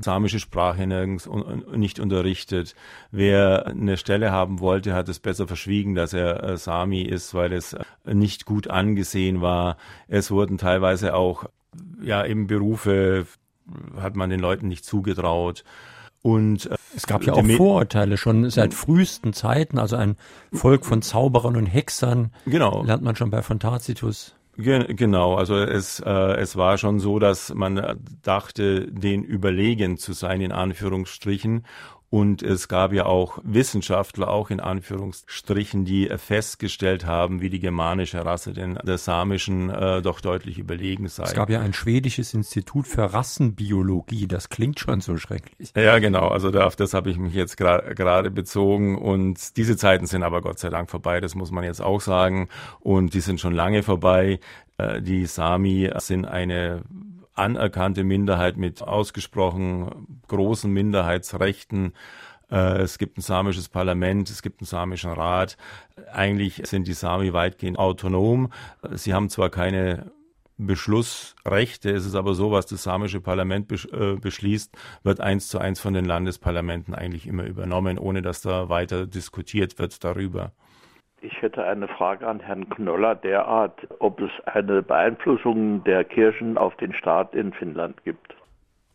samische 0.00 0.38
Sprache 0.38 0.86
nirgends 0.86 1.28
nicht 1.74 1.98
unterrichtet. 1.98 2.74
Wer 3.10 3.66
eine 3.66 3.96
Stelle 3.96 4.30
haben 4.30 4.60
wollte, 4.60 4.94
hat 4.94 5.08
es 5.08 5.18
besser 5.18 5.46
verschwiegen, 5.46 5.94
dass 5.94 6.12
er 6.12 6.42
äh, 6.42 6.56
Sami 6.56 7.02
ist, 7.02 7.34
weil 7.34 7.52
es 7.52 7.76
nicht 8.04 8.44
gut 8.44 8.68
angesehen 8.68 9.40
war. 9.40 9.76
Es 10.08 10.30
wurden 10.30 10.58
teilweise 10.58 11.14
auch 11.14 11.46
ja 12.02 12.24
eben 12.24 12.46
Berufe 12.46 13.26
hat 14.00 14.16
man 14.16 14.30
den 14.30 14.40
Leuten 14.40 14.68
nicht 14.68 14.84
zugetraut. 14.84 15.64
Und 16.22 16.66
äh, 16.66 16.76
es 16.94 17.06
gab 17.06 17.24
ja 17.24 17.32
auch 17.32 17.46
Vorurteile 17.46 18.16
schon 18.16 18.50
seit 18.50 18.74
frühesten 18.74 19.32
Zeiten, 19.32 19.78
also 19.78 19.96
ein 19.96 20.16
Volk 20.52 20.84
von 20.84 21.02
Zauberern 21.02 21.56
und 21.56 21.66
Hexern. 21.66 22.30
Genau. 22.46 22.82
Lernt 22.84 23.02
man 23.02 23.16
schon 23.16 23.30
bei 23.30 23.40
Tacitus. 23.40 24.34
Genau, 24.56 25.36
also 25.36 25.56
es, 25.56 26.00
äh, 26.00 26.10
es 26.10 26.56
war 26.56 26.76
schon 26.76 27.00
so, 27.00 27.18
dass 27.18 27.54
man 27.54 27.98
dachte, 28.22 28.88
den 28.90 29.22
überlegen 29.24 29.96
zu 29.96 30.12
sein, 30.12 30.42
in 30.42 30.52
Anführungsstrichen. 30.52 31.64
Und 32.10 32.42
es 32.42 32.66
gab 32.66 32.92
ja 32.92 33.06
auch 33.06 33.38
Wissenschaftler, 33.44 34.28
auch 34.28 34.50
in 34.50 34.58
Anführungsstrichen, 34.58 35.84
die 35.84 36.08
festgestellt 36.16 37.06
haben, 37.06 37.40
wie 37.40 37.50
die 37.50 37.60
germanische 37.60 38.24
Rasse 38.24 38.52
den 38.52 38.74
der 38.82 38.98
samischen 38.98 39.70
äh, 39.70 40.02
doch 40.02 40.20
deutlich 40.20 40.58
überlegen 40.58 41.06
sei. 41.06 41.22
Es 41.22 41.34
gab 41.34 41.50
ja 41.50 41.60
ein 41.60 41.72
schwedisches 41.72 42.34
Institut 42.34 42.88
für 42.88 43.12
Rassenbiologie, 43.12 44.26
das 44.26 44.48
klingt 44.48 44.80
schon 44.80 45.00
so 45.00 45.16
schrecklich. 45.16 45.72
Ja, 45.76 46.00
genau, 46.00 46.26
also 46.26 46.50
auf 46.50 46.74
das 46.74 46.94
habe 46.94 47.10
ich 47.10 47.16
mich 47.16 47.32
jetzt 47.32 47.56
gerade 47.56 47.94
gra 47.94 48.22
bezogen. 48.22 48.98
Und 48.98 49.56
diese 49.56 49.76
Zeiten 49.76 50.06
sind 50.06 50.24
aber 50.24 50.40
Gott 50.40 50.58
sei 50.58 50.68
Dank 50.68 50.90
vorbei, 50.90 51.20
das 51.20 51.36
muss 51.36 51.52
man 51.52 51.62
jetzt 51.62 51.80
auch 51.80 52.00
sagen. 52.00 52.48
Und 52.80 53.14
die 53.14 53.20
sind 53.20 53.40
schon 53.40 53.54
lange 53.54 53.84
vorbei. 53.84 54.40
Äh, 54.78 55.00
die 55.00 55.26
Sami 55.26 55.88
sind 55.98 56.24
eine 56.24 56.82
anerkannte 57.40 58.04
Minderheit 58.04 58.56
mit 58.56 58.82
ausgesprochen 58.82 60.22
großen 60.28 60.70
Minderheitsrechten. 60.70 61.94
Äh, 62.50 62.82
es 62.82 62.98
gibt 62.98 63.18
ein 63.18 63.22
samisches 63.22 63.68
Parlament, 63.68 64.30
es 64.30 64.42
gibt 64.42 64.60
einen 64.60 64.66
samischen 64.66 65.10
Rat. 65.10 65.56
Eigentlich 66.12 66.62
sind 66.64 66.86
die 66.86 66.92
Sami 66.92 67.32
weitgehend 67.32 67.78
autonom. 67.78 68.52
Sie 68.92 69.14
haben 69.14 69.30
zwar 69.30 69.50
keine 69.50 70.12
Beschlussrechte. 70.66 71.90
Es 71.90 72.04
ist 72.04 72.14
aber 72.14 72.34
so, 72.34 72.52
was 72.52 72.66
das 72.66 72.82
samische 72.82 73.20
Parlament 73.20 73.72
äh, 73.92 74.16
beschließt, 74.16 74.76
wird 75.02 75.20
eins 75.20 75.48
zu 75.48 75.58
eins 75.58 75.80
von 75.80 75.94
den 75.94 76.04
Landesparlamenten 76.04 76.94
eigentlich 76.94 77.26
immer 77.26 77.44
übernommen, 77.44 77.98
ohne 77.98 78.22
dass 78.22 78.42
da 78.42 78.68
weiter 78.68 79.06
diskutiert 79.06 79.78
wird 79.78 80.04
darüber. 80.04 80.52
Ich 81.22 81.42
hätte 81.42 81.64
eine 81.64 81.86
Frage 81.86 82.26
an 82.26 82.40
Herrn 82.40 82.68
Knoller 82.70 83.14
derart, 83.14 83.86
ob 83.98 84.20
es 84.20 84.30
eine 84.46 84.82
Beeinflussung 84.82 85.84
der 85.84 86.04
Kirchen 86.04 86.56
auf 86.56 86.74
den 86.76 86.94
Staat 86.94 87.34
in 87.34 87.52
Finnland 87.52 88.02
gibt. 88.04 88.34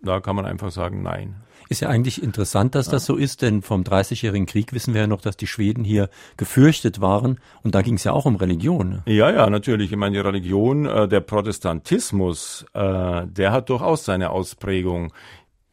Da 0.01 0.19
kann 0.19 0.35
man 0.35 0.45
einfach 0.45 0.71
sagen, 0.71 1.03
nein. 1.03 1.35
Ist 1.67 1.81
ja 1.81 1.89
eigentlich 1.89 2.21
interessant, 2.21 2.75
dass 2.75 2.87
ja. 2.87 2.93
das 2.93 3.05
so 3.05 3.15
ist, 3.15 3.41
denn 3.41 3.63
vom 3.63 3.83
Dreißigjährigen 3.83 4.45
Krieg 4.45 4.71
wissen 4.73 4.93
wir 4.93 5.01
ja 5.01 5.07
noch, 5.07 5.21
dass 5.21 5.35
die 5.35 5.47
Schweden 5.47 5.83
hier 5.83 6.09
gefürchtet 6.37 7.01
waren 7.01 7.39
und 7.63 7.73
da 7.73 7.81
ging 7.81 7.95
es 7.95 8.03
ja 8.03 8.11
auch 8.11 8.25
um 8.25 8.35
Religion. 8.35 9.01
Ja, 9.05 9.31
ja, 9.31 9.49
natürlich. 9.49 9.91
Ich 9.91 9.97
meine, 9.97 10.13
die 10.13 10.19
Religion, 10.19 10.85
äh, 10.85 11.07
der 11.07 11.21
Protestantismus, 11.21 12.65
äh, 12.73 13.25
der 13.25 13.51
hat 13.51 13.69
durchaus 13.69 14.05
seine 14.05 14.29
Ausprägung 14.29 15.11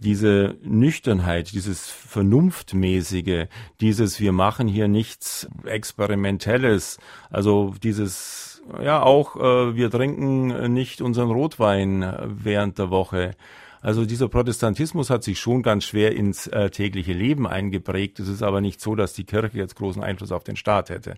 diese 0.03 0.57
Nüchternheit, 0.63 1.53
dieses 1.53 1.91
Vernunftmäßige, 1.91 3.47
dieses 3.81 4.21
wir 4.21 4.33
machen 4.33 4.69
hier 4.69 4.89
nichts 4.89 5.49
Experimentelles, 5.65 6.99
also 7.31 7.75
dieses, 7.83 8.63
ja 8.83 9.03
auch, 9.03 9.37
äh, 9.37 9.77
wir 9.77 9.91
trinken 9.91 10.73
nicht 10.73 11.01
unseren 11.01 11.31
Rotwein 11.31 12.05
während 12.27 12.79
der 12.79 12.91
Woche. 12.91 13.33
Also 13.81 14.05
dieser 14.05 14.29
Protestantismus 14.29 15.11
hat 15.11 15.25
sich 15.25 15.41
schon 15.41 15.63
ganz 15.63 15.85
schwer 15.85 16.15
ins 16.15 16.47
äh, 16.47 16.71
tägliche 16.71 17.13
Leben 17.13 17.47
eingeprägt. 17.49 18.21
Es 18.21 18.29
ist 18.29 18.43
aber 18.43 18.61
nicht 18.61 18.81
so, 18.81 18.95
dass 18.95 19.13
die 19.13 19.25
Kirche 19.25 19.59
jetzt 19.59 19.75
großen 19.75 20.03
Einfluss 20.03 20.31
auf 20.31 20.45
den 20.45 20.57
Staat 20.57 20.91
hätte. 20.91 21.17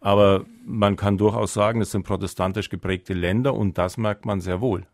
Aber 0.00 0.44
man 0.64 0.94
kann 0.94 1.18
durchaus 1.18 1.52
sagen, 1.52 1.80
es 1.80 1.90
sind 1.90 2.04
protestantisch 2.04 2.68
geprägte 2.68 3.12
Länder 3.12 3.54
und 3.54 3.76
das 3.76 3.96
merkt 3.96 4.24
man 4.24 4.40
sehr 4.40 4.60
wohl. 4.60 4.86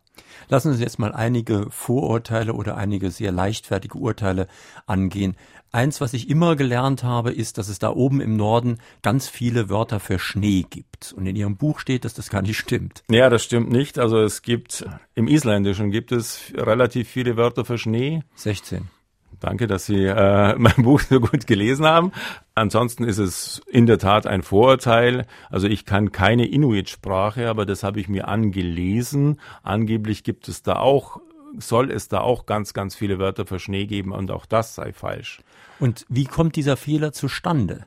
Lassen 0.49 0.69
Sie 0.69 0.73
uns 0.73 0.81
jetzt 0.81 0.99
mal 0.99 1.13
einige 1.13 1.67
Vorurteile 1.69 2.53
oder 2.53 2.77
einige 2.77 3.11
sehr 3.11 3.31
leichtfertige 3.31 3.97
Urteile 3.97 4.47
angehen. 4.85 5.35
Eins, 5.71 6.01
was 6.01 6.13
ich 6.13 6.29
immer 6.29 6.55
gelernt 6.55 7.03
habe, 7.03 7.31
ist, 7.31 7.57
dass 7.57 7.67
es 7.67 7.79
da 7.79 7.89
oben 7.89 8.21
im 8.21 8.35
Norden 8.35 8.77
ganz 9.01 9.27
viele 9.27 9.69
Wörter 9.69 9.99
für 9.99 10.19
Schnee 10.19 10.65
gibt. 10.69 11.13
Und 11.13 11.25
in 11.25 11.35
Ihrem 11.35 11.57
Buch 11.57 11.79
steht, 11.79 12.05
dass 12.05 12.13
das 12.13 12.29
gar 12.29 12.43
nicht 12.43 12.57
stimmt. 12.57 13.03
Ja, 13.09 13.29
das 13.29 13.43
stimmt 13.43 13.71
nicht. 13.71 13.97
Also 13.97 14.19
es 14.19 14.43
gibt, 14.43 14.85
im 15.15 15.27
Isländischen 15.27 15.89
gibt 15.89 16.11
es 16.11 16.53
relativ 16.55 17.09
viele 17.09 17.37
Wörter 17.37 17.65
für 17.65 17.77
Schnee. 17.79 18.21
16. 18.35 18.89
Danke, 19.43 19.67
dass 19.67 19.85
Sie 19.85 20.05
äh, 20.05 20.55
mein 20.57 20.83
Buch 20.83 21.01
so 21.01 21.19
gut 21.19 21.45
gelesen 21.47 21.85
haben. 21.85 22.13
Ansonsten 22.55 23.03
ist 23.03 23.17
es 23.17 23.61
in 23.67 23.85
der 23.87 23.99
Tat 23.99 24.25
ein 24.25 24.41
Vorurteil. 24.41 25.25
Also 25.49 25.67
ich 25.67 25.85
kann 25.85 26.13
keine 26.13 26.47
Inuit-Sprache, 26.47 27.49
aber 27.49 27.65
das 27.65 27.83
habe 27.83 27.99
ich 27.99 28.07
mir 28.07 28.29
angelesen. 28.29 29.41
Angeblich 29.61 30.23
gibt 30.23 30.47
es 30.47 30.63
da 30.63 30.77
auch, 30.77 31.19
soll 31.57 31.91
es 31.91 32.07
da 32.07 32.21
auch 32.21 32.45
ganz, 32.45 32.73
ganz 32.73 32.95
viele 32.95 33.19
Wörter 33.19 33.45
für 33.45 33.59
Schnee 33.59 33.85
geben 33.85 34.13
und 34.13 34.31
auch 34.31 34.45
das 34.45 34.75
sei 34.75 34.93
falsch. 34.93 35.41
Und 35.77 36.05
wie 36.07 36.23
kommt 36.23 36.55
dieser 36.55 36.77
Fehler 36.77 37.11
zustande? 37.11 37.85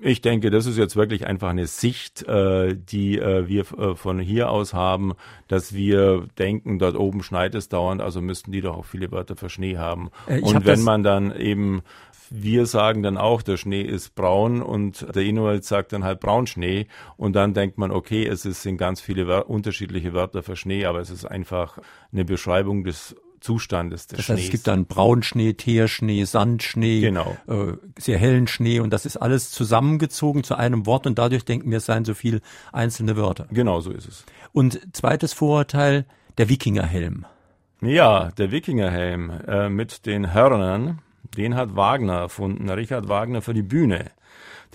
Ich 0.00 0.20
denke, 0.20 0.50
das 0.50 0.66
ist 0.66 0.76
jetzt 0.76 0.94
wirklich 0.94 1.26
einfach 1.26 1.48
eine 1.48 1.66
Sicht, 1.66 2.22
äh, 2.28 2.76
die 2.76 3.18
äh, 3.18 3.48
wir 3.48 3.60
äh, 3.78 3.94
von 3.94 4.18
hier 4.18 4.50
aus 4.50 4.74
haben, 4.74 5.14
dass 5.48 5.74
wir 5.74 6.26
denken, 6.38 6.78
dort 6.78 6.96
oben 6.96 7.22
schneit 7.22 7.54
es 7.54 7.70
dauernd, 7.70 8.02
also 8.02 8.20
müssten 8.20 8.52
die 8.52 8.60
doch 8.60 8.76
auch 8.76 8.84
viele 8.84 9.10
Wörter 9.10 9.36
für 9.36 9.48
Schnee 9.48 9.78
haben. 9.78 10.10
Äh, 10.26 10.40
und 10.40 10.56
hab 10.56 10.66
wenn 10.66 10.82
man 10.82 11.02
dann 11.02 11.34
eben, 11.34 11.82
wir 12.28 12.66
sagen 12.66 13.02
dann 13.02 13.16
auch, 13.16 13.40
der 13.40 13.56
Schnee 13.56 13.82
ist 13.82 14.14
braun 14.14 14.60
und 14.60 15.06
der 15.14 15.22
Inuit 15.22 15.64
sagt 15.64 15.94
dann 15.94 16.04
halt 16.04 16.20
Braunschnee 16.20 16.88
und 17.16 17.34
dann 17.34 17.54
denkt 17.54 17.78
man, 17.78 17.90
okay, 17.90 18.26
es 18.26 18.42
sind 18.42 18.76
ganz 18.76 19.00
viele 19.00 19.26
Wör 19.26 19.48
unterschiedliche 19.48 20.12
Wörter 20.12 20.42
für 20.42 20.56
Schnee, 20.56 20.84
aber 20.84 21.00
es 21.00 21.08
ist 21.08 21.24
einfach 21.24 21.78
eine 22.12 22.26
Beschreibung 22.26 22.84
des 22.84 23.16
Zustandes 23.40 24.06
des 24.06 24.18
das 24.18 24.28
heißt, 24.28 24.38
Schnees. 24.38 24.44
Es 24.44 24.50
gibt 24.50 24.66
dann 24.66 24.86
Braunschnee, 24.86 25.54
Teerschnee, 25.54 26.24
Sandschnee, 26.24 27.00
genau. 27.00 27.36
äh, 27.48 27.74
sehr 27.98 28.18
hellen 28.18 28.46
Schnee 28.46 28.80
und 28.80 28.90
das 28.90 29.06
ist 29.06 29.16
alles 29.16 29.50
zusammengezogen 29.50 30.44
zu 30.44 30.54
einem 30.56 30.86
Wort 30.86 31.06
und 31.06 31.18
dadurch 31.18 31.44
denken 31.44 31.70
wir, 31.70 31.78
es 31.78 31.86
seien 31.86 32.04
so 32.04 32.14
viel 32.14 32.40
einzelne 32.72 33.16
Wörter. 33.16 33.46
Genau 33.50 33.80
so 33.80 33.90
ist 33.90 34.08
es. 34.08 34.24
Und 34.52 34.80
zweites 34.94 35.32
Vorurteil, 35.32 36.06
der 36.38 36.48
Wikingerhelm. 36.48 37.26
Ja, 37.80 38.30
der 38.38 38.50
Wikingerhelm 38.50 39.30
äh, 39.46 39.68
mit 39.68 40.06
den 40.06 40.32
Hörnern, 40.32 41.00
den 41.36 41.54
hat 41.54 41.76
Wagner 41.76 42.14
erfunden, 42.14 42.68
Richard 42.70 43.08
Wagner 43.08 43.42
für 43.42 43.54
die 43.54 43.62
Bühne. 43.62 44.10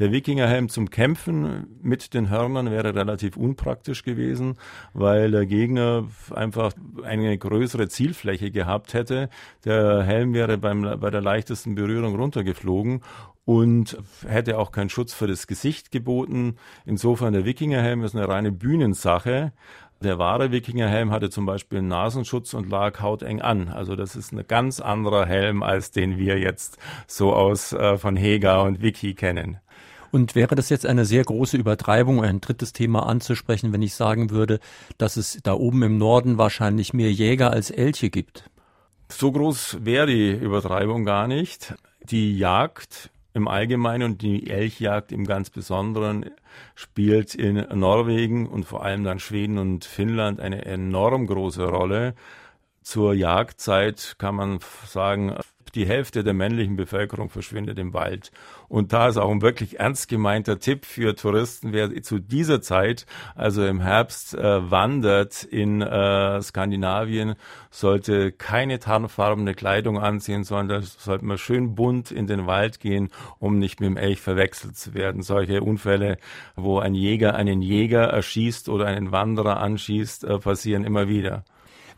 Der 0.01 0.11
Wikingerhelm 0.11 0.67
zum 0.67 0.89
Kämpfen 0.89 1.67
mit 1.79 2.15
den 2.15 2.31
Hörnern 2.31 2.71
wäre 2.71 2.95
relativ 2.95 3.37
unpraktisch 3.37 4.01
gewesen, 4.01 4.55
weil 4.95 5.29
der 5.29 5.45
Gegner 5.45 6.07
einfach 6.33 6.73
eine 7.03 7.37
größere 7.37 7.87
Zielfläche 7.87 8.49
gehabt 8.49 8.95
hätte. 8.95 9.29
Der 9.63 10.01
Helm 10.01 10.33
wäre 10.33 10.57
beim, 10.57 10.99
bei 10.99 11.11
der 11.11 11.21
leichtesten 11.21 11.75
Berührung 11.75 12.15
runtergeflogen 12.15 13.01
und 13.45 13.95
hätte 14.27 14.57
auch 14.57 14.71
keinen 14.71 14.89
Schutz 14.89 15.13
für 15.13 15.27
das 15.27 15.45
Gesicht 15.45 15.91
geboten. 15.91 16.55
Insofern 16.83 17.33
der 17.33 17.45
Wikingerhelm 17.45 18.03
ist 18.03 18.15
eine 18.15 18.27
reine 18.27 18.51
Bühnensache. 18.51 19.51
Der 20.01 20.17
wahre 20.17 20.51
Wikingerhelm 20.51 21.11
hatte 21.11 21.29
zum 21.29 21.45
Beispiel 21.45 21.77
einen 21.77 21.89
Nasenschutz 21.89 22.55
und 22.55 22.67
lag 22.67 23.01
hauteng 23.01 23.39
an. 23.39 23.69
Also 23.69 23.95
das 23.95 24.15
ist 24.15 24.33
ein 24.33 24.43
ganz 24.47 24.79
anderer 24.79 25.27
Helm, 25.27 25.61
als 25.61 25.91
den 25.91 26.17
wir 26.17 26.39
jetzt 26.39 26.79
so 27.05 27.35
aus 27.35 27.71
äh, 27.73 27.99
von 27.99 28.15
Heger 28.15 28.63
und 28.63 28.81
Wiki 28.81 29.13
kennen. 29.13 29.59
Und 30.11 30.35
wäre 30.35 30.55
das 30.55 30.69
jetzt 30.69 30.85
eine 30.85 31.05
sehr 31.05 31.23
große 31.23 31.57
Übertreibung, 31.57 32.23
ein 32.23 32.41
drittes 32.41 32.73
Thema 32.73 33.05
anzusprechen, 33.05 33.71
wenn 33.71 33.81
ich 33.81 33.95
sagen 33.95 34.29
würde, 34.29 34.59
dass 34.97 35.15
es 35.15 35.39
da 35.43 35.53
oben 35.53 35.83
im 35.83 35.97
Norden 35.97 36.37
wahrscheinlich 36.37 36.93
mehr 36.93 37.11
Jäger 37.11 37.51
als 37.51 37.71
Elche 37.71 38.09
gibt? 38.09 38.49
So 39.09 39.31
groß 39.31 39.79
wäre 39.81 40.07
die 40.07 40.31
Übertreibung 40.31 41.05
gar 41.05 41.27
nicht. 41.27 41.75
Die 42.03 42.37
Jagd 42.37 43.09
im 43.33 43.47
Allgemeinen 43.47 44.03
und 44.03 44.21
die 44.21 44.49
Elchjagd 44.49 45.11
im 45.11 45.25
ganz 45.25 45.49
Besonderen 45.49 46.31
spielt 46.75 47.35
in 47.35 47.55
Norwegen 47.77 48.47
und 48.47 48.65
vor 48.65 48.83
allem 48.83 49.03
dann 49.03 49.19
Schweden 49.19 49.57
und 49.57 49.85
Finnland 49.85 50.39
eine 50.39 50.65
enorm 50.65 51.27
große 51.27 51.63
Rolle. 51.63 52.15
Zur 52.81 53.13
Jagdzeit 53.13 54.15
kann 54.17 54.35
man 54.35 54.59
sagen, 54.87 55.35
die 55.75 55.85
Hälfte 55.85 56.23
der 56.23 56.33
männlichen 56.33 56.75
Bevölkerung 56.75 57.29
verschwindet 57.29 57.79
im 57.79 57.93
Wald. 57.93 58.31
Und 58.67 58.93
da 58.93 59.07
ist 59.07 59.17
auch 59.17 59.31
ein 59.31 59.41
wirklich 59.41 59.79
ernst 59.79 60.07
gemeinter 60.07 60.59
Tipp 60.59 60.85
für 60.85 61.15
Touristen, 61.15 61.73
wer 61.73 62.01
zu 62.01 62.19
dieser 62.19 62.61
Zeit, 62.61 63.05
also 63.35 63.65
im 63.65 63.81
Herbst, 63.81 64.33
äh, 64.33 64.71
wandert 64.71 65.43
in 65.43 65.81
äh, 65.81 66.41
Skandinavien, 66.41 67.35
sollte 67.69 68.31
keine 68.31 68.79
tarnfarbene 68.79 69.53
Kleidung 69.53 69.99
anziehen, 69.99 70.43
sondern 70.43 70.83
sollte 70.83 71.25
man 71.25 71.37
schön 71.37 71.75
bunt 71.75 72.11
in 72.11 72.27
den 72.27 72.47
Wald 72.47 72.79
gehen, 72.79 73.09
um 73.39 73.59
nicht 73.59 73.79
mit 73.79 73.87
dem 73.87 73.97
Elch 73.97 74.21
verwechselt 74.21 74.77
zu 74.77 74.93
werden. 74.93 75.21
Solche 75.21 75.61
Unfälle, 75.61 76.17
wo 76.55 76.79
ein 76.79 76.95
Jäger 76.95 77.35
einen 77.35 77.61
Jäger 77.61 78.03
erschießt 78.03 78.69
oder 78.69 78.87
einen 78.87 79.11
Wanderer 79.11 79.59
anschießt, 79.59 80.23
äh, 80.23 80.39
passieren 80.39 80.83
immer 80.83 81.07
wieder. 81.07 81.43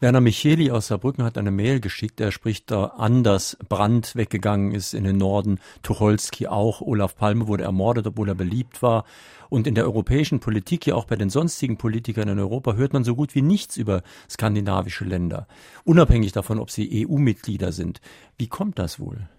Werner 0.04 0.20
Micheli 0.20 0.70
aus 0.70 0.88
Saarbrücken 0.88 1.24
hat 1.24 1.38
eine 1.38 1.50
Mail 1.50 1.80
geschickt. 1.80 2.20
Er 2.20 2.34
spricht 2.34 2.72
da 2.72 2.88
an, 2.88 3.24
dass 3.24 3.58
Brandt 3.70 4.18
weggegangen 4.18 4.74
ist 4.74 4.94
in 4.94 5.06
den 5.06 5.16
Norden, 5.16 5.62
Tucholsky 5.82 6.48
auch, 6.48 6.82
Olaf 6.82 7.16
Palme 7.16 7.48
wurde 7.48 7.64
ermordet, 7.64 8.06
obwohl 8.08 8.28
er 8.28 8.36
beliebt 8.36 8.82
war. 8.82 9.06
Und 9.48 9.66
in 9.66 9.76
der 9.76 9.86
europäischen 9.86 10.42
Politik, 10.42 10.86
ja 10.86 10.96
auch 10.96 11.06
bei 11.06 11.16
den 11.16 11.30
sonstigen 11.30 11.78
Politikern 11.78 12.28
in 12.28 12.38
Europa, 12.38 12.74
hört 12.74 12.92
man 12.92 13.06
so 13.06 13.16
gut 13.16 13.34
wie 13.34 13.42
nichts 13.42 13.78
über 13.78 14.04
skandinavische 14.30 15.06
Länder, 15.06 15.48
unabhängig 15.86 16.34
davon, 16.34 16.60
ob 16.60 16.70
sie 16.70 17.08
EU-Mitglieder 17.08 17.72
sind. 17.72 18.02
Wie 18.38 18.48
kommt 18.48 18.80
das 18.80 19.00
wohl? 19.00 19.30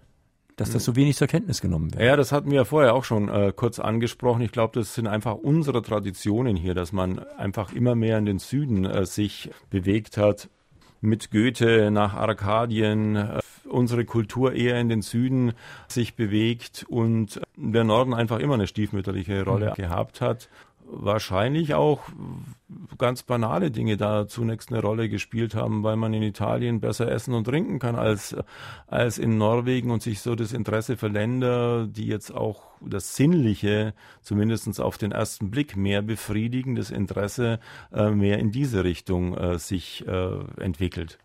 Dass 0.55 0.71
das 0.71 0.85
so 0.85 0.95
wenig 0.95 1.17
zur 1.17 1.27
Kenntnis 1.27 1.61
genommen 1.61 1.93
wird. 1.93 2.03
Ja, 2.03 2.15
das 2.15 2.31
hatten 2.31 2.49
wir 2.49 2.57
ja 2.57 2.65
vorher 2.65 2.93
auch 2.93 3.03
schon 3.03 3.29
äh, 3.29 3.51
kurz 3.55 3.79
angesprochen. 3.79 4.41
Ich 4.41 4.51
glaube, 4.51 4.79
das 4.79 4.95
sind 4.95 5.07
einfach 5.07 5.35
unsere 5.35 5.81
Traditionen 5.81 6.55
hier, 6.55 6.73
dass 6.73 6.93
man 6.93 7.19
einfach 7.37 7.73
immer 7.73 7.95
mehr 7.95 8.17
in 8.17 8.25
den 8.25 8.39
Süden 8.39 8.85
äh, 8.85 9.05
sich 9.05 9.49
bewegt 9.69 10.17
hat. 10.17 10.49
Mit 11.01 11.29
Goethe 11.29 11.91
nach 11.91 12.13
Arkadien, 12.13 13.15
äh, 13.15 13.39
unsere 13.67 14.05
Kultur 14.05 14.53
eher 14.53 14.79
in 14.79 14.89
den 14.89 15.01
Süden 15.01 15.53
sich 15.87 16.15
bewegt 16.15 16.85
und 16.87 17.41
der 17.57 17.83
Norden 17.83 18.13
einfach 18.13 18.39
immer 18.39 18.53
eine 18.53 18.67
stiefmütterliche 18.67 19.43
Rolle 19.43 19.71
mhm. 19.71 19.73
gehabt 19.73 20.21
hat 20.21 20.49
wahrscheinlich 20.87 21.73
auch 21.73 22.01
ganz 22.97 23.23
banale 23.23 23.71
Dinge 23.71 23.97
da 23.97 24.27
zunächst 24.27 24.71
eine 24.71 24.81
Rolle 24.81 25.09
gespielt 25.09 25.55
haben, 25.55 25.83
weil 25.83 25.95
man 25.95 26.13
in 26.13 26.23
Italien 26.23 26.79
besser 26.79 27.11
essen 27.11 27.33
und 27.33 27.45
trinken 27.45 27.79
kann 27.79 27.95
als, 27.95 28.35
als 28.87 29.17
in 29.17 29.37
Norwegen 29.37 29.91
und 29.91 30.01
sich 30.01 30.21
so 30.21 30.35
das 30.35 30.53
Interesse 30.53 30.97
für 30.97 31.07
Länder, 31.07 31.87
die 31.87 32.07
jetzt 32.07 32.33
auch 32.33 32.63
das 32.81 33.15
Sinnliche, 33.15 33.93
zumindestens 34.21 34.79
auf 34.79 34.97
den 34.97 35.11
ersten 35.11 35.51
Blick, 35.51 35.75
mehr 35.75 36.01
befriedigen, 36.01 36.75
das 36.75 36.91
Interesse 36.91 37.59
äh, 37.93 38.09
mehr 38.11 38.39
in 38.39 38.51
diese 38.51 38.83
Richtung 38.83 39.35
äh, 39.37 39.59
sich 39.59 40.05
äh, 40.07 40.39
entwickelt. 40.59 41.17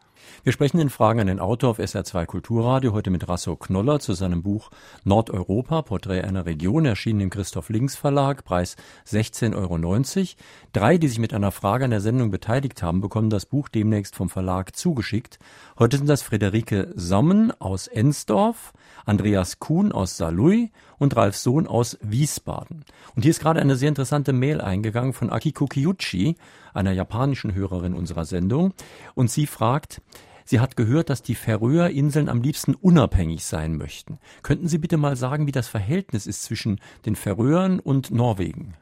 Wir 0.43 0.53
sprechen 0.53 0.80
in 0.80 0.88
Fragen 0.88 1.20
an 1.20 1.26
den 1.26 1.38
Autor 1.38 1.68
auf 1.68 1.78
SR2 1.78 2.24
Kulturradio 2.24 2.95
heute 2.95 3.11
mit 3.11 3.28
Rasso 3.28 3.57
Knoller 3.57 4.01
zu 4.01 4.14
seinem 4.14 4.43
Buch 4.43 4.70
Nordeuropa, 5.05 5.82
Porträt 5.82 6.22
einer 6.22 6.47
Region, 6.47 6.86
erschienen 6.86 7.20
im 7.20 7.28
Christoph 7.28 7.68
Links 7.68 7.95
Verlag, 7.95 8.43
Preis 8.43 8.76
16,90 9.07 9.55
Euro. 9.55 10.26
Drei, 10.72 10.97
die 10.97 11.09
sich 11.09 11.18
mit 11.18 11.34
einer 11.34 11.53
Frage 11.53 11.84
an 11.84 11.91
der 11.91 12.01
Sendung 12.01 12.30
beteiligt 12.30 12.82
haben, 12.82 13.03
bekommen 13.03 13.28
das 13.28 13.45
Buch 13.45 13.68
demnächst 13.68 14.16
vom 14.16 14.30
Verlag 14.30 14.74
zugeschickt. 14.74 15.38
Heute 15.78 15.99
sind 15.99 16.07
das 16.07 16.22
Friederike 16.22 16.91
Sommen 16.97 17.53
aus 17.61 17.86
Ensdorf, 17.86 18.72
Andreas 19.05 19.59
Kuhn 19.59 19.93
aus 19.93 20.16
Saarlouis 20.16 20.70
und 20.99 21.16
Ralf 21.16 21.36
Sohn 21.36 21.66
aus 21.66 21.99
Wiesbaden. 22.01 22.86
Und 23.14 23.24
hier 23.24 23.30
ist 23.30 23.41
gerade 23.41 23.61
eine 23.61 23.76
sehr 23.76 23.91
interessante 23.91 24.32
Mail 24.32 24.62
eingegangen 24.62 25.12
von 25.12 25.28
Akiko 25.28 25.66
Kiyuchi, 25.66 26.36
einer 26.72 26.93
japanischen 26.93 27.55
Hörerin 27.55 27.93
unserer 27.93 28.24
Sendung. 28.24 28.72
Und 29.14 29.30
sie 29.30 29.47
fragt, 29.47 30.01
sie 30.45 30.61
hat 30.61 30.76
gehört, 30.76 31.11
dass 31.11 31.22
die 31.22 31.34
Färöerinseln 31.34 32.28
am 32.28 32.43
liebsten 32.43 32.74
unabhängig 32.74 33.45
sein 33.45 33.76
möchten. 33.76 34.18
Könnten 34.43 34.68
Sie 34.68 34.78
bitte 34.78 34.97
mal 34.97 35.16
sagen, 35.16 35.47
wie 35.47 35.53
das 35.53 35.68
Verhältnis 35.68 36.26
ist 36.26 36.43
zwischen 36.45 36.80
den 37.07 37.16
Färöern 37.16 37.80
und 37.80 38.11
Norwegen? 38.11 38.74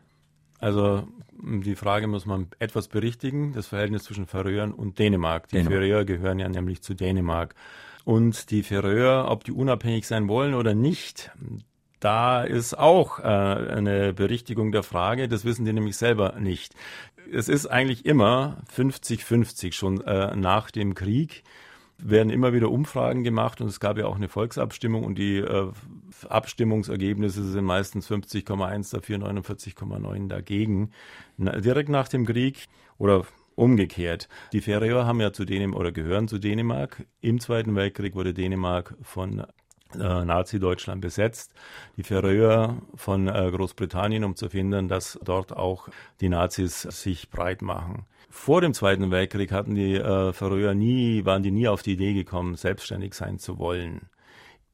Also 0.58 1.06
die 1.40 1.76
Frage 1.76 2.06
muss 2.08 2.26
man 2.26 2.48
etwas 2.58 2.88
berichtigen, 2.88 3.52
das 3.52 3.68
Verhältnis 3.68 4.04
zwischen 4.04 4.26
Färöern 4.26 4.72
und 4.72 4.98
Dänemark. 4.98 5.48
Die 5.48 5.56
Dänemark. 5.56 5.74
Färöer 5.74 6.04
gehören 6.04 6.38
ja 6.38 6.48
nämlich 6.48 6.82
zu 6.82 6.94
Dänemark. 6.94 7.54
Und 8.04 8.50
die 8.50 8.62
Färöer, 8.62 9.30
ob 9.30 9.44
die 9.44 9.52
unabhängig 9.52 10.06
sein 10.06 10.28
wollen 10.28 10.54
oder 10.54 10.74
nicht, 10.74 11.30
da 12.00 12.42
ist 12.42 12.78
auch 12.78 13.18
äh, 13.18 13.22
eine 13.22 14.12
Berichtigung 14.14 14.72
der 14.72 14.82
Frage, 14.82 15.28
das 15.28 15.44
wissen 15.44 15.64
die 15.64 15.72
nämlich 15.72 15.96
selber 15.96 16.36
nicht. 16.38 16.74
Es 17.32 17.48
ist 17.48 17.66
eigentlich 17.66 18.06
immer 18.06 18.58
50-50 18.74 19.72
schon 19.72 20.00
äh, 20.02 20.34
nach 20.36 20.70
dem 20.70 20.94
Krieg 20.94 21.42
werden 22.00 22.30
immer 22.30 22.52
wieder 22.52 22.70
Umfragen 22.70 23.24
gemacht 23.24 23.60
und 23.60 23.66
es 23.66 23.80
gab 23.80 23.98
ja 23.98 24.06
auch 24.06 24.16
eine 24.16 24.28
Volksabstimmung 24.28 25.04
und 25.04 25.18
die 25.18 25.38
äh, 25.38 25.72
Abstimmungsergebnisse 26.28 27.42
sind 27.42 27.64
meistens 27.64 28.08
50,1 28.08 28.92
dafür, 28.92 29.18
49,9 29.18 30.28
dagegen. 30.28 30.92
Na, 31.36 31.58
direkt 31.58 31.88
nach 31.88 32.08
dem 32.08 32.24
Krieg 32.24 32.66
oder 32.98 33.24
umgekehrt. 33.56 34.28
Die 34.52 34.60
Färöer 34.60 35.06
haben 35.06 35.20
ja 35.20 35.32
zu 35.32 35.44
Dänemark 35.44 35.80
oder 35.80 35.92
gehören 35.92 36.28
zu 36.28 36.38
Dänemark. 36.38 37.04
Im 37.20 37.40
Zweiten 37.40 37.74
Weltkrieg 37.74 38.14
wurde 38.14 38.32
Dänemark 38.32 38.94
von 39.02 39.44
Nazi-Deutschland 39.96 41.00
besetzt, 41.00 41.54
die 41.96 42.02
Färöer 42.02 42.76
von 42.94 43.28
äh, 43.28 43.50
Großbritannien, 43.50 44.24
um 44.24 44.36
zu 44.36 44.48
verhindern, 44.48 44.88
dass 44.88 45.18
dort 45.22 45.56
auch 45.56 45.88
die 46.20 46.28
Nazis 46.28 46.82
sich 46.82 47.30
breit 47.30 47.62
machen. 47.62 48.04
Vor 48.30 48.60
dem 48.60 48.74
Zweiten 48.74 49.10
Weltkrieg 49.10 49.52
hatten 49.52 49.74
die 49.74 49.94
äh, 49.94 50.32
Färöer 50.32 50.74
nie, 50.74 51.24
waren 51.24 51.42
die 51.42 51.50
nie 51.50 51.68
auf 51.68 51.82
die 51.82 51.92
Idee 51.92 52.12
gekommen, 52.12 52.56
selbstständig 52.56 53.14
sein 53.14 53.38
zu 53.38 53.58
wollen. 53.58 54.08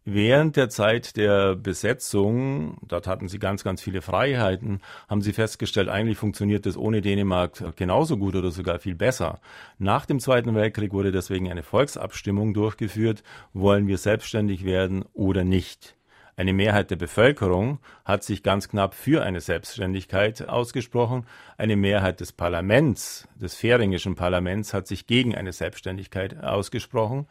Während 0.07 0.57
der 0.57 0.69
Zeit 0.69 1.17
der 1.17 1.57
Besetzung, 1.57 2.77
dort 2.87 3.07
hatten 3.07 3.27
sie 3.29 3.39
ganz, 3.39 3.65
ganz 3.65 3.81
viele 3.81 4.03
Freiheiten, 4.03 4.83
haben 5.09 5.23
sie 5.23 5.33
festgestellt, 5.33 5.89
eigentlich 5.89 6.19
funktioniert 6.19 6.67
das 6.67 6.77
ohne 6.77 7.01
Dänemark 7.01 7.75
genauso 7.77 8.19
gut 8.19 8.37
oder 8.37 8.51
sogar 8.51 8.79
viel 8.81 8.95
besser. 8.95 9.41
Nach 9.79 10.05
dem 10.05 10.21
Zweiten 10.21 10.55
Weltkrieg 10.55 10.93
wurde 10.93 11.11
deswegen 11.11 11.51
eine 11.51 11.63
Volksabstimmung 11.63 12.53
durchgeführt, 12.53 13.23
wollen 13.55 13.87
wir 13.87 13.97
selbstständig 13.97 14.67
werden 14.67 15.07
oder 15.15 15.43
nicht. 15.43 15.97
Eine 16.37 16.53
Mehrheit 16.53 16.91
der 16.91 16.97
Bevölkerung 16.97 17.79
hat 18.05 18.25
sich 18.25 18.43
ganz 18.43 18.69
knapp 18.69 18.93
für 18.95 19.23
eine 19.23 19.41
Selbstständigkeit 19.41 20.47
ausgesprochen. 20.49 21.27
Eine 21.57 21.77
Mehrheit 21.77 22.21
des 22.21 22.33
Parlaments, 22.33 23.27
des 23.37 23.55
färingischen 23.55 24.17
Parlaments, 24.17 24.75
hat 24.75 24.87
sich 24.87 25.07
gegen 25.07 25.35
eine 25.35 25.53
Selbstständigkeit 25.53 26.43
ausgesprochen. 26.43 27.27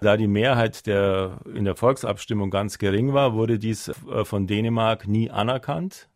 Da 0.00 0.16
die 0.16 0.28
Mehrheit 0.28 0.86
der, 0.86 1.40
in 1.54 1.64
der 1.64 1.74
Volksabstimmung 1.74 2.50
ganz 2.50 2.78
gering 2.78 3.12
war, 3.12 3.34
wurde 3.34 3.58
dies 3.58 3.88
äh, 3.88 4.24
von 4.24 4.46
Dänemark 4.46 5.08
nie 5.08 5.30
anerkannt. 5.30 6.08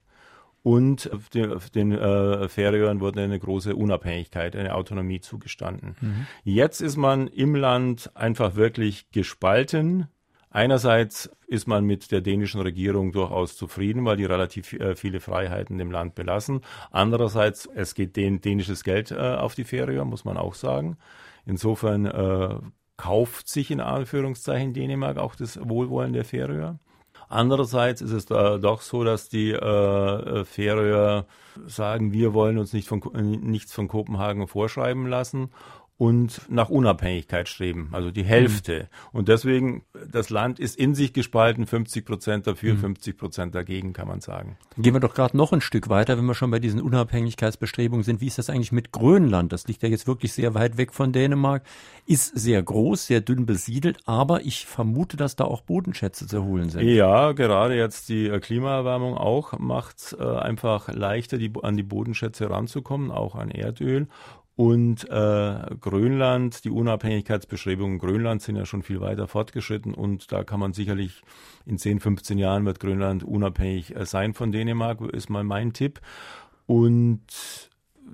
Und 0.63 1.11
den, 1.35 1.59
den 1.75 1.93
äh, 1.93 2.49
Färöern 2.49 3.01
wurde 3.01 3.23
eine 3.23 3.39
große 3.39 3.75
Unabhängigkeit, 3.75 4.55
eine 4.55 4.77
Autonomie 4.77 5.21
zugestanden. 5.21 5.97
Mhm. 6.01 6.27
Jetzt 6.45 6.81
ist 6.81 6.97
man 6.97 7.27
im 7.27 7.57
Land 7.57 8.13
einfach 8.15 8.55
wirklich 8.55 9.11
gespalten. 9.11 10.07
Einerseits 10.51 11.31
ist 11.49 11.67
man 11.67 11.85
mit 11.85 12.13
der 12.13 12.21
dänischen 12.21 12.61
Regierung 12.61 13.11
durchaus 13.11 13.57
zufrieden, 13.57 14.05
weil 14.05 14.19
die 14.19 14.25
relativ 14.25 14.73
äh, 14.75 14.95
viele 14.95 15.19
Freiheiten 15.19 15.79
dem 15.79 15.91
Land 15.91 16.15
belassen. 16.15 16.61
Andererseits, 16.93 17.69
es 17.75 17.95
geht 17.95 18.15
dänisches 18.17 18.85
Geld 18.85 19.11
äh, 19.11 19.17
auf 19.17 19.57
die 19.57 19.65
Färöer, 19.65 20.05
muss 20.05 20.25
man 20.25 20.37
auch 20.37 20.55
sagen. 20.55 20.97
Insofern 21.45 22.07
äh, 22.07 22.59
kauft 22.97 23.49
sich 23.49 23.71
in 23.71 23.81
Anführungszeichen 23.81 24.73
Dänemark 24.73 25.19
auch 25.19 25.35
das 25.35 25.59
Wohlwollen 25.63 26.13
der 26.13 26.25
Färöer. 26.25 26.79
Andererseits 27.29 28.03
ist 28.03 28.13
es 28.13 28.31
äh, 28.31 28.59
doch 28.59 28.83
so, 28.83 29.05
dass 29.05 29.31
die 29.31 29.53
äh, 29.53 30.45
Färöer 30.45 31.27
sagen, 31.67 32.13
wir 32.13 32.35
wollen 32.35 32.59
uns 32.59 32.75
nicht 32.75 32.89
von, 32.89 33.01
nichts 33.15 33.73
von 33.73 33.89
Kopenhagen 33.89 34.47
vorschreiben 34.47 35.07
lassen 35.07 35.51
und 36.03 36.41
nach 36.49 36.69
Unabhängigkeit 36.69 37.49
streben, 37.49 37.91
also 37.93 38.11
die 38.11 38.25
Hälfte. 38.25 38.89
Mhm. 39.13 39.19
Und 39.19 39.29
deswegen, 39.29 39.85
das 40.11 40.31
Land 40.31 40.59
ist 40.59 40.77
in 40.77 40.97
sich 40.97 41.13
gespalten, 41.13 41.65
50 41.65 42.05
Prozent 42.05 42.49
dafür, 42.49 42.75
mhm. 42.75 42.79
50 42.79 43.17
Prozent 43.17 43.55
dagegen, 43.55 43.93
kann 43.93 44.09
man 44.09 44.21
sagen. 44.21 44.57
Gehen 44.77 44.95
wir 44.95 45.01
doch 45.01 45.15
gerade 45.15 45.37
noch 45.37 45.53
ein 45.53 45.61
Stück 45.61 45.89
weiter, 45.89 46.19
wenn 46.19 46.25
wir 46.25 46.35
schon 46.35 46.51
bei 46.51 46.59
diesen 46.59 46.81
Unabhängigkeitsbestrebungen 46.81 48.03
sind. 48.03 48.21
Wie 48.21 48.27
ist 48.27 48.37
das 48.37 48.51
eigentlich 48.51 48.73
mit 48.73 48.91
Grönland? 48.91 49.53
Das 49.53 49.69
liegt 49.69 49.85
ja 49.85 49.89
jetzt 49.89 50.09
wirklich 50.09 50.33
sehr 50.33 50.55
weit 50.55 50.77
weg 50.77 50.93
von 50.93 51.13
Dänemark, 51.13 51.63
ist 52.05 52.37
sehr 52.37 52.61
groß, 52.61 53.07
sehr 53.07 53.21
dünn 53.21 53.47
besiedelt, 53.47 53.99
aber 54.05 54.45
ich 54.45 54.67
vermute, 54.67 55.17
dass 55.17 55.37
da 55.37 55.45
auch 55.45 55.61
Bodenschätze 55.61 56.27
zu 56.27 56.43
holen 56.43 56.69
sind. 56.69 56.83
Ja, 56.83 57.31
gerade 57.31 57.77
jetzt 57.77 58.09
die 58.09 58.27
äh, 58.27 58.41
Klimaerwärmung 58.41 59.17
auch 59.17 59.57
macht 59.57 60.17
äh, 60.19 60.25
einfach 60.25 60.93
leichter, 60.93 61.39
die, 61.39 61.53
an 61.63 61.77
die 61.77 61.85
Bodenschätze 61.85 62.51
ranzukommen, 62.51 63.13
auch 63.13 63.37
an 63.37 63.53
Erdöl. 63.53 64.09
Und 64.55 65.09
äh, 65.09 65.77
Grönland, 65.81 66.65
die 66.65 66.71
Unabhängigkeitsbestrebungen 66.71 67.99
Grönlands 67.99 68.45
sind 68.45 68.57
ja 68.57 68.67
schon 68.67 68.83
viel 68.83 69.01
weiter 69.01 69.27
fortgeschritten 69.27 69.95
und 69.95 70.31
da 70.31 70.45
kann 70.45 70.61
man 70.61 70.75
sicherlich 70.75 71.23
in 71.65 71.79
10, 71.79 72.01
15 72.01 72.37
Jahren 72.37 72.67
wird 72.67 72.79
Grönland 72.79 73.25
unabhängig 73.25 73.97
äh, 73.97 74.05
sein 74.05 74.35
von 74.35 74.53
Dänemark, 74.53 75.01
ist 75.01 75.31
mal 75.31 75.45
mein 75.45 75.73
Tipp. 75.73 76.01
Und 76.67 77.23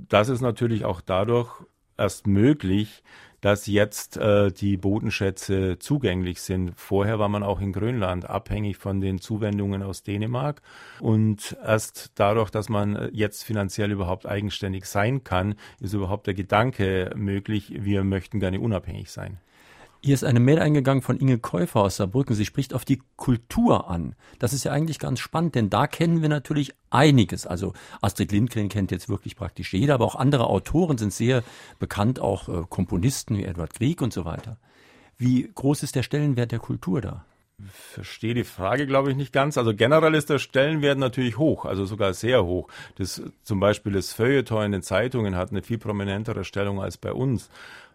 das 0.09 0.29
ist 0.29 0.41
natürlich 0.41 0.85
auch 0.85 1.01
dadurch 1.01 1.51
erst 1.97 2.29
möglich, 2.29 3.03
dass 3.41 3.67
jetzt 3.67 4.17
äh, 4.17 4.51
die 4.51 4.77
Bodenschätze 4.77 5.79
zugänglich 5.79 6.41
sind. 6.41 6.73
Vorher 6.77 7.19
war 7.19 7.29
man 7.29 7.43
auch 7.43 7.61
in 7.61 7.73
Grönland 7.73 8.29
abhängig 8.29 8.77
von 8.77 9.01
den 9.01 9.21
Zuwendungen 9.21 9.83
aus 9.83 10.03
Dänemark. 10.03 10.63
Und 11.01 11.57
erst 11.65 12.13
dadurch, 12.17 12.51
dass 12.51 12.69
man 12.69 13.11
jetzt 13.13 13.45
finanziell 13.45 13.93
überhaupt 13.93 14.27
eigenständig 14.27 14.87
sein 14.87 15.25
kann, 15.25 15.55
ist 15.81 15.95
überhaupt 15.95 16.27
der 16.27 16.35
Gedanke 16.35 17.13
möglich, 17.15 17.73
wir 17.77 18.05
möchten 18.05 18.41
gerne 18.41 18.61
unabhängig 18.61 19.11
sein. 19.11 19.39
Hier 20.01 20.15
ist 20.15 20.23
eine 20.25 20.39
Mail 20.39 20.61
eingegangen 20.61 21.03
von 21.03 21.19
Inge 21.19 21.39
Käufer 21.39 21.81
aus 21.81 21.97
Saarbrücken. 21.97 22.37
Sie 22.37 22.45
spricht 22.45 22.73
auf 22.73 22.85
die 22.85 23.03
Kultur 23.17 23.91
an. 23.91 24.15
Das 24.39 24.53
ist 24.53 24.65
ja 24.65 24.71
eigentlich 24.71 25.01
ganz 25.01 25.19
spannend, 25.19 25.57
denn 25.57 25.71
da 25.71 25.89
kennen 25.89 26.23
wir 26.23 26.29
natürlich 26.29 26.73
einiges. 26.91 27.47
Also 27.47 27.73
Astrid 28.01 28.31
Lindgren 28.31 28.69
kennt 28.69 28.93
jetzt 28.93 29.09
wirklich 29.09 29.35
praktisch 29.35 29.73
jeder, 29.75 29.95
aber 29.95 30.05
auch 30.05 30.15
andere 30.15 30.47
Autoren 30.47 30.99
sind 30.99 31.13
sehr 31.13 31.43
bekannt, 31.81 32.21
auch 32.21 32.49
äh, 32.49 32.65
Komponisten 32.69 33.37
wie 33.37 33.45
Edward 33.45 33.75
Grieg 33.75 34.01
und 34.01 34.13
so 34.13 34.25
weiter. 34.25 34.59
Wie 35.17 35.51
groß 35.53 35.83
ist 35.83 35.97
der 35.97 36.05
Stellenwert 36.05 36.53
der 36.53 36.61
Kultur 36.61 37.01
da? 37.01 37.25
verstehe 37.67 38.35
die 38.35 38.45
Frage, 38.45 38.87
glaube 38.87 39.11
ich, 39.11 39.17
nicht 39.17 39.33
ganz. 39.33 39.59
Also 39.59 39.75
generell 39.75 40.15
ist 40.15 40.31
der 40.31 40.39
Stellenwert 40.39 40.99
natürlich 40.99 41.39
hoch, 41.39 41.65
also 41.65 41.85
sogar 41.87 42.15
sehr 42.15 42.45
hoch. 42.45 42.69
Das, 42.97 43.23
zum 43.43 43.59
Beispiel 43.59 43.93
das 43.93 44.13
Feuilleton 44.13 44.67
in 44.67 44.73
den 44.73 44.83
Zeitungen 44.83 45.37
hat 45.37 45.51
eine 45.51 45.63
viel 45.63 45.79
prominentere 45.79 46.45
Stellung 46.45 46.81
als 46.81 46.99
bei 46.99 47.13
uns. 47.13 47.51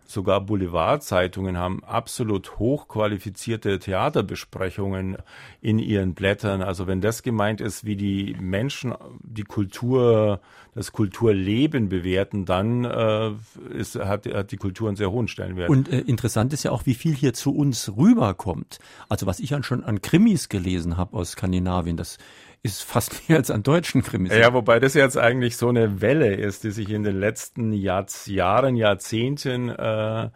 Sogar 0.05 0.41
Boulevardzeitungen 0.41 1.57
haben 1.57 1.83
absolut 1.83 2.59
hochqualifizierte 2.59 3.79
Theaterbesprechungen 3.79 5.17
in 5.61 5.79
ihren 5.79 6.13
Blättern. 6.13 6.61
Also 6.61 6.87
wenn 6.87 7.01
das 7.01 7.23
gemeint 7.23 7.61
ist, 7.61 7.85
wie 7.85 7.95
die 7.95 8.35
Menschen 8.39 8.93
die 9.21 9.43
Kultur, 9.43 10.41
das 10.75 10.91
Kulturleben 10.91 11.89
bewerten, 11.89 12.45
dann 12.45 12.83
äh, 12.83 13.31
ist, 13.73 13.95
hat, 13.95 14.25
hat 14.25 14.51
die 14.51 14.57
Kultur 14.57 14.89
einen 14.89 14.97
sehr 14.97 15.11
hohen 15.11 15.27
Stellenwert. 15.27 15.69
Und 15.69 15.89
äh, 15.89 15.99
interessant 15.99 16.53
ist 16.53 16.63
ja 16.63 16.71
auch, 16.71 16.85
wie 16.85 16.95
viel 16.95 17.13
hier 17.13 17.33
zu 17.33 17.55
uns 17.55 17.91
rüberkommt. 17.95 18.79
Also 19.09 19.25
was 19.25 19.39
ich 19.39 19.53
an 19.53 19.63
schon 19.63 19.83
an 19.83 20.01
Krimis 20.01 20.49
gelesen 20.49 20.97
habe 20.97 21.17
aus 21.17 21.31
Skandinavien, 21.31 21.97
das 21.97 22.17
ist 22.63 22.81
fast 22.83 23.21
mehr 23.29 23.37
als 23.37 23.51
an 23.51 23.61
deutschen 23.61 24.01
Krimis. 24.01 24.33
Ja, 24.33 24.53
wobei 24.53 24.79
das 24.79 24.93
jetzt 24.93 25.17
eigentlich 25.17 25.57
so 25.57 25.69
eine 25.69 26.01
Welle 26.01 26.33
ist, 26.33 26.63
die 26.63 26.71
sich 26.71 26.89
in 26.89 27.03
den 27.03 27.19
letzten 27.19 27.73
Jahr, 27.73 28.07
Jahren, 28.25 28.75
Jahrzehnten 28.75 29.69
äh, 29.69 30.29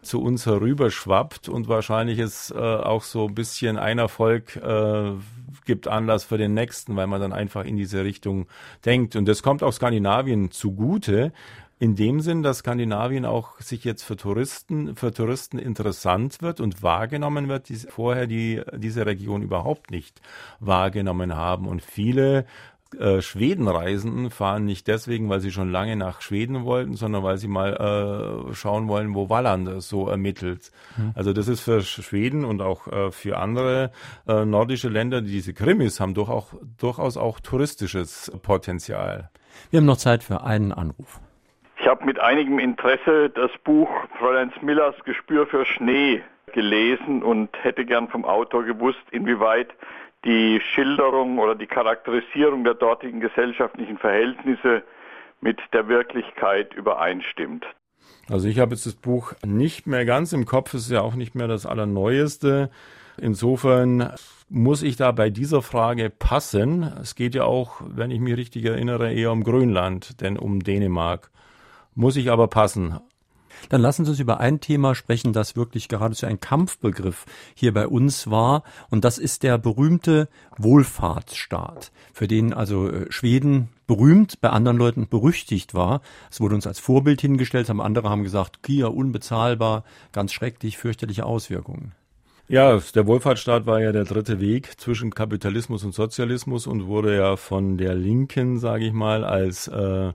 zu 0.00 0.20
uns 0.20 0.46
herüberschwappt 0.46 1.48
und 1.48 1.68
wahrscheinlich 1.68 2.18
ist 2.18 2.50
äh, 2.50 2.58
auch 2.58 3.02
so 3.02 3.28
ein 3.28 3.34
bisschen 3.34 3.78
ein 3.78 3.98
Erfolg 3.98 4.56
äh, 4.56 5.12
gibt 5.64 5.86
Anlass 5.86 6.24
für 6.24 6.38
den 6.38 6.54
nächsten, 6.54 6.96
weil 6.96 7.06
man 7.06 7.20
dann 7.20 7.32
einfach 7.32 7.64
in 7.64 7.76
diese 7.76 8.04
Richtung 8.04 8.46
denkt. 8.84 9.14
Und 9.16 9.26
das 9.26 9.42
kommt 9.42 9.62
auch 9.62 9.72
Skandinavien 9.72 10.50
zugute, 10.50 11.32
in 11.82 11.96
dem 11.96 12.20
Sinn, 12.20 12.44
dass 12.44 12.58
Skandinavien 12.58 13.24
auch 13.24 13.58
sich 13.58 13.82
jetzt 13.82 14.04
für 14.04 14.14
Touristen, 14.14 14.94
für 14.94 15.12
Touristen 15.12 15.58
interessant 15.58 16.40
wird 16.40 16.60
und 16.60 16.80
wahrgenommen 16.84 17.48
wird, 17.48 17.68
die 17.68 17.74
vorher 17.74 18.28
die, 18.28 18.62
diese 18.76 19.04
Region 19.04 19.42
überhaupt 19.42 19.90
nicht 19.90 20.20
wahrgenommen 20.60 21.34
haben. 21.34 21.66
Und 21.66 21.82
viele 21.82 22.46
äh, 22.96 23.20
Schwedenreisenden 23.20 24.30
fahren 24.30 24.64
nicht 24.64 24.86
deswegen, 24.86 25.28
weil 25.28 25.40
sie 25.40 25.50
schon 25.50 25.72
lange 25.72 25.96
nach 25.96 26.20
Schweden 26.20 26.64
wollten, 26.64 26.94
sondern 26.94 27.24
weil 27.24 27.38
sie 27.38 27.48
mal 27.48 27.72
äh, 27.72 28.54
schauen 28.54 28.86
wollen, 28.86 29.16
wo 29.16 29.28
Wallander 29.28 29.80
so 29.80 30.06
ermittelt. 30.06 30.70
Mhm. 30.96 31.10
Also 31.16 31.32
das 31.32 31.48
ist 31.48 31.62
für 31.62 31.82
Schweden 31.82 32.44
und 32.44 32.62
auch 32.62 32.86
äh, 32.86 33.10
für 33.10 33.38
andere 33.38 33.90
äh, 34.28 34.44
nordische 34.44 34.88
Länder, 34.88 35.20
die 35.20 35.32
diese 35.32 35.52
Krimis 35.52 35.98
haben, 35.98 36.14
doch 36.14 36.28
auch, 36.28 36.54
durchaus 36.78 37.16
auch 37.16 37.40
touristisches 37.40 38.30
Potenzial. 38.42 39.30
Wir 39.72 39.78
haben 39.78 39.86
noch 39.86 39.96
Zeit 39.96 40.22
für 40.22 40.44
einen 40.44 40.70
Anruf. 40.70 41.20
Ich 41.82 41.88
habe 41.88 42.04
mit 42.04 42.20
einigem 42.20 42.60
Interesse 42.60 43.28
das 43.28 43.50
Buch 43.64 43.90
Fräulein 44.16 44.52
Millers 44.60 44.94
Gespür 45.04 45.48
für 45.48 45.66
Schnee 45.66 46.22
gelesen 46.54 47.24
und 47.24 47.50
hätte 47.60 47.84
gern 47.84 48.06
vom 48.06 48.24
Autor 48.24 48.62
gewusst, 48.62 49.02
inwieweit 49.10 49.66
die 50.24 50.60
Schilderung 50.60 51.40
oder 51.40 51.56
die 51.56 51.66
Charakterisierung 51.66 52.62
der 52.62 52.74
dortigen 52.74 53.18
gesellschaftlichen 53.18 53.98
Verhältnisse 53.98 54.84
mit 55.40 55.58
der 55.72 55.88
Wirklichkeit 55.88 56.72
übereinstimmt. 56.72 57.66
Also 58.28 58.46
ich 58.46 58.60
habe 58.60 58.76
jetzt 58.76 58.86
das 58.86 58.94
Buch 58.94 59.32
nicht 59.44 59.88
mehr 59.88 60.04
ganz 60.04 60.32
im 60.32 60.44
Kopf, 60.44 60.74
es 60.74 60.82
ist 60.82 60.92
ja 60.92 61.00
auch 61.00 61.16
nicht 61.16 61.34
mehr 61.34 61.48
das 61.48 61.66
Allerneueste. 61.66 62.70
Insofern 63.20 64.12
muss 64.48 64.84
ich 64.84 64.94
da 64.94 65.10
bei 65.10 65.30
dieser 65.30 65.62
Frage 65.62 66.10
passen. 66.10 66.84
Es 67.02 67.16
geht 67.16 67.34
ja 67.34 67.42
auch, 67.42 67.80
wenn 67.84 68.12
ich 68.12 68.20
mich 68.20 68.36
richtig 68.36 68.66
erinnere, 68.66 69.12
eher 69.12 69.32
um 69.32 69.42
Grönland, 69.42 70.20
denn 70.20 70.38
um 70.38 70.60
Dänemark 70.60 71.32
muss 71.94 72.16
ich 72.16 72.30
aber 72.30 72.48
passen. 72.48 72.98
Dann 73.68 73.80
lassen 73.80 74.04
Sie 74.04 74.10
uns 74.10 74.20
über 74.20 74.40
ein 74.40 74.60
Thema 74.60 74.94
sprechen, 74.94 75.32
das 75.32 75.56
wirklich 75.56 75.88
geradezu 75.88 76.26
ein 76.26 76.40
Kampfbegriff 76.40 77.26
hier 77.54 77.72
bei 77.72 77.86
uns 77.86 78.30
war. 78.30 78.64
Und 78.90 79.04
das 79.04 79.18
ist 79.18 79.42
der 79.42 79.58
berühmte 79.58 80.28
Wohlfahrtsstaat, 80.58 81.92
für 82.12 82.28
den 82.28 82.52
also 82.52 82.88
äh, 82.88 83.10
Schweden 83.10 83.68
berühmt, 83.86 84.40
bei 84.40 84.50
anderen 84.50 84.76
Leuten 84.76 85.08
berüchtigt 85.08 85.74
war. 85.74 86.00
Es 86.30 86.40
wurde 86.40 86.54
uns 86.54 86.66
als 86.66 86.80
Vorbild 86.80 87.20
hingestellt, 87.20 87.68
haben 87.68 87.80
andere 87.80 88.08
haben 88.08 88.24
gesagt, 88.24 88.62
Kia 88.62 88.86
unbezahlbar, 88.86 89.84
ganz 90.12 90.32
schrecklich, 90.32 90.78
fürchterliche 90.78 91.26
Auswirkungen. 91.26 91.92
Ja, 92.48 92.78
der 92.94 93.06
Wohlfahrtsstaat 93.06 93.66
war 93.66 93.80
ja 93.80 93.92
der 93.92 94.04
dritte 94.04 94.40
Weg 94.40 94.78
zwischen 94.78 95.14
Kapitalismus 95.14 95.84
und 95.84 95.94
Sozialismus 95.94 96.66
und 96.66 96.86
wurde 96.86 97.16
ja 97.16 97.36
von 97.36 97.78
der 97.78 97.94
Linken, 97.94 98.58
sage 98.58 98.86
ich 98.86 98.92
mal, 98.92 99.24
als 99.24 99.68
äh, 99.68 100.12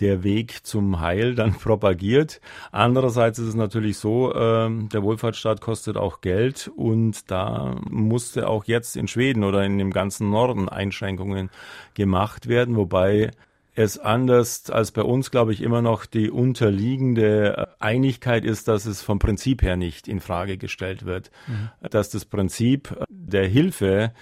der 0.00 0.22
Weg 0.22 0.66
zum 0.66 1.00
Heil 1.00 1.34
dann 1.34 1.54
propagiert. 1.58 2.40
Andererseits 2.72 3.38
ist 3.38 3.48
es 3.48 3.54
natürlich 3.54 3.98
so, 3.98 4.32
äh, 4.32 4.70
der 4.70 5.02
Wohlfahrtsstaat 5.02 5.60
kostet 5.60 5.96
auch 5.96 6.20
Geld 6.20 6.70
und 6.76 7.30
da 7.30 7.76
musste 7.88 8.48
auch 8.48 8.64
jetzt 8.64 8.96
in 8.96 9.08
Schweden 9.08 9.44
oder 9.44 9.64
in 9.64 9.78
dem 9.78 9.90
ganzen 9.90 10.30
Norden 10.30 10.68
Einschränkungen 10.68 11.50
gemacht 11.94 12.48
werden, 12.48 12.76
wobei 12.76 13.30
es 13.78 13.96
anders 13.96 14.70
als 14.70 14.90
bei 14.90 15.02
uns, 15.02 15.30
glaube 15.30 15.52
ich, 15.52 15.62
immer 15.62 15.82
noch 15.82 16.04
die 16.04 16.30
unterliegende 16.30 17.68
Einigkeit 17.78 18.44
ist, 18.44 18.66
dass 18.66 18.86
es 18.86 19.02
vom 19.02 19.20
Prinzip 19.20 19.62
her 19.62 19.76
nicht 19.76 20.08
in 20.08 20.18
Frage 20.18 20.58
gestellt 20.58 21.06
wird, 21.06 21.30
mhm. 21.46 21.70
dass 21.88 22.10
das 22.10 22.24
Prinzip 22.24 22.96
der 23.08 23.46
Hilfe 23.46 24.12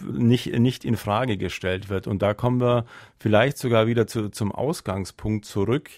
nicht, 0.00 0.46
nicht 0.58 0.84
in 0.84 0.96
Frage 0.96 1.36
gestellt 1.36 1.88
wird. 1.88 2.06
Und 2.06 2.22
da 2.22 2.34
kommen 2.34 2.60
wir 2.60 2.84
vielleicht 3.18 3.58
sogar 3.58 3.86
wieder 3.86 4.06
zu, 4.06 4.28
zum 4.28 4.52
Ausgangspunkt 4.52 5.44
zurück, 5.44 5.90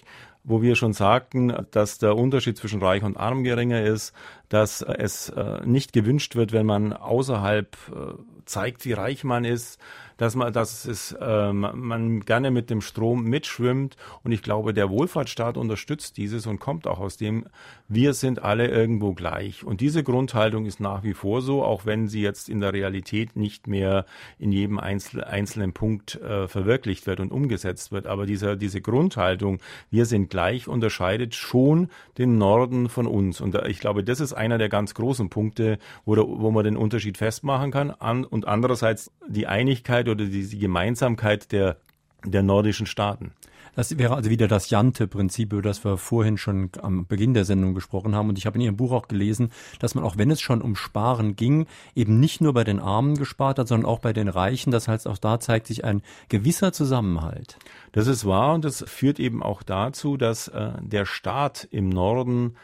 wo 0.43 0.61
wir 0.61 0.75
schon 0.75 0.93
sagten, 0.93 1.53
dass 1.71 1.97
der 1.97 2.15
Unterschied 2.15 2.57
zwischen 2.57 2.81
reich 2.81 3.03
und 3.03 3.17
arm 3.17 3.43
geringer 3.43 3.83
ist, 3.83 4.13
dass 4.47 4.81
es 4.81 5.29
äh, 5.29 5.65
nicht 5.65 5.91
gewünscht 5.91 6.35
wird, 6.35 6.53
wenn 6.53 6.65
man 6.65 6.93
außerhalb 6.93 7.75
äh, 7.89 8.13
zeigt, 8.45 8.85
wie 8.85 8.93
reich 8.93 9.25
man 9.25 9.43
ist, 9.43 9.77
dass 10.15 10.35
man, 10.35 10.53
dass 10.53 10.85
es, 10.85 11.11
äh, 11.11 11.53
man 11.53 12.21
gerne 12.21 12.49
mit 12.49 12.69
dem 12.69 12.81
Strom 12.81 13.23
mitschwimmt. 13.25 13.97
Und 14.23 14.31
ich 14.31 14.41
glaube, 14.41 14.73
der 14.73 14.89
Wohlfahrtsstaat 14.89 15.57
unterstützt 15.57 16.17
dieses 16.17 16.47
und 16.47 16.59
kommt 16.59 16.87
auch 16.87 16.99
aus 16.99 17.17
dem, 17.17 17.45
wir 17.89 18.13
sind 18.13 18.43
alle 18.43 18.67
irgendwo 18.67 19.13
gleich. 19.13 19.63
Und 19.63 19.79
diese 19.79 20.03
Grundhaltung 20.03 20.65
ist 20.65 20.79
nach 20.79 21.03
wie 21.03 21.13
vor 21.13 21.41
so, 21.41 21.63
auch 21.63 21.85
wenn 21.85 22.07
sie 22.07 22.21
jetzt 22.21 22.49
in 22.49 22.59
der 22.59 22.73
Realität 22.73 23.35
nicht 23.35 23.67
mehr 23.67 24.05
in 24.37 24.51
jedem 24.51 24.79
einzel 24.79 25.23
einzelnen 25.23 25.73
Punkt 25.73 26.15
äh, 26.15 26.47
verwirklicht 26.47 27.07
wird 27.07 27.19
und 27.19 27.31
umgesetzt 27.31 27.91
wird. 27.91 28.07
Aber 28.07 28.25
dieser, 28.25 28.55
diese 28.55 28.81
Grundhaltung, 28.81 29.59
wir 29.89 30.05
sind 30.05 30.29
gleich, 30.29 30.67
unterscheidet 30.67 31.33
schon 31.35 31.89
den 32.17 32.37
Norden 32.37 32.89
von 32.89 33.07
uns. 33.07 33.39
Und 33.39 33.55
ich 33.67 33.79
glaube, 33.79 34.03
das 34.03 34.19
ist 34.19 34.33
einer 34.33 34.57
der 34.57 34.69
ganz 34.69 34.93
großen 34.93 35.29
Punkte, 35.29 35.79
wo, 36.05 36.15
der, 36.15 36.25
wo 36.27 36.51
man 36.51 36.65
den 36.65 36.77
Unterschied 36.77 37.17
festmachen 37.17 37.71
kann. 37.71 37.91
An, 37.91 38.25
und 38.25 38.47
andererseits 38.47 39.11
die 39.27 39.47
Einigkeit 39.47 40.09
oder 40.09 40.25
die 40.25 40.59
Gemeinsamkeit 40.59 41.51
der, 41.51 41.77
der 42.25 42.43
nordischen 42.43 42.85
Staaten. 42.85 43.31
Das 43.77 43.95
wäre 43.99 44.15
also 44.15 44.31
wieder 44.31 44.47
das 44.47 44.71
Jante-Prinzip, 44.71 45.53
über 45.53 45.61
das 45.61 45.85
wir 45.85 45.97
vorhin 45.97 46.39
schon 46.39 46.71
am 46.81 47.05
Beginn 47.05 47.35
der 47.35 47.45
Sendung 47.45 47.75
gesprochen 47.75 48.15
haben. 48.15 48.27
Und 48.27 48.39
ich 48.39 48.47
habe 48.47 48.55
in 48.55 48.61
Ihrem 48.61 48.75
Buch 48.75 48.91
auch 48.91 49.07
gelesen, 49.07 49.51
dass 49.77 49.93
man, 49.93 50.03
auch 50.03 50.17
wenn 50.17 50.31
es 50.31 50.41
schon 50.41 50.63
um 50.63 50.75
Sparen 50.75 51.35
ging, 51.35 51.67
eben 51.93 52.19
nicht 52.19 52.41
nur 52.41 52.53
bei 52.53 52.63
den 52.63 52.79
Armen 52.79 53.17
gespart 53.17 53.59
hat, 53.59 53.67
sondern 53.67 53.87
auch 53.87 53.99
bei 53.99 54.13
den 54.13 54.29
Reichen. 54.29 54.71
Das 54.71 54.87
heißt, 54.87 55.07
auch 55.07 55.19
da 55.19 55.39
zeigt 55.39 55.67
sich 55.67 55.85
ein 55.85 56.01
gewisser 56.27 56.73
Zusammenhalt. 56.73 57.59
Das 57.91 58.07
ist 58.07 58.25
wahr 58.25 58.55
und 58.55 58.65
das 58.65 58.83
führt 58.87 59.19
eben 59.19 59.43
auch 59.43 59.61
dazu, 59.61 60.17
dass 60.17 60.47
äh, 60.47 60.71
der 60.81 61.05
Staat 61.05 61.67
im 61.69 61.89
Norden 61.89 62.55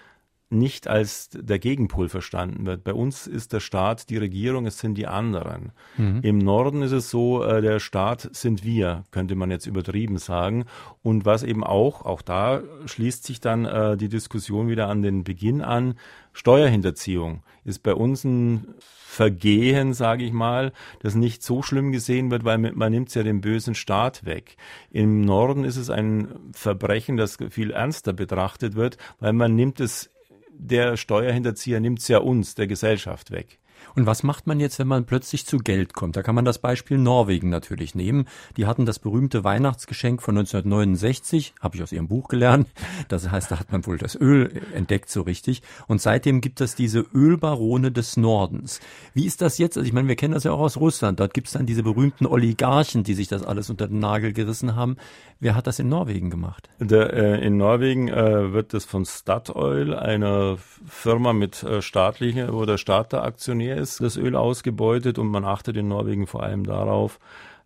nicht 0.54 0.88
als 0.88 1.30
der 1.34 1.60
Gegenpol 1.60 2.10
verstanden 2.10 2.66
wird. 2.66 2.84
Bei 2.84 2.94
uns 2.94 3.28
ist 3.28 3.54
der 3.54 3.60
Staat 3.60 4.10
die 4.10 4.18
Regierung, 4.18 4.66
es 4.66 4.80
sind 4.80 4.98
die 4.98 5.08
anderen. 5.08 5.72
Mhm. 5.98 6.20
Im 6.22 6.38
Norden 6.38 6.82
ist 6.82 6.92
es 6.92 7.10
so, 7.10 7.44
äh, 7.44 7.62
der 7.62 7.80
Staat 7.80 8.30
sind 8.34 8.64
wir, 8.64 9.04
könnte 9.12 9.36
man 9.36 9.52
jetzt 9.52 9.66
übertrieben 9.66 10.18
sagen. 10.18 10.66
Und 11.02 11.26
was 11.26 11.44
eben 11.44 11.64
auch, 11.64 12.06
auch 12.06 12.22
da 12.22 12.62
schließt 12.86 13.26
sich 13.26 13.42
dann 13.42 13.66
äh, 13.66 13.98
die 13.98 14.10
Diskussion 14.10 14.70
wieder 14.70 14.88
an 14.88 15.02
den 15.02 15.24
Beginn 15.24 15.62
an, 15.62 15.96
Steuerhinterziehung 16.34 17.44
ist 17.64 17.84
bei 17.84 17.94
uns 17.94 18.24
ein 18.24 18.76
Vergehen, 18.80 19.94
sage 19.94 20.24
ich 20.24 20.34
mal, 20.34 20.74
das 21.00 21.14
nicht 21.14 21.44
so 21.44 21.62
schlimm 21.62 21.92
gesehen 21.92 22.32
wird, 22.32 22.46
weil 22.46 22.58
man, 22.58 22.76
man 22.76 22.92
nimmt 22.92 23.14
ja 23.14 23.22
den 23.22 23.42
bösen 23.42 23.76
Staat 23.76 24.26
weg. 24.26 24.58
Im 24.90 25.22
Norden 25.22 25.66
ist 25.66 25.78
es 25.78 25.92
ein 25.92 26.30
Verbrechen, 26.52 27.16
das 27.16 27.38
viel 27.52 27.70
ernster 27.70 28.14
betrachtet 28.14 28.76
wird, 28.76 28.98
weil 29.20 29.34
man 29.34 29.56
nimmt 29.56 29.80
es 29.80 30.10
der 30.58 30.98
Steuerhinterzieher 30.98 31.80
nimmt 31.80 32.00
es 32.00 32.08
ja 32.08 32.20
uns, 32.20 32.56
der 32.56 32.68
Gesellschaft 32.68 33.32
weg. 33.32 33.60
Und 33.96 34.06
was 34.06 34.24
macht 34.24 34.48
man 34.48 34.60
jetzt, 34.60 34.80
wenn 34.80 34.88
man 34.88 35.06
plötzlich 35.06 35.46
zu 35.46 35.58
Geld 35.58 35.94
kommt? 35.94 36.16
Da 36.16 36.24
kann 36.24 36.36
man 36.36 36.46
das 36.46 36.60
Beispiel 36.60 36.98
Norwegen 36.98 37.50
natürlich 37.50 37.96
nehmen. 37.96 38.28
Die 38.58 38.66
hatten 38.66 38.86
das 38.86 39.00
berühmte 39.00 39.44
Weihnachtsgeschenk 39.44 40.22
von 40.22 40.38
1969, 40.38 41.54
habe 41.62 41.76
ich 41.76 41.84
aus 41.84 41.92
ihrem 41.92 42.08
Buch 42.08 42.28
gelernt. 42.28 42.68
Das 43.08 43.30
heißt, 43.30 43.52
da 43.52 43.60
hat 43.60 43.72
man 43.72 43.86
wohl 43.86 43.98
das 43.98 44.16
Öl 44.16 44.62
entdeckt 44.74 45.10
so 45.10 45.22
richtig. 45.22 45.62
Und 45.88 46.02
seitdem 46.02 46.42
gibt 46.42 46.62
es 46.62 46.76
diese 46.76 47.06
Ölbarone 47.14 47.92
des 47.92 48.18
Nordens. 48.18 48.80
Wie 49.14 49.26
ist 49.26 49.42
das 49.42 49.58
jetzt? 49.58 49.78
Also 49.78 49.88
ich 49.88 49.94
meine, 49.94 50.08
wir 50.08 50.16
kennen 50.16 50.34
das 50.34 50.44
ja 50.44 50.52
auch 50.52 50.60
aus 50.60 50.78
Russland. 50.78 51.20
Dort 51.20 51.34
gibt 51.34 51.48
es 51.48 51.54
dann 51.54 51.66
diese 51.66 51.84
berühmten 51.84 52.26
Oligarchen, 52.26 53.04
die 53.04 53.14
sich 53.14 53.28
das 53.28 53.44
alles 53.44 53.70
unter 53.70 53.88
den 53.88 54.00
Nagel 54.00 54.34
gerissen 54.34 54.76
haben. 54.76 54.98
Wer 55.44 55.56
hat 55.56 55.68
das 55.68 55.80
in 55.80 55.90
Norwegen 55.90 56.30
gemacht? 56.30 56.70
Der, 56.80 57.12
äh, 57.12 57.46
in 57.46 57.58
Norwegen 57.58 58.08
äh, 58.08 58.54
wird 58.54 58.74
das 58.74 58.86
von 58.86 59.04
Statoil, 59.04 59.94
einer 59.94 60.58
Firma 60.88 61.34
mit 61.34 61.64
äh, 61.64 61.82
staatlicher, 61.82 62.54
wo 62.54 62.64
der 62.64 62.78
Staat 62.78 63.12
der 63.12 63.24
Aktionär 63.24 63.76
ist, 63.76 63.83
das 63.98 64.18
Öl 64.18 64.36
ausgebeutet 64.36 65.18
und 65.20 65.28
man 65.28 65.46
achtet 65.46 65.78
in 65.78 65.88
Norwegen 65.88 66.28
vor 66.28 66.44
allem 66.44 66.66
darauf, 66.66 67.20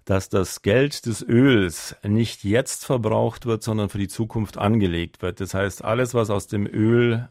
dass 0.05 0.29
das 0.29 0.61
Geld 0.61 1.05
des 1.05 1.21
Öls 1.21 1.95
nicht 2.03 2.43
jetzt 2.43 2.85
verbraucht 2.85 3.45
wird, 3.45 3.61
sondern 3.61 3.89
für 3.89 3.97
die 3.97 4.07
Zukunft 4.07 4.57
angelegt 4.57 5.21
wird. 5.21 5.41
Das 5.41 5.53
heißt, 5.53 5.83
alles, 5.83 6.13
was 6.13 6.29
aus 6.29 6.47
dem 6.47 6.65
Öl 6.65 7.27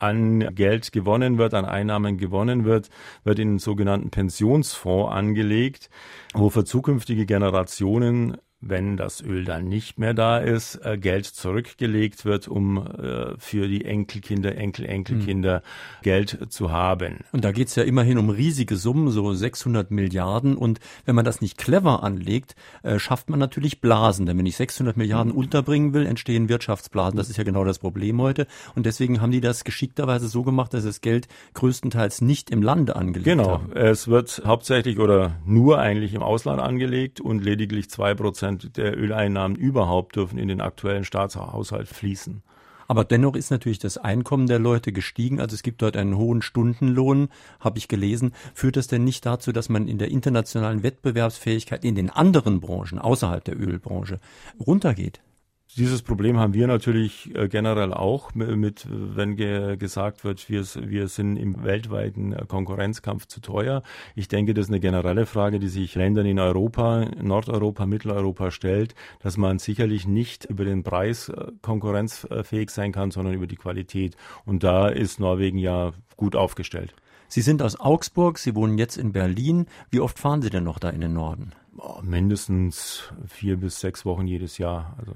an 0.00 0.54
Geld 0.54 0.92
gewonnen 0.92 1.38
wird, 1.38 1.54
an 1.54 1.64
Einnahmen 1.64 2.16
gewonnen 2.16 2.64
wird, 2.64 2.88
wird 3.22 3.38
in 3.38 3.52
den 3.52 3.58
sogenannten 3.58 4.10
Pensionsfonds 4.10 5.12
angelegt, 5.12 5.90
wo 6.34 6.50
für 6.50 6.64
zukünftige 6.64 7.26
Generationen 7.26 8.38
wenn 8.60 8.96
das 8.96 9.22
Öl 9.22 9.44
dann 9.44 9.68
nicht 9.68 9.98
mehr 9.98 10.12
da 10.12 10.38
ist, 10.38 10.76
äh, 10.84 10.98
Geld 10.98 11.24
zurückgelegt 11.24 12.24
wird, 12.24 12.46
um 12.46 12.76
äh, 12.76 13.38
für 13.38 13.68
die 13.68 13.84
Enkelkinder, 13.86 14.54
Enkel, 14.56 14.84
Enkelkinder 14.84 15.58
mhm. 15.58 16.02
Geld 16.02 16.38
zu 16.50 16.70
haben. 16.70 17.20
Und 17.32 17.44
da 17.44 17.52
geht's 17.52 17.74
ja 17.76 17.84
immerhin 17.84 18.18
um 18.18 18.28
riesige 18.28 18.76
Summen, 18.76 19.10
so 19.10 19.32
600 19.32 19.90
Milliarden. 19.90 20.56
Und 20.56 20.78
wenn 21.06 21.14
man 21.14 21.24
das 21.24 21.40
nicht 21.40 21.56
clever 21.56 22.02
anlegt, 22.02 22.54
äh, 22.82 22.98
schafft 22.98 23.30
man 23.30 23.38
natürlich 23.38 23.80
Blasen. 23.80 24.26
Denn 24.26 24.36
wenn 24.36 24.46
ich 24.46 24.56
600 24.56 24.96
Milliarden 24.96 25.32
mhm. 25.32 25.38
unterbringen 25.38 25.94
will, 25.94 26.04
entstehen 26.04 26.50
Wirtschaftsblasen. 26.50 27.16
Das 27.16 27.30
ist 27.30 27.38
ja 27.38 27.44
genau 27.44 27.64
das 27.64 27.78
Problem 27.78 28.20
heute. 28.20 28.46
Und 28.74 28.84
deswegen 28.84 29.22
haben 29.22 29.32
die 29.32 29.40
das 29.40 29.64
geschickterweise 29.64 30.28
so 30.28 30.42
gemacht, 30.42 30.74
dass 30.74 30.84
das 30.84 31.00
Geld 31.00 31.28
größtenteils 31.54 32.20
nicht 32.20 32.50
im 32.50 32.62
Lande 32.62 32.96
angelegt 32.96 33.24
genau. 33.24 33.52
haben. 33.52 33.70
Genau. 33.70 33.80
Es 33.80 34.08
wird 34.08 34.42
hauptsächlich 34.44 34.98
oder 34.98 35.36
nur 35.46 35.78
eigentlich 35.78 36.12
im 36.12 36.22
Ausland 36.22 36.60
angelegt 36.60 37.22
und 37.22 37.42
lediglich 37.42 37.88
zwei 37.88 38.14
Prozent 38.14 38.49
Prozent 38.58 38.76
der 38.76 38.98
Öleinnahmen 38.98 39.56
überhaupt 39.56 40.16
dürfen 40.16 40.38
in 40.38 40.48
den 40.48 40.60
aktuellen 40.60 41.04
Staatshaushalt 41.04 41.88
fließen. 41.88 42.42
Aber 42.88 43.04
dennoch 43.04 43.36
ist 43.36 43.52
natürlich 43.52 43.78
das 43.78 43.98
Einkommen 43.98 44.48
der 44.48 44.58
Leute 44.58 44.92
gestiegen. 44.92 45.40
Also 45.40 45.54
es 45.54 45.62
gibt 45.62 45.80
dort 45.80 45.96
einen 45.96 46.16
hohen 46.16 46.42
Stundenlohn, 46.42 47.28
habe 47.60 47.78
ich 47.78 47.86
gelesen. 47.86 48.32
Führt 48.52 48.76
das 48.76 48.88
denn 48.88 49.04
nicht 49.04 49.24
dazu, 49.24 49.52
dass 49.52 49.68
man 49.68 49.86
in 49.86 49.98
der 49.98 50.10
internationalen 50.10 50.82
Wettbewerbsfähigkeit 50.82 51.84
in 51.84 51.94
den 51.94 52.10
anderen 52.10 52.58
Branchen 52.58 52.98
außerhalb 52.98 53.44
der 53.44 53.60
Ölbranche 53.60 54.18
runtergeht? 54.58 55.20
Dieses 55.76 56.02
Problem 56.02 56.36
haben 56.36 56.52
wir 56.52 56.66
natürlich 56.66 57.32
äh, 57.36 57.46
generell 57.48 57.94
auch 57.94 58.34
mit, 58.34 58.88
wenn 58.90 59.36
ge 59.36 59.76
gesagt 59.76 60.24
wird, 60.24 60.48
wir, 60.50 60.64
wir 60.64 61.06
sind 61.06 61.36
im 61.36 61.62
weltweiten 61.62 62.32
äh, 62.32 62.44
Konkurrenzkampf 62.46 63.26
zu 63.26 63.40
teuer. 63.40 63.84
Ich 64.16 64.26
denke, 64.26 64.52
das 64.52 64.66
ist 64.66 64.70
eine 64.70 64.80
generelle 64.80 65.26
Frage, 65.26 65.60
die 65.60 65.68
sich 65.68 65.94
Ländern 65.94 66.26
in 66.26 66.40
Europa, 66.40 67.06
Nordeuropa, 67.22 67.86
Mitteleuropa 67.86 68.50
stellt, 68.50 68.96
dass 69.20 69.36
man 69.36 69.60
sicherlich 69.60 70.08
nicht 70.08 70.44
über 70.46 70.64
den 70.64 70.82
Preis 70.82 71.28
äh, 71.28 71.52
konkurrenzfähig 71.62 72.70
sein 72.70 72.90
kann, 72.90 73.12
sondern 73.12 73.34
über 73.34 73.46
die 73.46 73.56
Qualität. 73.56 74.16
Und 74.44 74.64
da 74.64 74.88
ist 74.88 75.20
Norwegen 75.20 75.58
ja 75.58 75.92
gut 76.16 76.34
aufgestellt. 76.34 76.94
Sie 77.28 77.42
sind 77.42 77.62
aus 77.62 77.78
Augsburg, 77.78 78.38
Sie 78.38 78.56
wohnen 78.56 78.76
jetzt 78.76 78.96
in 78.96 79.12
Berlin. 79.12 79.66
Wie 79.90 80.00
oft 80.00 80.18
fahren 80.18 80.42
Sie 80.42 80.50
denn 80.50 80.64
noch 80.64 80.80
da 80.80 80.90
in 80.90 81.00
den 81.00 81.12
Norden? 81.12 81.52
Oh, 81.78 82.00
mindestens 82.02 83.12
vier 83.28 83.56
bis 83.56 83.78
sechs 83.78 84.04
Wochen 84.04 84.26
jedes 84.26 84.58
Jahr. 84.58 84.96
Also 84.98 85.12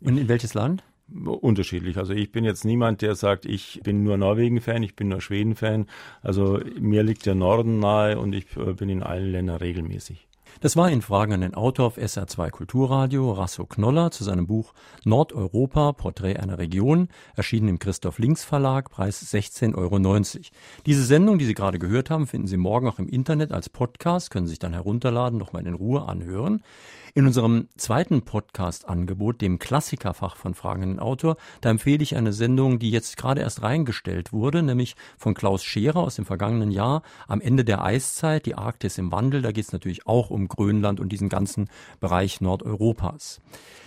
und 0.00 0.18
in 0.18 0.28
welches 0.28 0.54
Land? 0.54 0.84
Unterschiedlich. 1.24 1.96
Also 1.96 2.12
ich 2.12 2.32
bin 2.32 2.44
jetzt 2.44 2.66
niemand, 2.66 3.00
der 3.00 3.14
sagt, 3.14 3.46
ich 3.46 3.80
bin 3.82 4.04
nur 4.04 4.18
Norwegen-Fan, 4.18 4.82
ich 4.82 4.94
bin 4.94 5.08
nur 5.08 5.22
Schweden-Fan. 5.22 5.86
Also 6.20 6.60
mir 6.78 7.02
liegt 7.02 7.24
der 7.24 7.34
Norden 7.34 7.78
nahe 7.78 8.18
und 8.18 8.34
ich 8.34 8.44
äh, 8.56 8.74
bin 8.74 8.90
in 8.90 9.02
allen 9.02 9.32
Ländern 9.32 9.56
regelmäßig. 9.56 10.28
Das 10.60 10.76
war 10.76 10.90
in 10.90 11.02
Fragen 11.02 11.32
an 11.32 11.40
den 11.42 11.54
Autor 11.54 11.86
auf 11.86 11.98
SR2 11.98 12.50
Kulturradio, 12.50 13.30
Rasso 13.30 13.64
Knoller, 13.64 14.10
zu 14.10 14.24
seinem 14.24 14.48
Buch 14.48 14.74
Nordeuropa, 15.04 15.92
Porträt 15.92 16.36
einer 16.36 16.58
Region, 16.58 17.08
erschienen 17.36 17.68
im 17.68 17.78
Christoph 17.78 18.18
Links 18.18 18.44
Verlag, 18.44 18.90
Preis 18.90 19.22
16,90 19.32 19.76
Euro. 19.76 19.98
Diese 20.84 21.04
Sendung, 21.04 21.38
die 21.38 21.44
Sie 21.44 21.54
gerade 21.54 21.78
gehört 21.78 22.10
haben, 22.10 22.26
finden 22.26 22.48
Sie 22.48 22.56
morgen 22.56 22.88
auch 22.88 22.98
im 22.98 23.08
Internet 23.08 23.52
als 23.52 23.68
Podcast, 23.68 24.30
können 24.30 24.46
Sie 24.46 24.50
sich 24.50 24.58
dann 24.58 24.72
herunterladen, 24.72 25.38
nochmal 25.38 25.64
in 25.64 25.74
Ruhe 25.74 26.08
anhören. 26.08 26.62
In 27.18 27.26
unserem 27.26 27.66
zweiten 27.76 28.22
Podcast-Angebot, 28.22 29.40
dem 29.40 29.58
Klassikerfach 29.58 30.36
von 30.36 30.54
Fragen 30.54 30.84
an 30.84 30.88
den 30.90 30.98
Autor, 31.00 31.36
da 31.60 31.68
empfehle 31.68 32.00
ich 32.00 32.14
eine 32.14 32.32
Sendung, 32.32 32.78
die 32.78 32.92
jetzt 32.92 33.16
gerade 33.16 33.40
erst 33.40 33.60
reingestellt 33.60 34.32
wurde, 34.32 34.62
nämlich 34.62 34.94
von 35.16 35.34
Klaus 35.34 35.64
Scherer 35.64 35.96
aus 35.96 36.14
dem 36.14 36.26
vergangenen 36.26 36.70
Jahr, 36.70 37.02
am 37.26 37.40
Ende 37.40 37.64
der 37.64 37.82
Eiszeit, 37.82 38.46
die 38.46 38.54
Arktis 38.54 38.98
im 38.98 39.10
Wandel. 39.10 39.42
Da 39.42 39.50
geht 39.50 39.64
es 39.64 39.72
natürlich 39.72 40.06
auch 40.06 40.30
um 40.30 40.46
Grönland 40.46 41.00
und 41.00 41.08
diesen 41.08 41.28
ganzen 41.28 41.68
Bereich 41.98 42.40
Nordeuropas. 42.40 43.40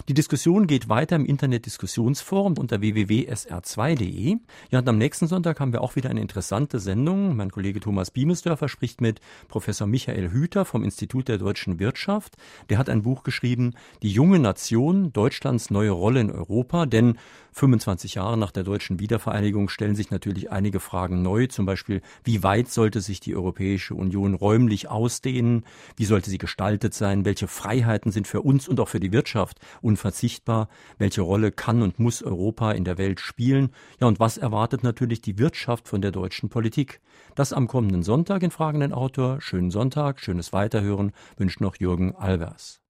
Die 0.09 0.13
Diskussion 0.13 0.67
geht 0.67 0.89
weiter 0.89 1.15
im 1.15 1.25
Internet-Diskussionsforum 1.25 2.57
unter 2.57 2.81
www.sr2.de. 2.81 4.37
Ja, 4.71 4.79
und 4.79 4.89
am 4.89 4.97
nächsten 4.97 5.27
Sonntag 5.27 5.61
haben 5.61 5.71
wir 5.71 5.81
auch 5.81 5.95
wieder 5.95 6.09
eine 6.09 6.21
interessante 6.21 6.79
Sendung. 6.79 7.35
Mein 7.37 7.51
Kollege 7.51 7.79
Thomas 7.79 8.11
Biemesdörfer 8.11 8.67
spricht 8.67 8.99
mit 8.99 9.21
Professor 9.47 9.87
Michael 9.87 10.31
Hüter 10.31 10.65
vom 10.65 10.83
Institut 10.83 11.27
der 11.27 11.37
deutschen 11.37 11.79
Wirtschaft. 11.79 12.35
Der 12.69 12.77
hat 12.77 12.89
ein 12.89 13.03
Buch 13.03 13.20
geschrieben, 13.23 13.73
Die 14.01 14.11
junge 14.11 14.39
Nation, 14.39 15.13
Deutschlands 15.13 15.69
neue 15.69 15.91
Rolle 15.91 16.21
in 16.21 16.31
Europa, 16.31 16.85
denn 16.85 17.17
25 17.53 18.15
Jahre 18.15 18.37
nach 18.37 18.51
der 18.51 18.63
deutschen 18.63 18.99
Wiedervereinigung 18.99 19.67
stellen 19.69 19.95
sich 19.95 20.09
natürlich 20.09 20.51
einige 20.51 20.79
Fragen 20.79 21.21
neu, 21.21 21.47
zum 21.47 21.65
Beispiel, 21.65 22.01
wie 22.23 22.43
weit 22.43 22.69
sollte 22.69 23.01
sich 23.01 23.19
die 23.19 23.35
Europäische 23.35 23.93
Union 23.93 24.33
räumlich 24.33 24.89
ausdehnen, 24.89 25.65
wie 25.97 26.05
sollte 26.05 26.29
sie 26.29 26.37
gestaltet 26.37 26.93
sein, 26.93 27.25
welche 27.25 27.47
Freiheiten 27.47 28.11
sind 28.11 28.27
für 28.27 28.41
uns 28.41 28.67
und 28.67 28.79
auch 28.79 28.87
für 28.87 28.99
die 28.99 29.11
Wirtschaft 29.11 29.59
unverzichtbar, 29.81 30.69
welche 30.97 31.21
Rolle 31.21 31.51
kann 31.51 31.81
und 31.81 31.99
muss 31.99 32.23
Europa 32.23 32.71
in 32.71 32.85
der 32.85 32.97
Welt 32.97 33.19
spielen, 33.19 33.71
ja 33.99 34.07
und 34.07 34.19
was 34.19 34.37
erwartet 34.37 34.83
natürlich 34.83 35.21
die 35.21 35.37
Wirtschaft 35.37 35.87
von 35.87 36.01
der 36.01 36.11
deutschen 36.11 36.49
Politik. 36.49 37.01
Das 37.35 37.53
am 37.53 37.67
kommenden 37.67 38.03
Sonntag 38.03 38.43
in 38.43 38.51
Fragenden 38.51 38.93
Autor. 38.93 39.41
Schönen 39.41 39.71
Sonntag, 39.71 40.19
schönes 40.19 40.53
Weiterhören 40.53 41.11
wünscht 41.37 41.61
noch 41.61 41.75
Jürgen 41.77 42.15
Albers. 42.15 42.80